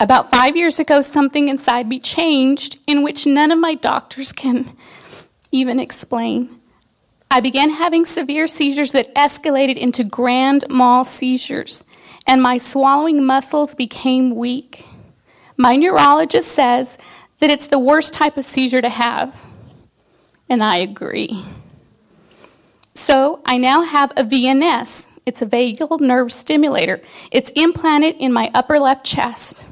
About 0.00 0.30
five 0.30 0.56
years 0.56 0.78
ago, 0.78 1.00
something 1.02 1.48
inside 1.48 1.88
me 1.88 1.98
changed 1.98 2.80
in 2.86 3.02
which 3.02 3.26
none 3.26 3.50
of 3.50 3.58
my 3.58 3.74
doctors 3.74 4.32
can 4.32 4.76
even 5.50 5.80
explain. 5.80 6.60
I 7.30 7.40
began 7.40 7.70
having 7.70 8.04
severe 8.04 8.46
seizures 8.46 8.92
that 8.92 9.14
escalated 9.14 9.76
into 9.76 10.04
grand 10.04 10.64
mal 10.70 11.04
seizures 11.04 11.82
and 12.28 12.42
my 12.42 12.58
swallowing 12.58 13.24
muscles 13.24 13.74
became 13.74 14.36
weak. 14.36 14.84
My 15.60 15.74
neurologist 15.74 16.52
says 16.52 16.96
that 17.40 17.50
it's 17.50 17.66
the 17.66 17.80
worst 17.80 18.12
type 18.12 18.36
of 18.36 18.44
seizure 18.44 18.80
to 18.80 18.88
have, 18.88 19.42
and 20.48 20.62
I 20.62 20.76
agree. 20.76 21.44
So 22.94 23.40
I 23.44 23.56
now 23.56 23.82
have 23.82 24.12
a 24.12 24.22
VNS. 24.22 25.06
It's 25.26 25.42
a 25.42 25.46
vagal 25.46 26.00
nerve 26.00 26.32
stimulator. 26.32 27.00
It's 27.32 27.50
implanted 27.56 28.14
in 28.20 28.32
my 28.32 28.52
upper 28.54 28.78
left 28.78 29.04
chest. 29.04 29.64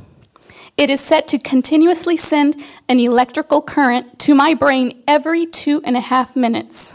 It 0.76 0.90
is 0.90 1.00
set 1.00 1.28
to 1.28 1.38
continuously 1.38 2.16
send 2.16 2.56
an 2.88 2.98
electrical 2.98 3.62
current 3.62 4.18
to 4.18 4.34
my 4.34 4.54
brain 4.54 5.04
every 5.06 5.46
two 5.46 5.80
and 5.84 5.96
a 5.96 6.00
half 6.00 6.34
minutes. 6.34 6.94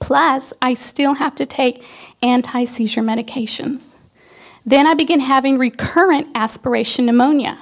Plus, 0.00 0.52
I 0.60 0.74
still 0.74 1.14
have 1.14 1.34
to 1.36 1.46
take 1.46 1.82
anti 2.22 2.66
seizure 2.66 3.02
medications. 3.02 3.94
Then 4.64 4.86
I 4.86 4.94
begin 4.94 5.20
having 5.20 5.58
recurrent 5.58 6.28
aspiration 6.34 7.06
pneumonia. 7.06 7.58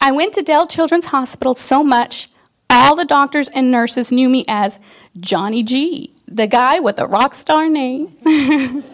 I 0.00 0.12
went 0.12 0.32
to 0.34 0.42
Dell 0.42 0.66
Children's 0.66 1.06
Hospital 1.06 1.54
so 1.54 1.82
much, 1.82 2.28
all 2.70 2.94
the 2.94 3.04
doctors 3.04 3.48
and 3.48 3.70
nurses 3.70 4.12
knew 4.12 4.28
me 4.28 4.44
as 4.46 4.78
Johnny 5.18 5.62
G, 5.62 6.14
the 6.26 6.46
guy 6.46 6.78
with 6.80 6.96
the 6.96 7.06
rock 7.06 7.34
star 7.34 7.68
name. 7.68 8.16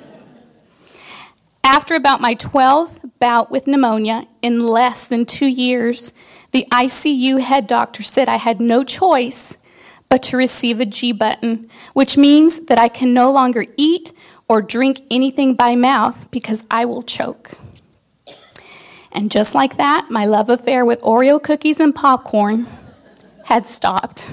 After 1.64 1.94
about 1.94 2.20
my 2.20 2.34
12th 2.34 3.10
bout 3.18 3.50
with 3.50 3.66
pneumonia 3.66 4.26
in 4.42 4.60
less 4.60 5.06
than 5.06 5.24
two 5.26 5.46
years, 5.46 6.12
the 6.52 6.66
ICU 6.70 7.40
head 7.40 7.66
doctor 7.66 8.02
said 8.02 8.28
I 8.28 8.36
had 8.36 8.60
no 8.60 8.84
choice 8.84 9.56
but 10.08 10.22
to 10.24 10.36
receive 10.36 10.80
a 10.80 10.86
G 10.86 11.12
button, 11.12 11.68
which 11.94 12.16
means 12.16 12.60
that 12.66 12.78
I 12.78 12.88
can 12.88 13.12
no 13.12 13.32
longer 13.32 13.64
eat 13.76 14.12
or 14.48 14.62
drink 14.62 15.02
anything 15.10 15.54
by 15.54 15.74
mouth 15.74 16.30
because 16.30 16.64
I 16.70 16.84
will 16.84 17.02
choke. 17.02 17.52
And 19.14 19.30
just 19.30 19.54
like 19.54 19.76
that, 19.76 20.10
my 20.10 20.26
love 20.26 20.50
affair 20.50 20.84
with 20.84 21.00
Oreo 21.02 21.40
cookies 21.40 21.78
and 21.78 21.94
popcorn 21.94 22.66
had 23.46 23.66
stopped. 23.66 24.28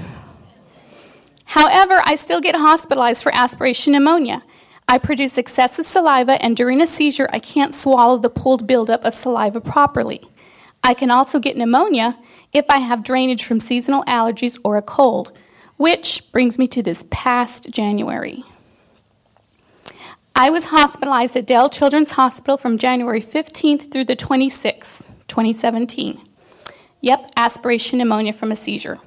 However, 1.46 2.02
I 2.04 2.16
still 2.16 2.42
get 2.42 2.56
hospitalized 2.56 3.22
for 3.22 3.34
aspiration 3.36 3.94
pneumonia. 3.94 4.44
I 4.88 4.98
produce 4.98 5.38
excessive 5.38 5.86
saliva, 5.86 6.42
and 6.44 6.58
during 6.58 6.82
a 6.82 6.88
seizure, 6.88 7.30
I 7.32 7.40
can't 7.40 7.76
swallow 7.76 8.18
the 8.18 8.30
pooled 8.30 8.66
buildup 8.66 9.06
of 9.06 9.14
saliva 9.14 9.62
properly. 9.62 10.22
I 10.84 10.94
can 10.94 11.12
also 11.12 11.40
get 11.40 11.56
pneumonia 11.56 12.18
if 12.52 12.66
I 12.70 12.80
have 12.80 13.04
drainage 13.04 13.46
from 13.46 13.60
seasonal 13.60 14.04
allergies 14.06 14.60
or 14.64 14.78
a 14.78 14.82
cold, 14.82 15.32
which 15.78 16.32
brings 16.32 16.58
me 16.58 16.68
to 16.68 16.82
this 16.82 17.06
past 17.12 17.70
January. 17.70 18.44
I 20.42 20.50
was 20.50 20.64
hospitalized 20.64 21.38
at 21.38 21.46
Dell 21.46 21.70
Children's 21.70 22.14
Hospital 22.14 22.58
from 22.58 22.80
January 22.80 23.22
15th 23.22 23.92
through 23.92 24.06
the 24.06 24.16
26th, 24.16 25.04
2017. 25.28 26.20
Yep, 27.02 27.30
aspiration 27.38 28.00
pneumonia 28.00 28.34
from 28.34 28.52
a 28.52 28.56
seizure. 28.56 28.98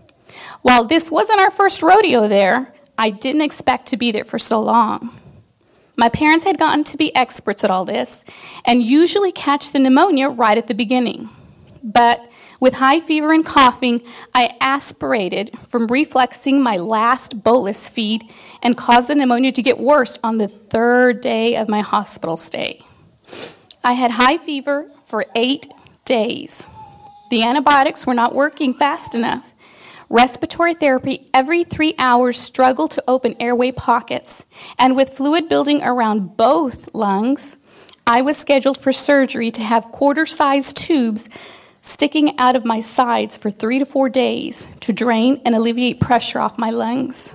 While 0.63 0.85
this 0.85 1.11
wasn't 1.11 1.41
our 1.41 1.51
first 1.51 1.83
rodeo 1.83 2.29
there, 2.29 2.73
I 2.97 3.11
didn't 3.11 3.41
expect 3.41 3.87
to 3.87 3.97
be 3.97 4.13
there 4.13 4.25
for 4.25 4.39
so 4.39 4.63
long. 4.63 5.19
My 5.97 6.09
parents 6.09 6.45
had 6.45 6.57
gotten 6.57 6.85
to 6.85 6.97
be 6.97 7.13
experts 7.17 7.65
at 7.65 7.71
all 7.71 7.85
this 7.85 8.23
and 8.65 8.85
usually 8.85 9.33
catch 9.33 9.73
the 9.73 9.81
pneumonia 9.81 10.29
right 10.29 10.57
at 10.57 10.69
the 10.69 10.73
beginning. 10.73 11.31
But 11.83 12.31
with 12.61 12.75
high 12.75 13.01
fever 13.01 13.33
and 13.33 13.45
coughing, 13.45 14.03
I 14.35 14.57
aspirated 14.61 15.59
from 15.67 15.89
refluxing 15.89 16.61
my 16.61 16.77
last 16.77 17.43
bolus 17.43 17.89
feed 17.89 18.31
and 18.65 18.77
caused 18.77 19.09
the 19.09 19.15
pneumonia 19.15 19.53
to 19.53 19.63
get 19.63 19.79
worse 19.79 20.19
on 20.25 20.39
the 20.39 20.49
third 20.49 21.21
day 21.21 21.55
of 21.55 21.69
my 21.69 21.83
hospital 21.83 22.37
stay. 22.37 22.81
I 23.85 23.93
had 23.93 24.13
high 24.13 24.39
fever 24.39 24.91
for 25.07 25.27
eight 25.37 25.67
days. 26.07 26.67
The 27.31 27.43
antibiotics 27.43 28.07
were 28.07 28.15
not 28.15 28.35
working 28.35 28.75
fast 28.75 29.15
enough. 29.15 29.53
Respiratory 30.09 30.75
therapy 30.75 31.29
every 31.35 31.65
three 31.65 31.95
hours 31.99 32.39
struggled 32.39 32.93
to 32.93 33.05
open 33.07 33.37
airway 33.41 33.73
pockets, 33.73 34.45
and 34.79 34.97
with 34.97 35.17
fluid 35.17 35.49
building 35.49 35.83
around 35.83 36.37
both 36.37 36.95
lungs, 36.95 37.57
I 38.07 38.23
was 38.23 38.37
scheduled 38.37 38.79
for 38.79 38.93
surgery 38.93 39.51
to 39.51 39.63
have 39.63 39.91
quarter 39.91 40.27
sized 40.27 40.77
tubes 40.77 41.29
sticking 41.81 42.39
out 42.39 42.57
of 42.57 42.65
my 42.65 42.81
sides 42.81 43.37
for 43.37 43.51
three 43.51 43.79
to 43.79 43.87
four 43.87 44.09
days 44.09 44.67
to 44.81 44.93
drain 44.93 45.41
and 45.45 45.55
alleviate 45.55 46.01
pressure 46.01 46.39
off 46.39 46.59
my 46.59 46.71
lungs. 46.71 47.33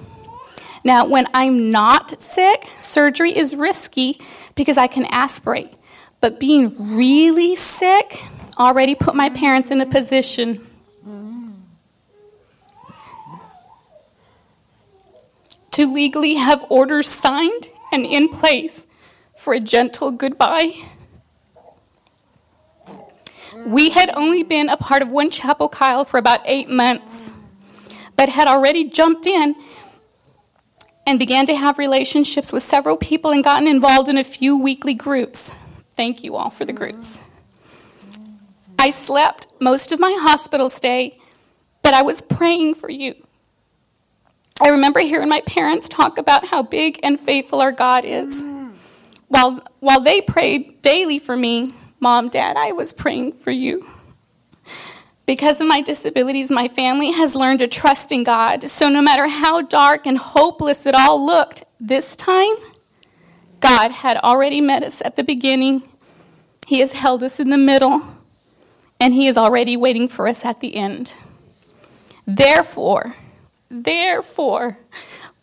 Now, 0.83 1.05
when 1.05 1.27
I'm 1.33 1.71
not 1.71 2.21
sick, 2.21 2.69
surgery 2.81 3.35
is 3.35 3.55
risky 3.55 4.19
because 4.55 4.77
I 4.77 4.87
can 4.87 5.05
aspirate. 5.05 5.73
But 6.21 6.39
being 6.39 6.95
really 6.95 7.55
sick 7.55 8.21
already 8.57 8.95
put 8.95 9.15
my 9.15 9.29
parents 9.29 9.71
in 9.71 9.81
a 9.81 9.85
position 9.85 10.65
to 15.71 15.93
legally 15.93 16.35
have 16.35 16.65
orders 16.69 17.07
signed 17.07 17.69
and 17.91 18.05
in 18.05 18.27
place 18.27 18.85
for 19.37 19.53
a 19.53 19.59
gentle 19.61 20.11
goodbye. 20.11 20.73
We 23.65 23.89
had 23.89 24.09
only 24.13 24.43
been 24.43 24.69
a 24.69 24.77
part 24.77 25.01
of 25.01 25.09
one 25.09 25.29
chapel 25.29 25.69
Kyle 25.69 26.03
for 26.03 26.17
about 26.17 26.41
eight 26.45 26.69
months, 26.69 27.31
but 28.15 28.29
had 28.29 28.47
already 28.47 28.89
jumped 28.89 29.25
in 29.25 29.55
and 31.09 31.17
began 31.17 31.47
to 31.47 31.55
have 31.55 31.79
relationships 31.79 32.53
with 32.53 32.61
several 32.61 32.95
people 32.95 33.31
and 33.31 33.43
gotten 33.43 33.67
involved 33.67 34.07
in 34.07 34.17
a 34.19 34.23
few 34.23 34.55
weekly 34.55 34.93
groups. 34.93 35.51
Thank 35.95 36.23
you 36.23 36.35
all 36.35 36.51
for 36.51 36.65
the 36.65 36.71
groups. 36.71 37.19
I 38.77 38.91
slept 38.91 39.47
most 39.59 39.91
of 39.91 39.99
my 39.99 40.15
hospital 40.21 40.69
stay, 40.69 41.19
but 41.81 41.95
I 41.95 42.03
was 42.03 42.21
praying 42.21 42.75
for 42.75 42.91
you. 42.91 43.15
I 44.61 44.69
remember 44.69 44.99
hearing 44.99 45.29
my 45.29 45.41
parents 45.41 45.89
talk 45.89 46.19
about 46.19 46.45
how 46.49 46.61
big 46.61 46.99
and 47.01 47.19
faithful 47.19 47.59
our 47.59 47.71
God 47.71 48.05
is. 48.05 48.43
While, 49.29 49.63
while 49.79 50.01
they 50.01 50.21
prayed 50.21 50.83
daily 50.83 51.17
for 51.17 51.35
me, 51.35 51.73
Mom, 51.99 52.29
Dad, 52.29 52.55
I 52.55 52.71
was 52.71 52.93
praying 52.93 53.33
for 53.33 53.49
you. 53.49 53.89
Because 55.29 55.61
of 55.61 55.67
my 55.67 55.81
disabilities, 55.81 56.49
my 56.49 56.67
family 56.67 57.11
has 57.11 57.35
learned 57.35 57.59
to 57.59 57.67
trust 57.67 58.11
in 58.11 58.23
God. 58.23 58.67
So 58.67 58.89
no 58.89 58.99
matter 58.99 59.27
how 59.27 59.61
dark 59.61 60.07
and 60.07 60.17
hopeless 60.17 60.87
it 60.87 60.95
all 60.95 61.23
looked, 61.23 61.65
this 61.79 62.15
time, 62.15 62.55
God 63.59 63.91
had 63.91 64.17
already 64.17 64.59
met 64.59 64.81
us 64.81 65.03
at 65.05 65.17
the 65.17 65.23
beginning. 65.23 65.83
He 66.65 66.79
has 66.79 66.93
held 66.93 67.21
us 67.21 67.39
in 67.39 67.51
the 67.51 67.59
middle, 67.59 68.01
and 68.99 69.13
He 69.13 69.27
is 69.27 69.37
already 69.37 69.77
waiting 69.77 70.07
for 70.07 70.27
us 70.27 70.43
at 70.43 70.61
the 70.61 70.75
end. 70.75 71.13
Therefore, 72.25 73.13
therefore, 73.69 74.79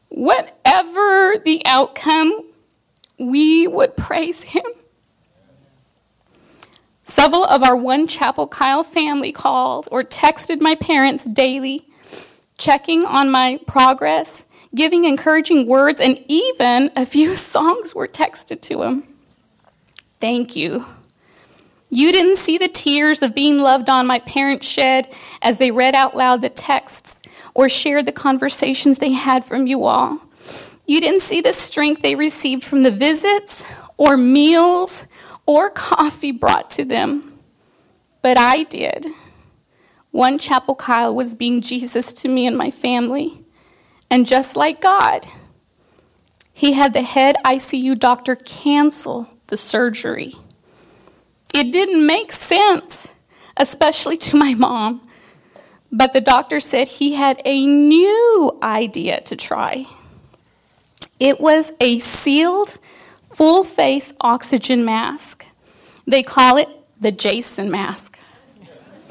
whatever 0.08 1.36
the 1.44 1.62
outcome, 1.64 2.44
we 3.20 3.68
would 3.68 3.96
praise 3.96 4.42
Him 4.42 4.64
Several 7.16 7.46
of 7.46 7.62
our 7.62 7.74
One 7.74 8.06
Chapel 8.06 8.46
Kyle 8.46 8.84
family 8.84 9.32
called 9.32 9.88
or 9.90 10.04
texted 10.04 10.60
my 10.60 10.74
parents 10.74 11.24
daily, 11.24 11.88
checking 12.58 13.06
on 13.06 13.30
my 13.30 13.58
progress, 13.66 14.44
giving 14.74 15.06
encouraging 15.06 15.66
words, 15.66 15.98
and 15.98 16.22
even 16.28 16.90
a 16.94 17.06
few 17.06 17.34
songs 17.54 17.94
were 17.94 18.06
texted 18.06 18.60
to 18.60 18.76
them. 18.76 19.04
Thank 20.20 20.56
you. 20.56 20.84
You 21.88 22.12
didn't 22.12 22.36
see 22.36 22.58
the 22.58 22.68
tears 22.68 23.22
of 23.22 23.34
being 23.34 23.60
loved 23.60 23.88
on 23.88 24.06
my 24.06 24.18
parents 24.18 24.68
shed 24.68 25.10
as 25.40 25.56
they 25.56 25.70
read 25.70 25.94
out 25.94 26.14
loud 26.14 26.42
the 26.42 26.50
texts 26.50 27.16
or 27.54 27.70
shared 27.70 28.04
the 28.04 28.12
conversations 28.12 28.98
they 28.98 29.12
had 29.12 29.42
from 29.42 29.66
you 29.66 29.84
all. 29.84 30.20
You 30.84 31.00
didn't 31.00 31.22
see 31.22 31.40
the 31.40 31.54
strength 31.54 32.02
they 32.02 32.14
received 32.14 32.62
from 32.62 32.82
the 32.82 32.90
visits 32.90 33.64
or 33.96 34.18
meals 34.18 35.06
or 35.46 35.70
coffee 35.70 36.32
brought 36.32 36.70
to 36.72 36.84
them. 36.84 37.38
But 38.20 38.36
I 38.36 38.64
did. 38.64 39.06
One 40.10 40.38
Chapel 40.38 40.74
Kyle 40.74 41.14
was 41.14 41.34
being 41.34 41.60
Jesus 41.60 42.12
to 42.14 42.28
me 42.28 42.46
and 42.46 42.56
my 42.56 42.70
family. 42.70 43.44
And 44.10 44.26
just 44.26 44.56
like 44.56 44.80
God, 44.80 45.26
he 46.52 46.72
had 46.72 46.92
the 46.92 47.02
head 47.02 47.36
ICU 47.44 47.98
doctor 47.98 48.34
cancel 48.34 49.28
the 49.48 49.56
surgery. 49.56 50.34
It 51.52 51.72
didn't 51.72 52.04
make 52.04 52.32
sense, 52.32 53.08
especially 53.56 54.16
to 54.18 54.36
my 54.36 54.54
mom. 54.54 55.06
But 55.92 56.12
the 56.12 56.20
doctor 56.20 56.60
said 56.60 56.88
he 56.88 57.14
had 57.14 57.40
a 57.44 57.64
new 57.64 58.58
idea 58.62 59.20
to 59.22 59.36
try. 59.36 59.86
It 61.20 61.40
was 61.40 61.72
a 61.80 61.98
sealed, 61.98 62.78
full 63.36 63.64
face 63.64 64.14
oxygen 64.18 64.82
mask. 64.82 65.44
They 66.06 66.22
call 66.22 66.56
it 66.56 66.70
the 66.98 67.12
Jason 67.12 67.70
mask. 67.70 68.18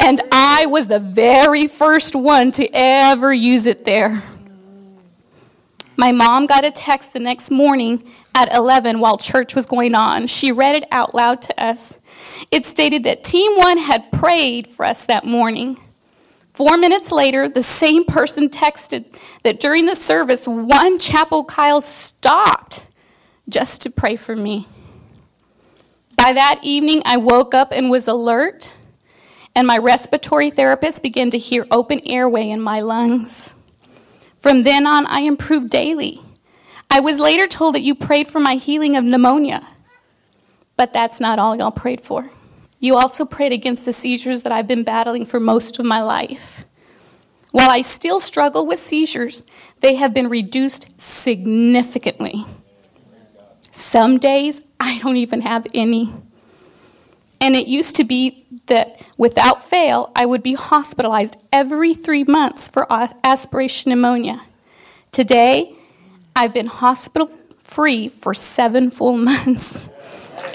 and 0.00 0.22
I 0.32 0.64
was 0.64 0.86
the 0.86 0.98
very 0.98 1.66
first 1.66 2.16
one 2.16 2.52
to 2.52 2.66
ever 2.72 3.34
use 3.34 3.66
it 3.66 3.84
there. 3.84 4.22
My 5.98 6.10
mom 6.10 6.46
got 6.46 6.64
a 6.64 6.70
text 6.70 7.12
the 7.12 7.18
next 7.18 7.50
morning 7.50 8.02
at 8.34 8.50
11 8.56 8.98
while 8.98 9.18
church 9.18 9.54
was 9.54 9.66
going 9.66 9.94
on. 9.94 10.26
She 10.26 10.50
read 10.50 10.74
it 10.74 10.84
out 10.90 11.14
loud 11.14 11.42
to 11.42 11.62
us. 11.62 11.98
It 12.50 12.64
stated 12.64 13.02
that 13.02 13.22
Team 13.22 13.58
One 13.58 13.76
had 13.76 14.10
prayed 14.10 14.68
for 14.68 14.86
us 14.86 15.04
that 15.04 15.26
morning. 15.26 15.78
Four 16.58 16.76
minutes 16.76 17.12
later, 17.12 17.48
the 17.48 17.62
same 17.62 18.04
person 18.04 18.48
texted 18.48 19.04
that 19.44 19.60
during 19.60 19.86
the 19.86 19.94
service, 19.94 20.44
one 20.44 20.98
Chapel 20.98 21.44
Kyle 21.44 21.80
stopped 21.80 22.84
just 23.48 23.80
to 23.82 23.90
pray 23.90 24.16
for 24.16 24.34
me. 24.34 24.66
By 26.16 26.32
that 26.32 26.58
evening, 26.64 27.00
I 27.04 27.16
woke 27.16 27.54
up 27.54 27.70
and 27.70 27.90
was 27.90 28.08
alert, 28.08 28.74
and 29.54 29.68
my 29.68 29.78
respiratory 29.78 30.50
therapist 30.50 31.00
began 31.00 31.30
to 31.30 31.38
hear 31.38 31.64
open 31.70 32.00
airway 32.04 32.48
in 32.48 32.60
my 32.60 32.80
lungs. 32.80 33.54
From 34.40 34.64
then 34.64 34.84
on, 34.84 35.06
I 35.06 35.20
improved 35.20 35.70
daily. 35.70 36.20
I 36.90 36.98
was 36.98 37.20
later 37.20 37.46
told 37.46 37.76
that 37.76 37.82
you 37.82 37.94
prayed 37.94 38.26
for 38.26 38.40
my 38.40 38.56
healing 38.56 38.96
of 38.96 39.04
pneumonia. 39.04 39.68
But 40.76 40.92
that's 40.92 41.20
not 41.20 41.38
all 41.38 41.54
y'all 41.54 41.70
prayed 41.70 42.00
for. 42.00 42.32
You 42.80 42.96
also 42.96 43.24
prayed 43.24 43.52
against 43.52 43.84
the 43.84 43.92
seizures 43.92 44.42
that 44.42 44.52
I've 44.52 44.68
been 44.68 44.84
battling 44.84 45.24
for 45.24 45.40
most 45.40 45.78
of 45.78 45.84
my 45.84 46.00
life. 46.00 46.64
While 47.50 47.70
I 47.70 47.82
still 47.82 48.20
struggle 48.20 48.66
with 48.66 48.78
seizures, 48.78 49.42
they 49.80 49.94
have 49.96 50.14
been 50.14 50.28
reduced 50.28 51.00
significantly. 51.00 52.44
Some 53.72 54.18
days 54.18 54.60
I 54.78 54.98
don't 54.98 55.16
even 55.16 55.40
have 55.40 55.66
any. 55.74 56.12
And 57.40 57.56
it 57.56 57.66
used 57.66 57.96
to 57.96 58.04
be 58.04 58.46
that 58.66 59.00
without 59.16 59.64
fail, 59.64 60.12
I 60.14 60.26
would 60.26 60.42
be 60.42 60.54
hospitalized 60.54 61.36
every 61.52 61.94
three 61.94 62.24
months 62.24 62.68
for 62.68 62.86
aspiration 63.24 63.90
pneumonia. 63.90 64.42
Today, 65.12 65.74
I've 66.36 66.52
been 66.52 66.66
hospital 66.66 67.30
free 67.56 68.08
for 68.08 68.34
seven 68.34 68.90
full 68.90 69.16
months. 69.16 69.88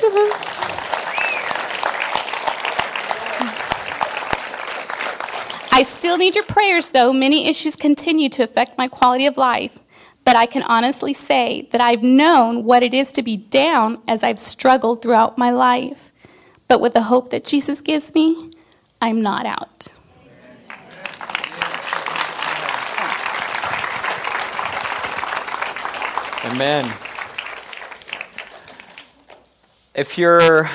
I 5.76 5.82
still 5.82 6.20
need 6.20 6.36
your 6.36 6.44
prayers, 6.44 6.90
though. 6.90 7.12
Many 7.12 7.48
issues 7.48 7.76
continue 7.76 8.30
to 8.30 8.44
affect 8.44 8.78
my 8.78 8.88
quality 8.88 9.26
of 9.26 9.38
life. 9.38 9.80
But 10.24 10.36
I 10.36 10.46
can 10.46 10.62
honestly 10.62 11.14
say 11.16 11.68
that 11.72 11.82
I've 11.82 12.04
known 12.04 12.64
what 12.64 12.84
it 12.84 12.94
is 12.94 13.12
to 13.14 13.24
be 13.24 13.38
down 13.38 14.00
as 14.08 14.22
I've 14.22 14.38
struggled 14.38 15.02
throughout 15.02 15.36
my 15.36 15.50
life. 15.50 16.12
But 16.68 16.80
with 16.80 16.94
the 16.94 17.02
hope 17.02 17.32
that 17.32 17.44
Jesus 17.44 17.82
gives 17.82 18.14
me, 18.14 18.52
I'm 19.02 19.24
not 19.24 19.48
out. 19.48 19.88
Amen. 26.46 26.86
If 29.96 30.20
you're 30.20 30.70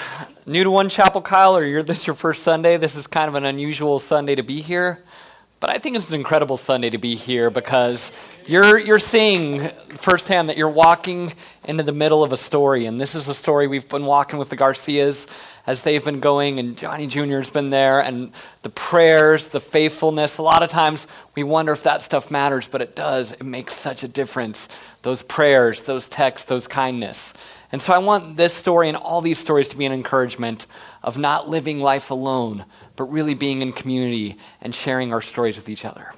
new 0.49 0.65
to 0.65 0.71
One 0.71 0.89
Chapel, 0.89 1.21
Kyle, 1.21 1.57
or 1.57 1.65
you're 1.65 1.83
this 1.83 2.07
your 2.07 2.17
first 2.17 2.43
Sunday, 2.43 2.79
this 2.79 2.97
is 2.97 3.07
kind 3.07 3.29
of 3.29 3.35
an 3.35 3.45
unusual 3.45 3.99
Sunday 3.99 4.35
to 4.35 4.43
be 4.43 4.63
here. 4.63 5.05
But 5.61 5.69
I 5.69 5.79
think 5.79 5.95
it's 5.95 6.09
an 6.09 6.15
incredible 6.15 6.57
Sunday 6.57 6.89
to 6.89 6.99
be 6.99 7.17
here 7.17 7.51
because 7.51 8.11
you're, 8.47 8.79
you're 8.79 8.99
seeing 8.99 9.69
firsthand 9.89 10.49
that 10.49 10.57
you're 10.57 10.69
walking 10.69 11.35
into 11.65 11.83
the 11.83 11.93
middle 11.93 12.25
of 12.25 12.33
a 12.33 12.37
story. 12.37 12.87
And 12.87 12.99
this 12.99 13.15
is 13.15 13.29
a 13.29 13.35
story 13.35 13.67
we've 13.67 13.89
been 13.89 14.07
walking 14.07 14.39
with 14.39 14.49
the 14.49 14.57
Garcias 14.57 15.27
as 15.67 15.83
they've 15.83 16.03
been 16.03 16.21
going, 16.21 16.59
and 16.59 16.79
Johnny 16.79 17.07
Jr. 17.07 17.37
has 17.37 17.51
been 17.51 17.69
there, 17.69 18.01
and 18.01 18.33
the 18.63 18.71
prayers, 18.71 19.49
the 19.49 19.61
faithfulness. 19.61 20.39
A 20.39 20.43
lot 20.43 20.63
of 20.63 20.71
times 20.71 21.07
we 21.35 21.43
wonder 21.43 21.73
if 21.73 21.83
that 21.83 22.01
stuff 22.01 22.31
matters, 22.31 22.67
but 22.67 22.81
it 22.81 22.97
does. 22.97 23.33
It 23.33 23.45
makes 23.45 23.75
such 23.75 24.03
a 24.03 24.09
difference. 24.09 24.69
Those 25.03 25.21
prayers, 25.21 25.83
those 25.83 26.09
texts, 26.09 26.49
those 26.49 26.67
kindness. 26.67 27.35
And 27.71 27.83
so 27.83 27.93
I 27.93 27.99
want 27.99 28.37
this 28.37 28.55
story 28.55 28.89
and 28.89 28.97
all 28.97 29.21
these 29.21 29.39
stories 29.39 29.69
to 29.69 29.77
be 29.77 29.85
an 29.85 29.93
encouragement 29.93 30.67
of 31.03 31.19
not 31.19 31.49
living 31.49 31.81
life 31.81 32.11
alone, 32.11 32.65
but 32.97 33.05
really 33.05 33.35
being 33.35 33.61
in 33.61 33.73
community 33.73 34.39
and 34.61 34.75
sharing 34.75 35.13
our 35.13 35.21
stories 35.21 35.57
with 35.57 35.69
each 35.69 35.85
other. 35.85 36.15